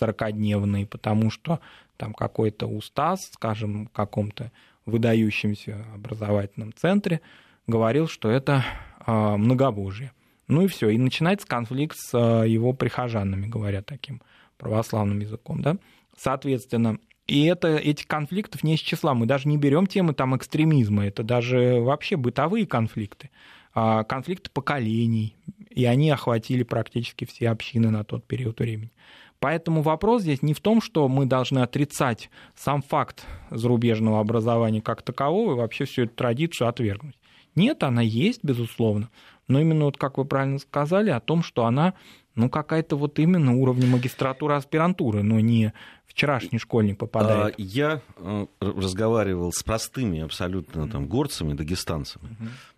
40-дневные, 0.00 0.86
потому 0.86 1.32
что 1.32 1.58
там 1.96 2.14
какой-то 2.14 2.68
устаз, 2.68 3.18
скажем, 3.32 3.86
в 3.86 3.90
каком-то 3.90 4.52
выдающемся 4.86 5.86
образовательном 5.92 6.72
центре 6.72 7.20
говорил, 7.66 8.06
что 8.06 8.30
это 8.30 8.64
а, 9.00 9.36
многобожие. 9.36 10.12
Ну 10.46 10.62
и 10.62 10.68
все, 10.68 10.90
и 10.90 10.98
начинается 10.98 11.48
конфликт 11.48 11.96
с 11.98 12.12
а, 12.14 12.44
его 12.44 12.74
прихожанами, 12.74 13.48
говоря 13.48 13.82
таким 13.82 14.22
православным 14.60 15.18
языком, 15.18 15.62
да. 15.62 15.76
Соответственно, 16.16 16.98
и 17.26 17.44
это, 17.44 17.76
этих 17.76 18.06
конфликтов 18.06 18.62
не 18.62 18.74
из 18.74 18.80
числа. 18.80 19.14
Мы 19.14 19.26
даже 19.26 19.48
не 19.48 19.56
берем 19.56 19.86
темы 19.86 20.14
там 20.14 20.36
экстремизма, 20.36 21.06
это 21.06 21.22
даже 21.22 21.80
вообще 21.80 22.16
бытовые 22.16 22.66
конфликты, 22.66 23.30
а, 23.72 24.04
конфликты 24.04 24.50
поколений, 24.50 25.36
и 25.70 25.84
они 25.84 26.10
охватили 26.10 26.62
практически 26.62 27.24
все 27.24 27.50
общины 27.50 27.90
на 27.90 28.04
тот 28.04 28.26
период 28.26 28.58
времени. 28.60 28.92
Поэтому 29.38 29.80
вопрос 29.80 30.22
здесь 30.22 30.42
не 30.42 30.52
в 30.52 30.60
том, 30.60 30.82
что 30.82 31.08
мы 31.08 31.24
должны 31.24 31.60
отрицать 31.60 32.30
сам 32.54 32.82
факт 32.82 33.24
зарубежного 33.50 34.20
образования 34.20 34.82
как 34.82 35.02
такового 35.02 35.52
и 35.52 35.56
вообще 35.56 35.86
всю 35.86 36.02
эту 36.02 36.14
традицию 36.14 36.68
отвергнуть. 36.68 37.16
Нет, 37.54 37.82
она 37.82 38.02
есть, 38.02 38.44
безусловно, 38.44 39.08
но 39.50 39.60
именно 39.60 39.86
вот 39.86 39.98
как 39.98 40.16
вы 40.16 40.24
правильно 40.24 40.58
сказали 40.58 41.10
о 41.10 41.20
том, 41.20 41.42
что 41.42 41.66
она 41.66 41.94
ну, 42.36 42.48
какая-то 42.48 42.96
вот 42.96 43.18
именно 43.18 43.56
уровня 43.56 43.86
магистратуры, 43.86 44.54
аспирантуры, 44.54 45.22
но 45.22 45.40
не 45.40 45.72
вчерашний 46.06 46.58
школьник 46.58 46.98
попадает. 46.98 47.54
А, 47.58 47.62
Я 47.62 48.00
э, 48.16 48.46
разговаривал 48.60 49.52
с 49.52 49.62
простыми 49.62 50.20
абсолютно 50.20 50.88
там 50.88 51.06
горцами, 51.06 51.54
дагестанцами, 51.54 52.36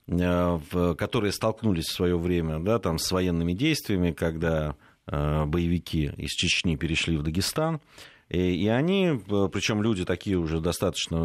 э, 0.09 0.95
которые 0.97 1.33
столкнулись 1.33 1.87
в 1.87 1.93
свое 1.93 2.19
время 2.19 2.59
да, 2.59 2.79
там, 2.79 2.99
с 2.99 3.13
военными 3.13 3.53
действиями, 3.53 4.13
когда 4.13 4.75
э, 5.07 5.45
боевики 5.45 6.13
из 6.17 6.31
Чечни 6.31 6.77
перешли 6.77 7.17
в 7.17 7.23
Дагестан. 7.23 7.81
И, 8.31 8.67
они, 8.69 9.21
причем 9.53 9.83
люди 9.83 10.07
такие 10.07 10.39
уже 10.39 10.61
достаточно 10.61 11.19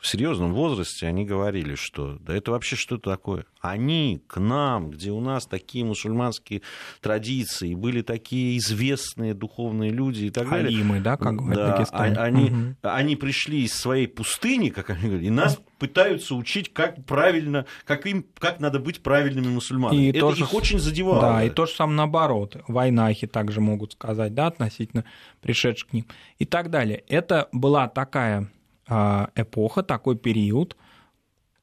в 0.00 0.06
серьезном 0.06 0.54
возрасте, 0.54 1.06
они 1.06 1.26
говорили, 1.26 1.74
что 1.74 2.16
да 2.18 2.34
это 2.34 2.52
вообще 2.52 2.76
что 2.76 2.96
такое? 2.96 3.44
Они 3.64 4.20
к 4.26 4.38
нам, 4.38 4.90
где 4.90 5.10
у 5.10 5.20
нас 5.20 5.46
такие 5.46 5.86
мусульманские 5.86 6.60
традиции, 7.00 7.74
были 7.74 8.02
такие 8.02 8.58
известные 8.58 9.32
духовные 9.32 9.90
люди 9.90 10.24
и 10.26 10.30
так 10.30 10.50
далее. 10.50 10.66
Халимы, 10.70 11.00
да, 11.00 11.16
как 11.16 11.36
говорят 11.36 11.56
в 11.56 11.66
Да, 11.66 11.72
Дагестане. 11.72 12.16
а- 12.18 12.22
они, 12.24 12.50
Мгм. 12.50 12.76
они 12.82 13.16
пришли 13.16 13.62
из 13.64 13.72
своей 13.72 14.06
пустыни, 14.06 14.68
как 14.68 14.90
они 14.90 15.04
говорят, 15.04 15.22
и 15.22 15.30
нас 15.30 15.58
пытаются 15.78 16.34
учить, 16.34 16.74
как 16.74 17.06
правильно, 17.06 17.64
как 17.86 18.04
им, 18.06 18.26
как 18.38 18.60
надо 18.60 18.80
быть 18.80 19.02
правильными 19.02 19.48
мусульманами. 19.48 20.02
И 20.04 20.10
Это 20.10 20.20
тоже 20.20 20.42
их 20.44 20.52
очень 20.52 20.78
задевало. 20.78 21.20
Да, 21.22 21.42
и 21.44 21.48
то 21.48 21.64
же 21.64 21.72
самое 21.72 21.96
наоборот. 21.96 22.56
Войнахи 22.68 23.26
также 23.26 23.62
могут 23.62 23.92
сказать, 23.92 24.34
да, 24.34 24.48
относительно 24.48 25.04
пришедших 25.40 25.88
к 25.88 25.92
ним 25.94 26.04
и 26.38 26.44
так 26.44 26.68
далее. 26.68 27.02
Это 27.08 27.48
была 27.52 27.88
такая 27.88 28.50
а, 28.86 29.30
эпоха, 29.34 29.82
такой 29.82 30.14
период, 30.18 30.76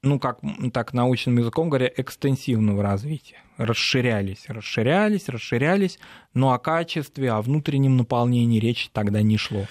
ну, 0.04 0.20
как 0.20 0.40
так 0.74 0.94
научным 0.94 1.38
языком 1.38 1.70
говоря, 1.70 1.92
экстенсивного 1.96 2.82
развития. 2.82 3.38
Расширялись, 3.58 4.46
расширялись, 4.48 5.30
расширялись, 5.30 6.00
но 6.34 6.54
о 6.54 6.60
качестве, 6.60 7.32
о 7.32 7.42
внутреннем 7.42 7.98
наполнении 7.98 8.60
речи 8.60 8.90
тогда 8.92 9.22
не 9.22 9.38
шло. 9.38 9.66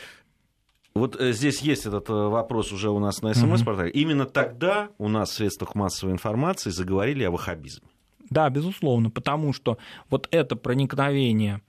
Вот 0.94 1.20
э, 1.20 1.32
здесь 1.32 1.60
есть 1.60 1.86
этот 1.86 2.08
э, 2.10 2.12
вопрос 2.12 2.72
уже 2.72 2.90
у 2.90 2.98
нас 2.98 3.22
на 3.22 3.34
СМС-портале. 3.34 3.90
Именно 3.90 4.26
тогда 4.26 4.90
у 4.98 5.08
нас 5.08 5.30
в 5.30 5.34
средствах 5.34 5.74
массовой 5.74 6.12
информации 6.12 6.70
заговорили 6.70 7.24
о 7.24 7.30
ваххабизме. 7.30 7.86
Да, 8.28 8.48
безусловно, 8.50 9.10
потому 9.10 9.52
что 9.52 9.78
вот 10.08 10.28
это 10.30 10.54
проникновение 10.54 11.60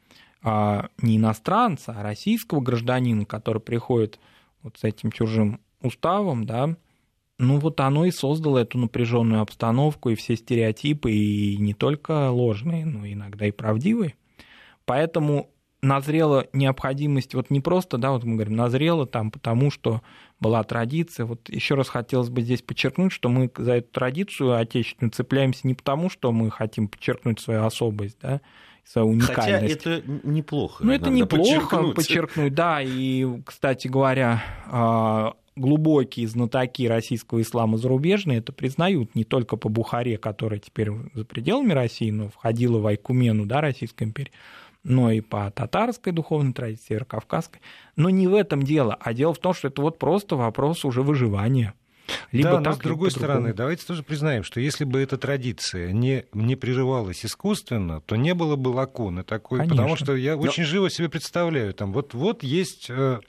а, 0.43 0.89
не 1.01 1.17
иностранца, 1.17 1.95
а 1.97 2.03
российского 2.03 2.61
гражданина, 2.61 3.25
который 3.25 3.61
приходит 3.61 4.19
вот 4.61 4.77
с 4.77 4.83
этим 4.83 5.11
чужим 5.11 5.59
уставом, 5.81 6.45
да, 6.45 6.75
ну 7.41 7.57
вот 7.59 7.79
оно 7.79 8.05
и 8.05 8.11
создало 8.11 8.59
эту 8.59 8.77
напряженную 8.77 9.41
обстановку 9.41 10.09
и 10.09 10.15
все 10.15 10.35
стереотипы, 10.35 11.11
и 11.11 11.57
не 11.57 11.73
только 11.73 12.29
ложные, 12.29 12.85
но 12.85 13.05
иногда 13.05 13.45
и 13.47 13.51
правдивые. 13.51 14.15
Поэтому 14.85 15.49
назрела 15.81 16.47
необходимость, 16.53 17.33
вот 17.33 17.49
не 17.49 17.59
просто, 17.59 17.97
да, 17.97 18.11
вот 18.11 18.23
мы 18.23 18.35
говорим, 18.35 18.55
назрела 18.55 19.07
там, 19.07 19.31
потому 19.31 19.71
что 19.71 20.01
была 20.39 20.63
традиция. 20.63 21.25
Вот 21.25 21.49
еще 21.49 21.75
раз 21.75 21.89
хотелось 21.89 22.29
бы 22.29 22.41
здесь 22.41 22.61
подчеркнуть, 22.61 23.11
что 23.11 23.29
мы 23.29 23.49
за 23.57 23.73
эту 23.77 23.91
традицию 23.91 24.55
отечественную 24.57 25.11
цепляемся 25.11 25.67
не 25.67 25.73
потому, 25.73 26.09
что 26.09 26.31
мы 26.31 26.51
хотим 26.51 26.87
подчеркнуть 26.87 27.39
свою 27.39 27.65
особость, 27.65 28.17
да, 28.21 28.41
свою 28.83 29.19
Хотя 29.19 29.33
уникальность. 29.43 29.75
это 29.77 29.89
н- 30.07 30.21
неплохо. 30.23 30.83
Ну, 30.85 30.91
это 30.91 31.09
неплохо 31.09 31.59
подчеркнуть. 31.61 31.95
подчеркнуть. 31.95 32.53
да. 32.53 32.81
И, 32.83 33.27
кстати 33.45 33.87
говоря, 33.87 34.43
а, 34.67 35.33
глубокие 35.55 36.27
знатоки 36.27 36.87
российского 36.87 37.41
ислама 37.41 37.77
зарубежные 37.77 38.39
это 38.39 38.51
признают 38.51 39.15
не 39.15 39.23
только 39.23 39.57
по 39.57 39.69
Бухаре, 39.69 40.17
которая 40.17 40.59
теперь 40.59 40.91
за 41.13 41.25
пределами 41.25 41.73
России, 41.73 42.11
но 42.11 42.29
входила 42.29 42.79
в 42.79 42.87
Айкумену, 42.87 43.45
да, 43.45 43.61
Российской 43.61 44.03
империи, 44.03 44.31
но 44.83 45.11
и 45.11 45.21
по 45.21 45.51
татарской 45.51 46.13
духовной 46.13 46.53
традиции, 46.53 46.85
северокавказской. 46.89 47.61
Но 47.95 48.09
не 48.09 48.27
в 48.27 48.33
этом 48.33 48.63
дело, 48.63 48.97
а 48.99 49.13
дело 49.13 49.33
в 49.33 49.39
том, 49.39 49.53
что 49.53 49.67
это 49.67 49.81
вот 49.81 49.99
просто 49.99 50.35
вопрос 50.35 50.85
уже 50.85 51.01
выживания. 51.01 51.73
Либо 52.31 52.49
да, 52.49 52.57
так, 52.57 52.65
но 52.65 52.73
с 52.73 52.77
другой 52.79 53.11
стороны, 53.11 53.53
давайте 53.53 53.85
тоже 53.85 54.03
признаем, 54.03 54.43
что 54.43 54.59
если 54.59 54.83
бы 54.83 54.99
эта 54.99 55.17
традиция 55.17 55.91
не, 55.91 56.25
не 56.33 56.55
прерывалась 56.55 57.25
искусственно, 57.25 58.01
то 58.01 58.15
не 58.15 58.33
было 58.33 58.55
бы 58.55 58.69
лакуны 58.69 59.23
такой, 59.23 59.59
потому 59.59 59.81
Конечно. 59.83 60.05
что 60.05 60.15
я 60.15 60.35
Но- 60.35 60.41
очень 60.41 60.63
живо 60.63 60.89
себе 60.89 61.09
представляю, 61.09 61.73
там 61.73 61.93
вот, 61.93 62.13
вот 62.13 62.43
есть 62.43 62.87
э, 62.89 63.19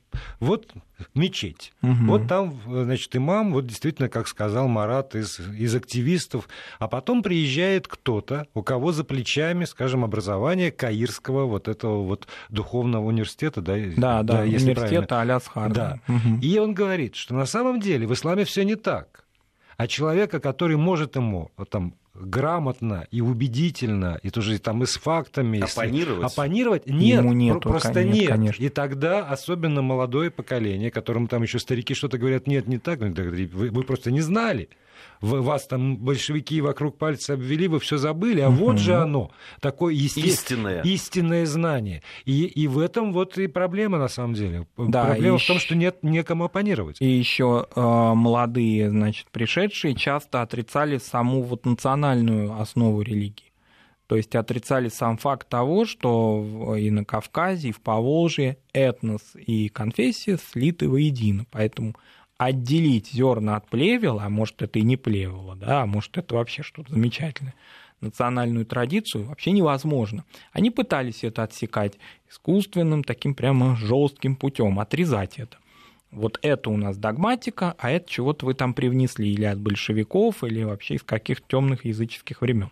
вот 0.40 0.72
мечеть, 1.14 1.72
Мгм. 1.82 2.06
вот 2.08 2.28
там, 2.28 2.58
значит, 2.66 3.14
имам, 3.16 3.52
вот 3.52 3.66
действительно, 3.66 4.08
как 4.08 4.28
сказал 4.28 4.68
Марат, 4.68 5.14
из, 5.14 5.38
из 5.40 5.74
активистов, 5.74 6.48
а 6.78 6.88
потом 6.88 7.22
приезжает 7.22 7.88
кто-то, 7.88 8.46
у 8.54 8.62
кого 8.62 8.92
за 8.92 9.04
плечами, 9.04 9.64
скажем, 9.64 10.04
образование 10.04 10.70
Каирского 10.70 11.46
вот 11.46 11.68
этого 11.68 12.02
вот 12.02 12.26
духовного 12.48 13.04
университета, 13.06 13.60
да, 13.60 13.76
Да, 13.96 14.22
да, 14.22 14.42
если 14.44 14.72
правильно. 14.74 14.86
университета 14.98 15.20
Алясхар. 15.20 15.72
Да. 15.72 16.00
Мгм. 16.06 16.40
И 16.40 16.58
он 16.58 16.74
говорит, 16.74 17.14
что 17.16 17.34
на 17.34 17.46
самом 17.46 17.80
деле 17.80 18.06
в 18.06 18.12
исламе 18.12 18.44
все 18.44 18.64
не 18.64 18.76
так. 18.76 19.24
А 19.76 19.86
человека, 19.86 20.38
который 20.38 20.77
может 20.77 21.16
ему 21.16 21.50
там 21.70 21.94
грамотно 22.29 23.06
и 23.10 23.20
убедительно, 23.20 24.18
и 24.23 24.31
тоже 24.31 24.58
там 24.58 24.83
и 24.83 24.87
с 24.87 24.96
фактами, 24.96 25.58
и 25.58 25.66
с- 25.66 25.73
Оппонировать? 25.77 26.25
оппонировать, 26.33 26.87
нет, 26.87 27.20
Ему 27.20 27.33
нету, 27.33 27.60
просто 27.60 27.92
кон- 27.92 28.10
нет, 28.10 28.29
конечно. 28.31 28.62
И 28.62 28.68
тогда 28.68 29.27
особенно 29.27 29.83
молодое 29.83 30.31
поколение, 30.31 30.90
которому 30.90 31.29
там 31.29 31.42
еще 31.42 31.58
старики 31.58 31.94
что-то 31.94 32.18
говорят, 32.18 32.46
нет, 32.46 32.66
не 32.68 32.79
так, 32.79 33.00
ну, 33.00 33.12
вы, 33.14 33.46
вы 33.70 33.83
просто 33.83 34.10
не 34.10 34.20
знали. 34.20 34.68
Вас 35.21 35.67
там 35.67 35.96
большевики 35.96 36.61
вокруг 36.61 36.98
пальца 36.98 37.35
обвели, 37.35 37.69
вы 37.69 37.79
все 37.81 37.98
забыли, 37.98 38.40
а 38.40 38.50
вот 38.50 38.79
же 38.79 38.94
оно, 38.94 39.31
такое 39.61 39.94
истинное, 39.94 40.83
истинное 40.83 41.46
знание. 41.46 42.03
И, 42.25 42.44
и 42.44 42.67
в 42.67 42.79
этом 42.79 43.13
вот 43.13 43.38
и 43.38 43.46
проблема 43.46 43.98
на 43.98 44.09
самом 44.09 44.35
деле. 44.35 44.67
Да, 44.77 45.07
проблема 45.07 45.38
в 45.38 45.46
том, 45.46 45.59
что 45.59 45.75
нет 45.75 45.98
некому 46.03 46.44
оппонировать. 46.44 46.96
И 47.00 47.07
еще 47.07 47.67
э, 47.75 47.81
молодые, 47.81 48.90
значит, 48.90 49.29
пришедшие 49.31 49.94
часто 49.94 50.42
отрицали 50.42 50.98
саму 50.98 51.42
вот 51.42 51.67
национальную 51.67 52.61
основу 52.61 53.03
религии. 53.03 53.53
То 54.13 54.17
есть 54.17 54.35
отрицали 54.37 54.90
сам 54.90 55.17
факт 55.17 55.48
того, 55.48 55.87
что 55.87 56.77
и 56.79 56.90
на 56.90 57.03
Кавказе, 57.03 57.69
и 57.69 57.73
в 57.73 57.81
Поволжье 57.81 58.59
этнос 58.75 59.23
и 59.35 59.71
конфессия 59.71 60.37
слиты 60.37 60.87
воедино. 60.88 61.46
Поэтому 61.50 61.94
отделить 62.38 63.12
зерна 63.12 63.56
от 63.56 63.68
плевела, 63.68 64.24
а 64.24 64.28
может 64.28 64.62
это 64.62 64.78
и 64.78 64.83
не 64.83 64.96
плевело, 64.96 65.54
да, 65.56 65.83
а 65.83 65.87
может 65.87 66.16
это 66.18 66.35
вообще 66.35 66.62
что-то 66.62 66.92
замечательное, 66.92 67.54
национальную 68.00 68.66
традицию 68.66 69.26
вообще 69.26 69.52
невозможно. 69.52 70.24
Они 70.52 70.70
пытались 70.70 71.24
это 71.24 71.44
отсекать 71.44 71.98
искусственным, 72.30 73.04
таким 73.04 73.35
прямо 73.35 73.76
жестким 73.76 74.37
путем, 74.37 74.80
отрезать 74.80 75.38
это. 75.38 75.56
Вот 76.10 76.38
это 76.42 76.68
у 76.68 76.76
нас 76.76 76.98
догматика, 76.98 77.74
а 77.78 77.90
это 77.90 78.10
чего-то 78.10 78.44
вы 78.44 78.54
там 78.54 78.74
привнесли 78.74 79.33
или 79.33 79.44
от 79.44 79.58
большевиков, 79.58 80.44
или 80.44 80.62
вообще 80.62 80.96
из 80.96 81.02
каких-то 81.02 81.46
темных 81.48 81.87
языческих 81.87 82.42
времен. 82.42 82.70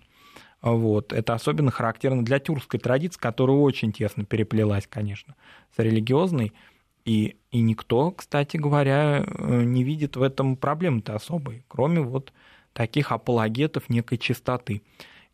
Вот. 0.60 1.14
Это 1.14 1.32
особенно 1.32 1.70
характерно 1.70 2.22
для 2.22 2.38
тюркской 2.38 2.78
традиции, 2.78 3.18
которая 3.18 3.56
очень 3.56 3.92
тесно 3.92 4.24
переплелась, 4.24 4.86
конечно, 4.86 5.36
с 5.74 5.78
религиозной. 5.78 6.52
И, 7.04 7.36
и 7.50 7.60
никто, 7.60 8.10
кстати 8.10 8.56
говоря, 8.56 9.24
э, 9.26 9.62
не 9.64 9.84
видит 9.84 10.16
в 10.16 10.22
этом 10.22 10.56
проблемы-то 10.56 11.14
особой, 11.14 11.64
кроме 11.68 12.00
вот 12.00 12.32
таких 12.72 13.12
апологетов 13.12 13.88
некой 13.88 14.18
чистоты. 14.18 14.82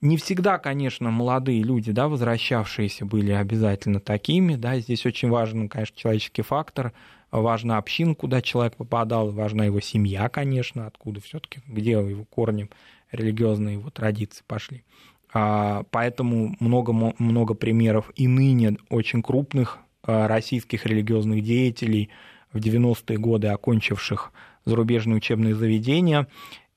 Не 0.01 0.17
всегда, 0.19 0.59
конечно, 0.59 1.11
молодые 1.11 1.63
люди, 1.63 1.91
да, 1.91 2.09
возвращавшиеся, 2.09 3.07
были 3.07 3.33
обязательно 3.33 3.99
такими. 3.99 4.55
Да, 4.55 4.79
здесь 4.79 5.07
очень 5.07 5.31
важен, 5.31 5.69
конечно, 5.69 5.97
человеческий 5.97 6.43
фактор, 6.43 6.93
важна 7.31 7.79
община, 7.79 8.15
куда 8.15 8.43
человек 8.43 8.77
попадал, 8.77 9.31
важна 9.31 9.65
его 9.65 9.81
семья, 9.81 10.29
конечно, 10.29 10.87
откуда 10.87 11.21
все-таки, 11.21 11.61
где 11.67 11.93
его 11.93 12.25
корни 12.25 12.69
религиозные 13.11 13.75
его 13.75 13.91
традиции 13.91 14.45
пошли. 14.47 14.85
А, 15.33 15.85
поэтому 15.91 16.57
много, 16.61 16.93
много 16.93 17.55
примеров 17.55 18.11
и 18.17 18.29
ныне 18.29 18.77
очень 18.91 19.23
крупных 19.23 19.79
российских 20.07 20.87
религиозных 20.87 21.43
деятелей 21.43 22.11
в 22.53 22.59
90-е 22.59 23.19
годы, 23.19 23.49
окончивших 23.49 24.33
зарубежные 24.65 25.17
учебные 25.17 25.55
заведения, 25.55 26.27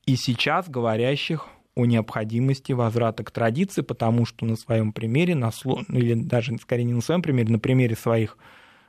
и 0.06 0.16
сейчас 0.16 0.68
говорящих 0.68 1.46
о 1.74 1.86
необходимости 1.86 2.72
возврата 2.72 3.24
к 3.24 3.30
традиции, 3.30 3.82
потому 3.82 4.26
что 4.26 4.44
на 4.44 4.56
своем 4.56 4.92
примере, 4.92 5.34
на, 5.34 5.50
или 5.88 6.14
даже 6.14 6.56
скорее 6.58 6.84
не 6.84 6.94
на 6.94 7.00
своем 7.00 7.22
примере, 7.22 7.52
на 7.52 7.58
примере 7.58 7.96
своих, 7.96 8.36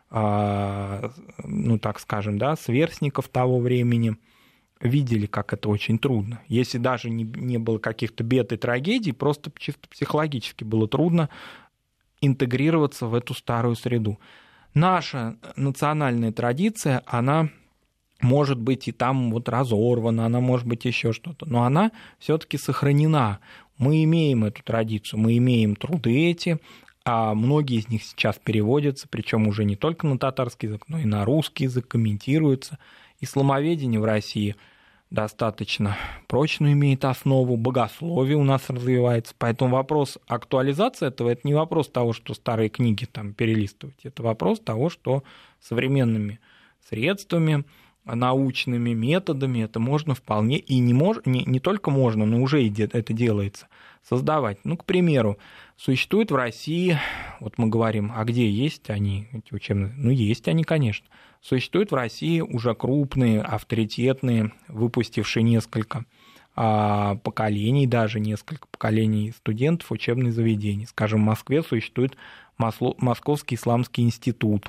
а, 0.10 1.12
ну 1.44 1.80
так 1.80 2.00
скажем, 2.00 2.38
да, 2.38 2.56
сверстников 2.56 3.30
того 3.30 3.60
времени– 3.60 4.16
видели, 4.82 5.26
как 5.26 5.54
это 5.54 5.70
очень 5.70 6.00
трудно. 6.00 6.42
Если 6.48 6.78
даже 6.78 7.10
не, 7.10 7.24
не 7.24 7.58
было 7.58 7.78
каких-то 7.78 8.24
бед 8.24 8.52
и 8.52 8.58
трагедий, 8.58 9.12
просто 9.12 9.52
чисто 9.58 9.88
психологически 9.89 10.64
было 10.64 10.88
трудно 10.88 11.30
интегрироваться 12.22 13.07
в 13.07 13.13
эту 13.13 13.34
старую 13.34 13.76
среду. 13.76 14.19
Наша 14.74 15.36
национальная 15.55 16.32
традиция, 16.32 17.03
она 17.05 17.49
может 18.22 18.59
быть 18.59 18.88
и 18.88 18.91
там 18.91 19.32
вот 19.32 19.49
разорвана, 19.49 20.26
она 20.26 20.39
может 20.39 20.67
быть 20.67 20.86
еще 20.86 21.11
что-то, 21.11 21.45
но 21.47 21.63
она 21.63 21.91
все-таки 22.19 22.57
сохранена. 22.57 23.39
Мы 23.78 24.03
имеем 24.03 24.45
эту 24.45 24.63
традицию, 24.63 25.19
мы 25.19 25.38
имеем 25.38 25.76
труды 25.76 26.30
эти, 26.30 26.59
а 27.03 27.34
многие 27.34 27.80
из 27.80 27.89
них 27.89 28.03
сейчас 28.03 28.39
переводятся, 28.41 29.07
причем 29.09 29.47
уже 29.47 29.65
не 29.65 29.76
только 29.76 30.05
на 30.05 30.19
татарский 30.19 30.67
язык, 30.67 30.86
но 30.88 30.99
и 30.99 31.05
на 31.05 31.26
русский 31.26 31.63
язык 31.63 31.88
комментируются. 31.88 32.78
Исламоведение 33.19 33.99
в 33.99 34.05
России– 34.05 34.55
достаточно 35.12 35.97
прочную 36.28 36.74
имеет 36.74 37.03
основу, 37.05 37.57
богословие 37.57 38.38
у 38.38 38.43
нас 38.43 38.70
развивается. 38.70 39.36
Поэтому 39.38 39.76
вопрос 39.76 40.18
актуализации 40.26 41.07
этого– 41.07 41.30
это 41.32 41.41
не 41.43 41.53
вопрос 41.53 41.89
того, 41.89 42.14
что 42.14 42.34
старые 42.34 42.70
книги 42.70 43.05
там 43.05 43.34
перелистывать, 43.34 43.99
это 44.03 44.24
вопрос 44.24 44.62
того, 44.62 44.89
что 44.89 45.24
современными 45.59 46.39
средствами, 46.89 47.66
научными 48.05 48.93
методами 48.93 49.59
это 49.59 49.80
можно 49.80 50.16
вполне, 50.16 50.57
и 50.57 50.80
не, 50.80 50.93
мож, 50.93 51.18
не, 51.26 51.43
не 51.43 51.59
только 51.59 51.91
можно, 51.91 52.26
но 52.26 52.41
уже 52.41 52.68
это 52.68 53.14
делается, 53.14 53.68
создавать. 54.01 54.59
Ну, 54.64 54.78
к 54.78 54.86
примеру, 54.86 55.38
существует 55.76 56.32
в 56.32 56.36
России, 56.36 56.97
вот 57.41 57.57
мы 57.57 57.68
говорим, 57.68 58.14
а 58.16 58.24
где 58.24 58.49
есть 58.49 58.89
они, 58.89 59.28
эти 59.34 59.53
учебные? 59.53 59.93
Ну, 59.97 60.09
есть 60.09 60.47
они, 60.47 60.64
конечно– 60.64 61.05
Существуют 61.42 61.92
в 61.92 61.96
России 61.96 62.39
уже 62.39 62.76
крупные, 62.76 63.42
авторитетные, 63.42 64.52
выпустившие 64.68 65.44
несколько 65.44 66.06
а, 66.56 67.16
поколений, 67.16 67.88
даже 67.88 68.20
несколько 68.20 68.68
поколений 68.68 69.32
студентов 69.32 69.92
учебных 69.92 70.34
заведений. 70.34 70.86
Скажем, 70.86 71.22
в 71.22 71.26
Москве 71.26 71.64
существует 71.64 72.16
Московский 72.58 73.56
исламский 73.56 74.04
институт, 74.04 74.68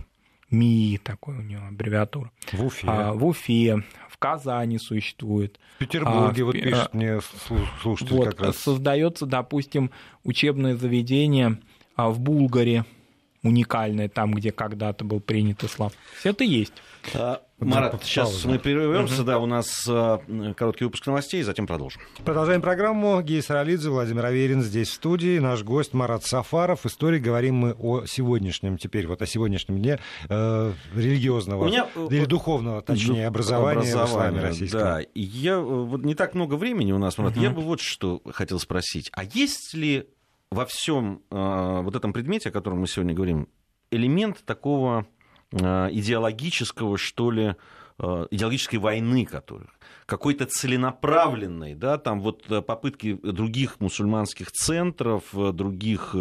МИИ, 0.51 0.99
такой 0.99 1.37
у 1.37 1.43
него 1.43 1.66
аббревиатура. 1.66 2.31
В 2.53 2.64
Уфе. 2.64 2.87
А, 2.89 3.12
в 3.12 3.25
Уфе, 3.27 3.83
в 4.09 4.18
Казани 4.18 4.79
существует. 4.79 5.59
В 5.77 5.79
Петербурге, 5.79 6.43
а, 6.43 6.45
вот 6.45 6.53
пишет 6.53 6.95
мне 6.95 7.20
слушатель 7.83 8.16
вот, 8.16 8.29
как 8.29 8.41
раз. 8.41 8.57
Создается, 8.57 9.27
допустим, 9.27 9.91
учебное 10.25 10.77
заведение 10.77 11.59
а, 11.97 12.11
в 12.11 12.20
Булгаре, 12.20 12.85
уникальное 13.43 14.09
там, 14.09 14.32
где 14.32 14.53
когда-то 14.53 15.05
был 15.05 15.20
принят 15.20 15.62
ислам. 15.64 15.90
Все 16.18 16.30
это 16.30 16.45
есть. 16.45 16.74
А, 17.14 17.43
Марат, 17.59 18.03
сейчас 18.05 18.45
мы 18.45 18.59
прервемся, 18.59 19.22
угу. 19.22 19.24
да, 19.24 19.38
у 19.38 19.47
нас 19.47 19.84
а, 19.88 20.20
короткий 20.57 20.84
выпуск 20.84 21.07
новостей, 21.07 21.43
затем 21.43 21.66
продолжим. 21.66 22.01
Продолжаем 22.24 22.62
программу. 22.62 23.20
Гей 23.22 23.43
Саралидзе, 23.43 23.90
Владимир 23.90 24.26
Аверин 24.26 24.62
здесь 24.62 24.88
в 24.88 24.95
студии, 24.95 25.38
наш 25.38 25.64
гость 25.64 25.93
Марат 25.95 26.24
Сафаров. 26.24 26.86
Истории 26.86 27.18
говорим 27.18 27.57
мы 27.57 27.72
о 27.72 28.05
сегодняшнем, 28.07 28.78
теперь 28.78 29.09
вот 29.09 29.20
о 29.22 29.26
сегодняшнем 29.26 29.78
дне 29.78 29.99
э, 30.28 30.72
религиозного 30.95 31.66
меня, 31.66 31.88
э, 31.95 32.07
или 32.11 32.24
духовного, 32.24 32.82
точнее, 32.82 33.26
образования, 33.26 33.80
образования 33.80 34.07
в 34.07 34.09
исламе 34.09 34.40
российском. 34.40 34.80
Да, 34.80 35.01
я, 35.14 35.59
вот 35.59 36.05
не 36.05 36.14
так 36.14 36.34
много 36.34 36.55
времени 36.55 36.93
у 36.93 36.99
нас, 36.99 37.18
Марат, 37.18 37.34
угу. 37.34 37.43
я 37.43 37.51
бы 37.51 37.62
вот 37.62 37.80
что 37.80 38.22
хотел 38.32 38.61
спросить. 38.61 39.11
А 39.12 39.24
есть 39.24 39.74
ли 39.74 40.07
во 40.53 40.66
всем 40.66 41.22
э, 41.30 41.80
вот 41.82 41.96
этом 41.96 42.12
предмете, 42.12 42.50
о 42.50 42.53
котором 42.53 42.80
мы 42.80 42.86
сегодня 42.86 43.14
говорим, 43.14 43.48
элемент 43.90 44.44
такого 44.44 45.07
э, 45.50 45.88
идеологического, 45.92 46.98
что 46.98 47.30
ли, 47.30 47.57
идеологической 48.03 48.78
войны, 48.78 49.24
которая 49.24 49.68
какой-то 50.07 50.46
целенаправленной, 50.46 51.74
да, 51.74 51.96
там 51.96 52.20
вот 52.20 52.44
попытки 52.66 53.14
других 53.22 53.80
мусульманских 53.80 54.50
центров, 54.50 55.24
других, 55.32 56.14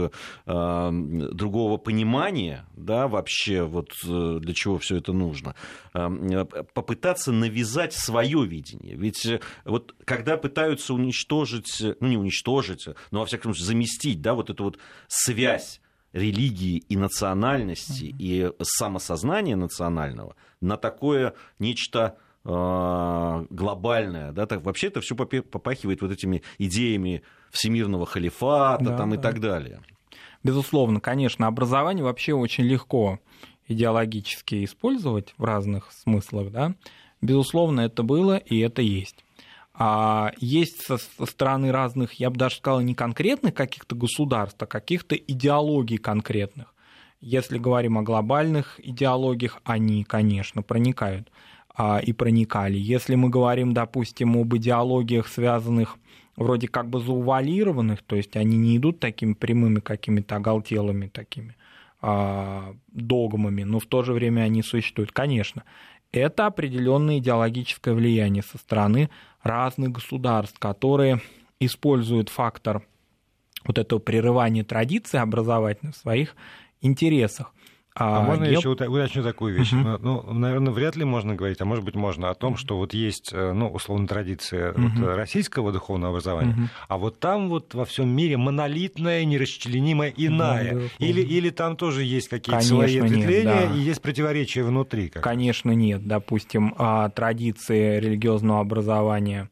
другого 0.45 1.77
понимания, 1.77 2.65
да, 2.77 3.07
вообще 3.07 3.63
вот 3.63 3.91
для 4.03 4.53
чего 4.53 4.77
все 4.77 4.97
это 4.97 5.11
нужно, 5.11 5.55
попытаться 5.91 7.31
навязать 7.31 7.93
свое 7.93 8.45
видение. 8.45 8.95
Ведь 8.95 9.27
вот 9.65 9.95
когда 10.05 10.37
пытаются 10.37 10.93
уничтожить, 10.93 11.81
ну 11.99 12.07
не 12.07 12.17
уничтожить, 12.17 12.87
но 13.09 13.21
во 13.21 13.25
всяком 13.25 13.53
случае 13.53 13.65
заместить, 13.65 14.21
да, 14.21 14.35
вот 14.35 14.49
эту 14.51 14.63
вот 14.65 14.77
связь 15.07 15.81
религии 16.13 16.83
и 16.89 16.97
национальности 16.97 18.05
mm-hmm. 18.05 18.15
и 18.19 18.51
самосознания 18.61 19.55
национального 19.55 20.35
на 20.61 20.77
такое 20.77 21.33
нечто 21.59 22.17
э, 22.45 23.45
глобальное, 23.49 24.31
да, 24.31 24.45
так 24.45 24.63
вообще 24.63 24.87
это 24.87 25.01
все 25.01 25.15
попахивает 25.15 26.01
вот 26.01 26.11
этими 26.11 26.43
идеями 26.57 27.23
всемирного 27.51 28.05
халифата 28.05 28.83
да, 28.83 28.97
там 28.97 29.09
да. 29.11 29.15
и 29.17 29.19
так 29.19 29.39
далее. 29.39 29.81
Безусловно, 30.43 30.99
конечно, 30.99 31.47
образование 31.47 32.03
вообще 32.03 32.33
очень 32.33 32.63
легко 32.63 33.19
идеологически 33.67 34.63
использовать 34.65 35.33
в 35.37 35.43
разных 35.43 35.91
смыслах, 35.91 36.51
да. 36.51 36.75
Безусловно, 37.21 37.81
это 37.81 38.03
было 38.03 38.37
и 38.37 38.59
это 38.59 38.81
есть. 38.81 39.23
А 39.73 40.31
есть 40.37 40.81
со 40.81 40.97
стороны 40.97 41.71
разных, 41.71 42.13
я 42.13 42.29
бы 42.29 42.37
даже 42.37 42.57
сказал, 42.57 42.81
не 42.81 42.93
конкретных 42.93 43.53
каких-то 43.53 43.95
государств, 43.95 44.61
а 44.61 44.65
каких-то 44.65 45.15
идеологий 45.15 45.97
конкретных. 45.97 46.73
Если 47.21 47.59
говорим 47.59 47.99
о 47.99 48.01
глобальных 48.01 48.79
идеологиях, 48.83 49.59
они, 49.63 50.03
конечно, 50.03 50.63
проникают 50.63 51.31
а, 51.75 51.99
и 51.99 52.13
проникали. 52.13 52.77
Если 52.77 53.13
мы 53.13 53.29
говорим, 53.29 53.73
допустим, 53.73 54.35
об 54.37 54.55
идеологиях, 54.55 55.27
связанных 55.27 55.97
вроде 56.35 56.67
как 56.67 56.89
бы 56.89 56.99
заувалированных, 56.99 58.01
то 58.01 58.15
есть 58.15 58.35
они 58.35 58.57
не 58.57 58.77
идут 58.77 58.99
такими 58.99 59.33
прямыми 59.33 59.79
какими-то 59.79 60.37
оголтелыми 60.37 61.07
такими 61.07 61.55
а, 62.01 62.73
догмами, 62.87 63.63
но 63.63 63.79
в 63.79 63.85
то 63.85 64.01
же 64.01 64.13
время 64.13 64.41
они 64.41 64.63
существуют, 64.63 65.11
конечно. 65.11 65.63
это 66.11 66.47
определенное 66.47 67.19
идеологическое 67.19 67.93
влияние 67.93 68.41
со 68.41 68.57
стороны 68.57 69.11
разных 69.43 69.91
государств, 69.91 70.57
которые 70.57 71.21
используют 71.59 72.29
фактор 72.29 72.81
вот 73.63 73.77
этого 73.77 73.99
прерывания 73.99 74.63
традиции 74.63 75.19
образовательных 75.19 75.95
в 75.95 75.99
своих 75.99 76.35
интересах. 76.81 77.53
А, 77.93 78.19
а 78.19 78.21
можно 78.21 78.45
гел... 78.45 78.59
еще 78.59 78.69
уточню 78.69 79.21
такую 79.21 79.53
вещь? 79.53 79.73
Uh-huh. 79.73 79.99
Ну, 80.01 80.23
наверное, 80.31 80.71
вряд 80.71 80.95
ли 80.95 81.03
можно 81.03 81.35
говорить, 81.35 81.59
а 81.59 81.65
может 81.65 81.83
быть 81.83 81.95
можно 81.95 82.29
о 82.29 82.35
том, 82.35 82.55
что 82.55 82.77
вот 82.77 82.93
есть, 82.93 83.31
э, 83.33 83.51
ну, 83.51 83.67
условно, 83.67 84.07
традиция 84.07 84.71
uh-huh. 84.71 84.89
вот 84.97 85.15
российского 85.17 85.73
духовного 85.73 86.13
образования, 86.13 86.53
uh-huh. 86.53 86.85
а 86.87 86.97
вот 86.97 87.19
там 87.19 87.49
вот 87.49 87.73
во 87.73 87.83
всем 87.83 88.07
мире 88.07 88.37
монолитная, 88.37 89.25
нерасчленимая 89.25 90.13
иная. 90.15 90.73
Uh-huh. 90.73 90.89
Или, 90.99 91.21
или 91.21 91.49
там 91.49 91.75
тоже 91.75 92.03
есть 92.03 92.29
какие-то 92.29 92.61
свои 92.61 92.97
ответвления 92.97 93.67
да. 93.67 93.75
и 93.75 93.79
есть 93.79 94.01
противоречия 94.01 94.63
внутри? 94.63 95.09
Как 95.09 95.21
Конечно, 95.21 95.71
нет. 95.71 96.07
Допустим, 96.07 96.73
а, 96.77 97.09
традиции 97.09 97.99
религиозного 97.99 98.61
образования 98.61 99.49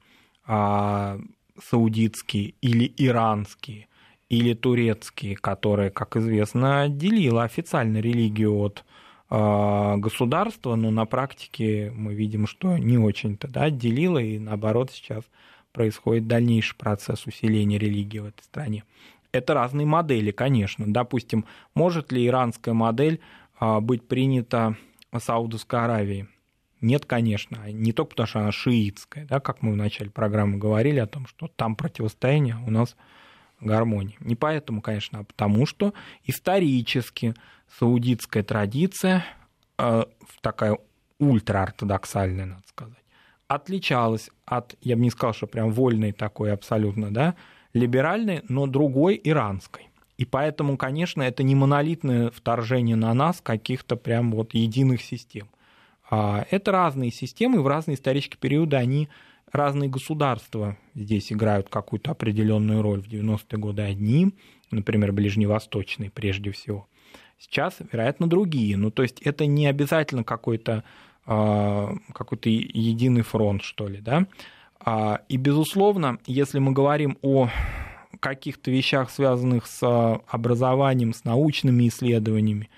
а, 0.47 1.19
саудитские 1.61 2.53
или 2.61 2.91
иранские 2.95 3.89
или 4.30 4.53
турецкие, 4.53 5.36
которые, 5.36 5.89
как 5.89 6.15
известно, 6.15 6.84
отделила 6.84 7.43
официально 7.43 7.97
религию 7.97 8.55
от 8.55 8.86
э, 9.30 9.95
государства, 9.97 10.75
но 10.75 10.91
на 10.91 11.05
практике 11.05 11.91
мы 11.95 12.13
видим, 12.13 12.45
что 12.45 12.77
не 12.77 12.97
очень-то 12.97 13.47
да, 13.47 13.63
отделила, 13.63 14.19
и 14.19 14.38
наоборот 14.38 14.91
сейчас 14.91 15.23
происходит 15.71 16.27
дальнейший 16.27 16.77
процесс 16.77 17.25
усиления 17.25 17.80
религии 17.80 18.19
в 18.19 18.25
этой 18.25 18.43
стране. 18.43 18.84
Это 19.32 19.53
разные 19.53 19.86
модели, 19.86 20.32
конечно. 20.32 20.91
Допустим, 20.91 21.45
может 21.73 22.11
ли 22.11 22.25
иранская 22.25 22.73
модель 22.73 23.19
э, 23.59 23.80
быть 23.80 24.07
принята 24.07 24.77
Саудовской 25.17 25.80
Аравии? 25.80 26.27
Нет, 26.82 27.05
конечно. 27.05 27.71
Не 27.71 27.93
только 27.93 28.11
потому, 28.11 28.27
что 28.27 28.39
она 28.39 28.51
шиитская, 28.51 29.25
да, 29.25 29.39
как 29.39 29.63
мы 29.63 29.73
в 29.73 29.75
начале 29.75 30.11
программы 30.11 30.57
говорили 30.57 30.99
о 30.99 31.07
том, 31.07 31.27
что 31.27 31.47
там 31.47 31.75
противостояние, 31.75 32.57
у 32.65 32.71
нас 32.71 32.95
гармонии. 33.62 34.18
Не 34.20 34.36
поэтому, 34.36 34.82
конечно, 34.82 35.20
а 35.20 35.24
потому 35.24 35.66
что 35.66 35.93
исторически 36.26 37.34
саудитская 37.78 38.43
традиция, 38.43 39.26
э, 39.78 40.03
такая 40.41 40.78
ультраортодоксальная, 41.20 42.45
надо 42.45 42.64
сказать, 42.68 43.03
отличалась 43.47 44.30
от, 44.45 44.76
я 44.82 44.95
бы 44.95 45.01
не 45.01 45.10
сказал, 45.10 45.34
что 45.34 45.47
прям 45.47 45.72
вольной 45.72 46.12
такой 46.12 46.53
абсолютно, 46.53 47.12
да, 47.12 47.36
либеральной, 47.74 48.43
но 48.47 48.68
другой 48.68 49.20
иранской. 49.24 49.89
И 50.18 50.26
поэтому, 50.26 50.78
конечно, 50.78 51.22
это 51.22 51.43
не 51.43 51.55
монолитное 51.55 52.30
вторжение 52.30 52.95
на 52.95 53.14
нас 53.14 53.39
каких-то 53.41 53.95
прям 53.95 54.32
вот 54.32 54.53
единых 54.53 55.01
систем. 55.01 55.47
А 56.10 56.45
это 56.51 56.72
разные 56.72 57.12
системы, 57.12 57.62
в 57.62 57.68
разные 57.68 57.95
исторические 57.95 58.39
периоды 58.39 58.76
они 58.76 59.10
разные 59.52 59.89
государства 59.89 60.78
здесь 60.95 61.32
играют 61.32 61.70
какую-то 61.70 62.12
определенную 62.12 62.82
роль. 62.82 63.02
В 63.02 63.08
90-е 63.08 63.58
годы 63.58 63.82
одни, 63.84 64.34
например, 64.72 65.12
ближневосточные 65.12 66.10
прежде 66.10 66.52
всего. 66.52 66.88
Сейчас, 67.38 67.78
вероятно, 67.91 68.28
другие. 68.28 68.76
Ну, 68.78 68.91
то 68.91 69.04
есть 69.04 69.22
это 69.22 69.45
не 69.45 69.68
обязательно 69.68 70.24
какой-то 70.24 70.84
а, 71.32 71.93
какой-то 72.14 72.50
единый 72.50 73.22
фронт, 73.22 73.62
что 73.62 73.88
ли, 73.88 74.02
да. 74.02 74.26
А, 74.80 75.22
и, 75.30 75.38
безусловно, 75.38 76.18
если 76.26 76.58
мы 76.58 76.72
говорим 76.72 77.20
о 77.22 77.50
каких-то 78.20 78.72
вещах, 78.72 79.12
связанных 79.12 79.68
с 79.68 79.82
образованием, 80.28 81.14
с 81.14 81.26
научными 81.26 81.88
исследованиями, 81.88 82.70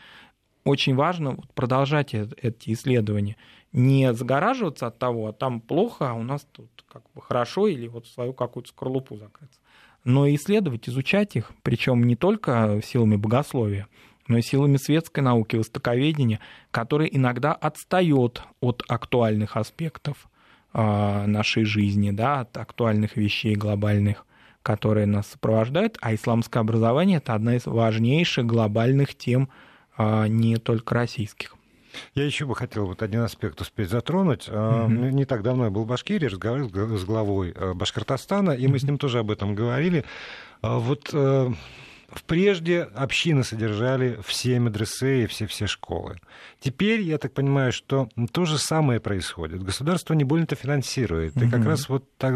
очень 0.65 0.95
важно 0.95 1.37
продолжать 1.55 2.13
эти 2.13 2.73
исследования 2.73 3.37
не 3.73 4.13
загораживаться 4.13 4.87
от 4.87 4.99
того, 4.99 5.27
а 5.27 5.33
там 5.33 5.61
плохо, 5.61 6.11
а 6.11 6.13
у 6.13 6.23
нас 6.23 6.45
тут 6.51 6.69
как 6.91 7.03
бы 7.15 7.21
хорошо, 7.21 7.67
или 7.67 7.87
вот 7.87 8.07
свою 8.07 8.33
какую-то 8.33 8.69
скорлупу 8.69 9.15
закрыться. 9.17 9.59
Но 10.03 10.27
исследовать, 10.27 10.89
изучать 10.89 11.35
их, 11.35 11.51
причем 11.61 12.03
не 12.05 12.15
только 12.15 12.81
силами 12.83 13.15
богословия, 13.15 13.87
но 14.27 14.37
и 14.37 14.41
силами 14.41 14.77
светской 14.77 15.21
науки, 15.21 15.55
востоковедения, 15.55 16.39
которые 16.71 17.15
иногда 17.15 17.53
отстает 17.53 18.43
от 18.61 18.83
актуальных 18.87 19.57
аспектов 19.57 20.29
а, 20.73 21.27
нашей 21.27 21.65
жизни, 21.65 22.11
да, 22.11 22.41
от 22.41 22.57
актуальных 22.57 23.15
вещей 23.15 23.55
глобальных, 23.55 24.25
которые 24.63 25.05
нас 25.05 25.27
сопровождают, 25.27 25.97
а 26.01 26.13
исламское 26.15 26.61
образование– 26.61 27.17
это 27.19 27.33
одна 27.33 27.55
из 27.55 27.65
важнейших 27.65 28.45
глобальных 28.45 29.15
тем 29.15 29.49
а, 29.97 30.27
не 30.27 30.57
только 30.57 30.95
российских. 30.95 31.55
Я 32.15 32.25
еще 32.25 32.45
бы 32.45 32.55
хотел 32.55 32.85
вот 32.85 33.01
один 33.01 33.21
аспект 33.21 33.59
успеть 33.61 33.89
затронуть. 33.89 34.47
Mm-hmm. 34.47 35.11
Не 35.11 35.25
так 35.25 35.43
давно 35.43 35.65
я 35.65 35.69
был 35.69 35.83
в 35.83 35.87
Башкирии, 35.87 36.27
разговаривал 36.27 36.97
с 36.97 37.03
главой 37.03 37.53
э, 37.55 37.73
Башкортостана, 37.73 38.51
и 38.51 38.67
мы 38.67 38.79
с 38.79 38.83
ним 38.83 38.97
тоже 38.97 39.19
об 39.19 39.31
этом 39.31 39.55
говорили. 39.55 40.03
А 40.61 40.77
вот 40.77 41.09
э, 41.13 41.51
Прежде 42.27 42.81
общины 42.81 43.43
содержали 43.43 44.19
все 44.25 44.59
медресе 44.59 45.23
и 45.23 45.27
все-все 45.27 45.65
школы. 45.65 46.19
Теперь, 46.59 47.01
я 47.01 47.17
так 47.17 47.33
понимаю, 47.33 47.71
что 47.71 48.09
то 48.33 48.43
же 48.43 48.57
самое 48.57 48.99
происходит. 48.99 49.63
Государство 49.63 50.13
не 50.13 50.25
больно-то 50.25 50.55
финансирует. 50.55 51.37
И 51.37 51.49
как 51.49 51.65
раз 51.65 51.87
вот 51.87 52.03
так, 52.17 52.33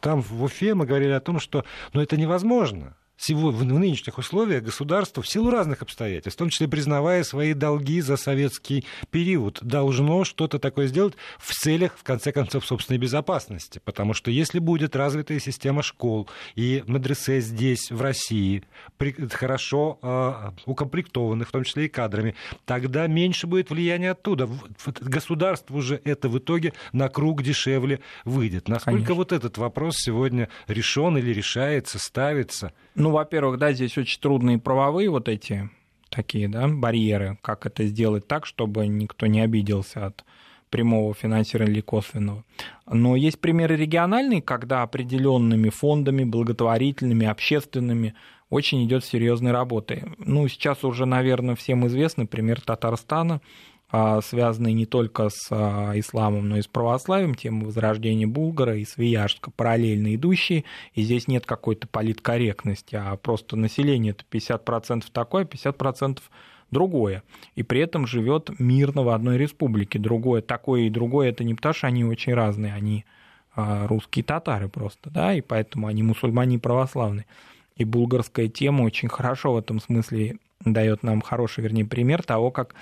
там 0.00 0.22
в 0.22 0.44
Уфе 0.44 0.74
мы 0.74 0.86
говорили 0.86 1.10
о 1.10 1.20
том, 1.20 1.40
что 1.40 1.64
ну, 1.92 2.00
это 2.00 2.16
невозможно 2.16 2.96
в 3.18 3.64
нынешних 3.64 4.18
условиях 4.18 4.62
государство 4.62 5.22
в 5.22 5.28
силу 5.28 5.50
разных 5.50 5.82
обстоятельств, 5.82 6.36
в 6.36 6.38
том 6.38 6.50
числе 6.50 6.68
признавая 6.68 7.24
свои 7.24 7.54
долги 7.54 8.00
за 8.00 8.16
советский 8.16 8.84
период, 9.10 9.58
должно 9.62 10.24
что-то 10.24 10.58
такое 10.58 10.86
сделать 10.86 11.14
в 11.38 11.52
целях, 11.52 11.96
в 11.98 12.02
конце 12.02 12.32
концов, 12.32 12.66
собственной 12.66 12.98
безопасности. 12.98 13.80
Потому 13.84 14.14
что 14.14 14.30
если 14.30 14.58
будет 14.58 14.94
развитая 14.96 15.40
система 15.40 15.82
школ 15.82 16.28
и 16.54 16.84
медресе 16.86 17.40
здесь, 17.40 17.90
в 17.90 18.00
России, 18.00 18.62
хорошо 19.30 19.98
э, 20.02 20.50
укомплектованных, 20.66 21.48
в 21.48 21.52
том 21.52 21.64
числе 21.64 21.86
и 21.86 21.88
кадрами, 21.88 22.34
тогда 22.64 23.06
меньше 23.06 23.46
будет 23.46 23.70
влияния 23.70 24.12
оттуда. 24.12 24.48
Государству 25.00 25.78
уже 25.78 26.00
это 26.04 26.28
в 26.28 26.38
итоге 26.38 26.72
на 26.92 27.08
круг 27.08 27.42
дешевле 27.42 28.00
выйдет. 28.24 28.68
Насколько 28.68 28.98
Конечно. 28.98 29.14
вот 29.14 29.32
этот 29.32 29.58
вопрос 29.58 29.94
сегодня 29.96 30.48
решен 30.68 31.16
или 31.16 31.32
решается, 31.32 31.98
ставится? 31.98 32.72
Ну, 33.06 33.12
во-первых, 33.12 33.60
да, 33.60 33.72
здесь 33.72 33.96
очень 33.98 34.20
трудные 34.20 34.58
правовые 34.58 35.08
вот 35.10 35.28
эти 35.28 35.70
такие, 36.08 36.48
да, 36.48 36.66
барьеры, 36.66 37.38
как 37.40 37.64
это 37.64 37.84
сделать 37.84 38.26
так, 38.26 38.46
чтобы 38.46 38.84
никто 38.88 39.26
не 39.26 39.40
обиделся 39.42 40.06
от 40.06 40.24
прямого 40.70 41.14
финансирования 41.14 41.74
или 41.74 41.80
косвенного. 41.82 42.42
Но 42.84 43.14
есть 43.14 43.40
примеры 43.40 43.76
региональные, 43.76 44.42
когда 44.42 44.82
определенными 44.82 45.68
фондами, 45.68 46.24
благотворительными, 46.24 47.28
общественными 47.28 48.16
очень 48.50 48.84
идет 48.84 49.04
серьезной 49.04 49.52
работы. 49.52 50.02
Ну, 50.18 50.48
сейчас 50.48 50.82
уже, 50.82 51.06
наверное, 51.06 51.54
всем 51.54 51.86
известный 51.86 52.26
пример 52.26 52.60
Татарстана, 52.60 53.40
связанные 53.90 54.74
не 54.74 54.84
только 54.84 55.28
с 55.28 55.46
а, 55.50 55.92
исламом, 55.94 56.48
но 56.48 56.58
и 56.58 56.62
с 56.62 56.66
православием, 56.66 57.34
тема 57.34 57.66
возрождения 57.66 58.26
Булгара 58.26 58.76
и 58.76 58.84
Свияжска, 58.84 59.50
параллельно 59.52 60.14
идущие, 60.16 60.64
и 60.94 61.02
здесь 61.02 61.28
нет 61.28 61.46
какой-то 61.46 61.86
политкорректности, 61.86 62.96
а 62.96 63.16
просто 63.16 63.56
население 63.56 64.10
это 64.12 64.24
50% 64.28 65.04
такое, 65.12 65.44
50% 65.44 66.18
другое. 66.70 67.22
И 67.54 67.62
при 67.62 67.80
этом 67.80 68.06
живет 68.06 68.50
мирно 68.58 69.02
в 69.02 69.10
одной 69.10 69.38
республике. 69.38 69.98
Другое 69.98 70.42
такое 70.42 70.82
и 70.82 70.90
другое 70.90 71.28
это 71.28 71.44
не 71.44 71.54
потому, 71.54 71.74
что 71.74 71.86
они 71.86 72.04
очень 72.04 72.34
разные, 72.34 72.74
они 72.74 73.04
а, 73.54 73.86
русские 73.86 74.24
татары 74.24 74.68
просто, 74.68 75.10
да, 75.10 75.32
и 75.32 75.40
поэтому 75.40 75.86
они 75.86 76.02
мусульмане 76.02 76.56
и 76.56 76.58
православные. 76.58 77.26
И 77.76 77.84
булгарская 77.84 78.48
тема 78.48 78.82
очень 78.82 79.08
хорошо 79.08 79.52
в 79.52 79.58
этом 79.58 79.80
смысле 79.80 80.38
дает 80.64 81.02
нам 81.02 81.20
хороший, 81.20 81.62
вернее, 81.62 81.84
пример 81.84 82.22
того, 82.22 82.50
как 82.50 82.74
а, 82.74 82.76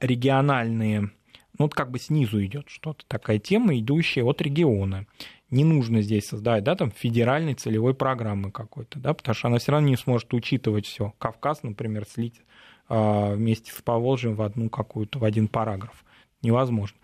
региональные, 0.00 1.00
ну 1.00 1.66
вот 1.66 1.74
как 1.74 1.90
бы 1.90 1.98
снизу 1.98 2.44
идет 2.44 2.68
что-то, 2.68 3.04
такая 3.06 3.38
тема, 3.38 3.78
идущая 3.78 4.24
от 4.24 4.40
региона. 4.42 5.06
Не 5.50 5.62
нужно 5.64 6.02
здесь 6.02 6.26
создавать, 6.26 6.64
да, 6.64 6.74
там 6.74 6.90
федеральной 6.90 7.54
целевой 7.54 7.94
программы 7.94 8.50
какой-то, 8.50 8.98
да, 8.98 9.14
потому 9.14 9.34
что 9.34 9.48
она 9.48 9.58
все 9.58 9.72
равно 9.72 9.88
не 9.88 9.96
сможет 9.96 10.34
учитывать 10.34 10.86
все. 10.86 11.12
Кавказ, 11.18 11.62
например, 11.62 12.06
слить 12.06 12.40
а, 12.88 13.34
вместе 13.34 13.72
с 13.72 13.80
Поволжьем 13.80 14.34
в 14.34 14.42
одну 14.42 14.68
какую-то, 14.68 15.18
в 15.18 15.24
один 15.24 15.48
параграф. 15.48 16.04
Невозможно. 16.42 16.98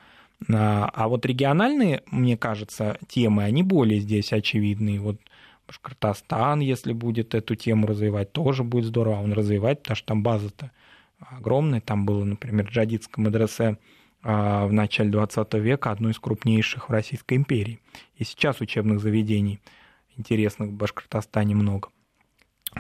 А, 0.53 0.91
а 0.93 1.09
вот 1.09 1.25
региональные, 1.27 2.03
мне 2.11 2.37
кажется, 2.37 2.99
темы, 3.09 3.45
они 3.45 3.63
более 3.63 4.01
здесь 4.01 4.33
очевидные. 4.33 5.01
Вот 5.01 5.21
Башкортостан, 5.67 6.61
если 6.61 6.93
будет 6.93 7.35
эту 7.35 7.55
тему 7.55 7.87
развивать, 7.87 8.33
тоже 8.33 8.65
будет 8.65 8.87
здорово. 8.87 9.23
Он 9.23 9.33
развивать, 9.33 9.83
потому 9.83 9.97
что 9.97 10.07
там 10.07 10.23
база-то 10.23 10.73
огромный. 11.21 11.81
Там 11.81 12.07
было, 12.07 12.25
например, 12.25 12.67
джадидское 12.67 13.25
медресе 13.25 13.79
а, 14.23 14.67
в 14.67 14.73
начале 14.73 15.11
20 15.11 15.55
века, 15.55 15.91
одно 15.91 16.11
из 16.11 16.19
крупнейших 16.19 16.89
в 16.89 16.93
Российской 16.93 17.35
империи. 17.35 17.81
И 18.17 18.25
сейчас 18.25 18.61
учебных 18.61 19.01
заведений 19.01 19.61
интересных 20.17 20.71
в 20.71 20.73
Башкортостане 20.73 21.55
много. 21.55 21.89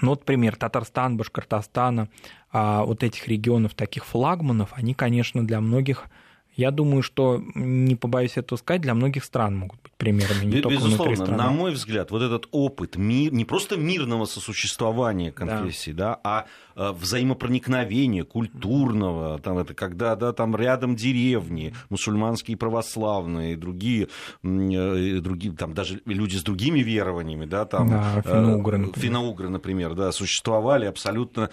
Ну 0.01 0.11
вот 0.11 0.25
пример 0.25 0.57
Татарстан, 0.57 1.17
Башкортостана, 1.17 2.09
а, 2.53 2.85
вот 2.85 3.03
этих 3.03 3.27
регионов, 3.29 3.75
таких 3.75 4.05
флагманов, 4.05 4.71
они, 4.73 4.95
конечно, 4.95 5.47
для 5.47 5.61
многих 5.61 6.05
Я 6.61 6.71
думаю, 6.71 7.03
что, 7.03 7.43
не 7.55 7.97
побоюсь 7.97 8.37
этого 8.37 8.59
сказать, 8.59 8.83
для 8.83 8.95
многих 8.95 9.25
стран 9.25 9.57
могут 9.57 9.81
быть 9.83 9.93
примерами, 9.97 10.45
не 10.45 10.61
только 10.61 10.77
Безусловно, 10.77 11.35
на 11.35 11.51
мой 11.51 11.73
взгляд, 11.73 12.11
вот 12.11 12.21
этот 12.21 12.49
опыт 12.51 12.97
мир, 12.97 13.33
не 13.33 13.47
просто 13.47 13.79
мирного 13.79 14.27
сосуществования 14.27 15.33
конфессий, 15.33 15.95
да, 15.95 16.11
да 16.11 16.21
а 16.23 16.47
э, 16.77 16.93
взаимопроникновения 16.93 18.25
культурного, 18.25 19.39
там 19.39 19.57
это 19.57 19.73
когда 19.73 20.17
да, 20.17 20.35
там 20.35 20.55
рядом 20.55 20.97
деревни, 20.97 21.73
мусульманские 21.89 22.59
православные, 22.59 23.57
другие, 23.57 24.09
э, 24.43 25.21
другие 25.21 25.55
там 25.55 25.73
даже 25.73 26.03
люди 26.05 26.37
с 26.37 26.43
другими 26.43 26.81
верованиями, 26.81 27.47
да, 27.47 27.65
там 27.65 27.89
да, 27.89 28.21
финно-угры, 28.21 28.77
например. 28.77 29.09
финно-угры, 29.09 29.49
например, 29.49 29.95
да, 29.95 30.13
существовали 30.13 30.85
абсолютно 30.85 31.49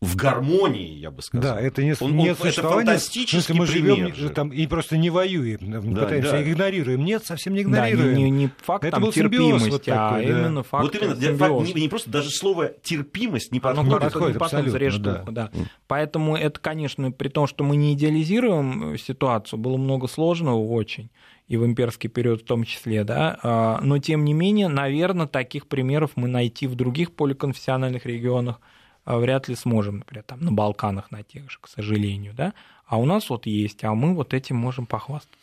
в 0.00 0.16
гармонии, 0.16 0.94
я 0.94 1.10
бы 1.10 1.20
сказал. 1.20 1.56
Да, 1.56 1.60
это 1.60 1.84
не, 1.84 1.94
он, 2.00 2.16
не 2.16 2.30
он, 2.30 2.36
это 2.42 2.62
фантастический 2.62 3.54
мы 3.54 3.66
пример. 3.66 4.14
живем 4.14 4.30
там 4.32 4.50
и 4.50 4.66
просто 4.66 4.96
не 4.96 5.10
воюем, 5.10 5.58
да, 5.70 5.80
пытаемся, 5.80 6.32
да. 6.32 6.42
игнорируем. 6.42 7.04
Нет, 7.04 7.26
совсем 7.26 7.52
не 7.52 7.62
игнорируем. 7.62 8.14
Да, 8.14 8.18
не, 8.18 8.30
не 8.30 8.50
факт 8.62 8.84
это 8.84 8.92
там, 8.92 9.02
был 9.02 9.12
терпимости, 9.12 9.68
вот 9.68 9.82
а 9.88 10.10
такой, 10.10 10.24
именно 10.24 10.54
да. 10.54 10.62
факт 10.62 10.84
Вот 10.84 10.94
именно, 10.94 11.36
факт, 11.36 11.66
не, 11.66 11.82
не 11.82 11.88
просто 11.88 12.10
даже 12.10 12.30
слово 12.30 12.68
терпимость 12.82 13.52
не 13.52 13.60
Оно 13.62 13.82
подходит. 13.82 14.00
подходит, 14.00 14.34
потом 14.34 14.44
абсолютно, 14.46 14.72
зарежь 14.72 14.96
да. 14.96 15.20
ухо, 15.22 15.32
да. 15.32 15.50
Поэтому 15.86 16.34
это, 16.34 16.58
конечно, 16.58 17.12
при 17.12 17.28
том, 17.28 17.46
что 17.46 17.62
мы 17.62 17.76
не 17.76 17.92
идеализируем 17.92 18.96
ситуацию, 18.96 19.58
было 19.58 19.76
много 19.76 20.08
сложного 20.08 20.66
очень 20.66 21.10
и 21.46 21.58
в 21.58 21.66
имперский 21.66 22.08
период 22.08 22.42
в 22.42 22.44
том 22.44 22.64
числе, 22.64 23.04
да, 23.04 23.38
а, 23.42 23.80
но 23.82 23.98
тем 23.98 24.24
не 24.24 24.32
менее, 24.32 24.68
наверное, 24.68 25.26
таких 25.26 25.66
примеров 25.66 26.12
мы 26.14 26.28
найти 26.28 26.66
в 26.68 26.74
других 26.76 27.12
поликонфессиональных 27.12 28.06
регионах 28.06 28.60
а, 28.60 28.79
вряд 29.18 29.48
ли 29.48 29.54
сможем, 29.54 29.98
например, 29.98 30.24
там 30.24 30.40
на 30.40 30.52
Балканах 30.52 31.10
на 31.10 31.22
тех 31.22 31.50
же, 31.50 31.58
к 31.60 31.68
сожалению, 31.68 32.34
да, 32.34 32.52
а 32.90 32.98
у 32.98 33.04
нас 33.04 33.30
вот 33.30 33.46
есть, 33.46 33.84
а 33.84 33.94
мы 33.94 34.16
вот 34.16 34.34
этим 34.34 34.56
можем 34.56 34.84
похвастаться. 34.84 35.38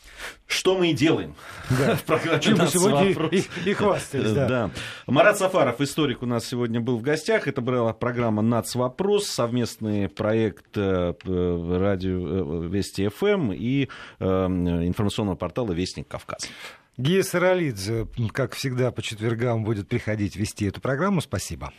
Что 0.47 0.77
мы 0.77 0.91
и 0.91 0.93
делаем. 0.93 1.33
Да. 1.69 2.39
Чем 2.39 2.53
мы 2.53 2.57
«Нас 2.59 2.73
сегодня 2.73 3.07
вопрос». 3.07 3.31
и, 3.31 3.69
и 3.69 3.73
хвастались, 3.73 4.33
да. 4.33 4.47
Да. 4.47 4.71
Марат 5.05 5.37
Сафаров, 5.37 5.79
историк, 5.79 6.23
у 6.23 6.25
нас 6.25 6.45
сегодня 6.45 6.81
был 6.81 6.97
в 6.97 7.01
гостях. 7.01 7.47
Это 7.47 7.61
была 7.61 7.93
программа 7.93 8.41
«Нац. 8.41 8.75
Вопрос», 8.75 9.27
совместный 9.27 10.09
проект 10.09 10.75
э, 10.75 11.13
э, 11.23 11.77
радио 11.79 12.65
э, 12.65 12.67
Вести 12.67 13.07
ФМ 13.07 13.53
и 13.53 13.87
информационного 14.19 15.37
портала 15.37 15.71
Вестник 15.71 16.09
Кавказ. 16.09 16.49
Гия 16.97 17.23
Саралидзе, 17.23 18.07
как 18.33 18.55
всегда, 18.55 18.91
по 18.91 19.01
четвергам 19.01 19.63
будет 19.63 19.87
приходить 19.87 20.35
вести 20.35 20.65
эту 20.65 20.81
программу. 20.81 21.21
Спасибо. 21.21 21.71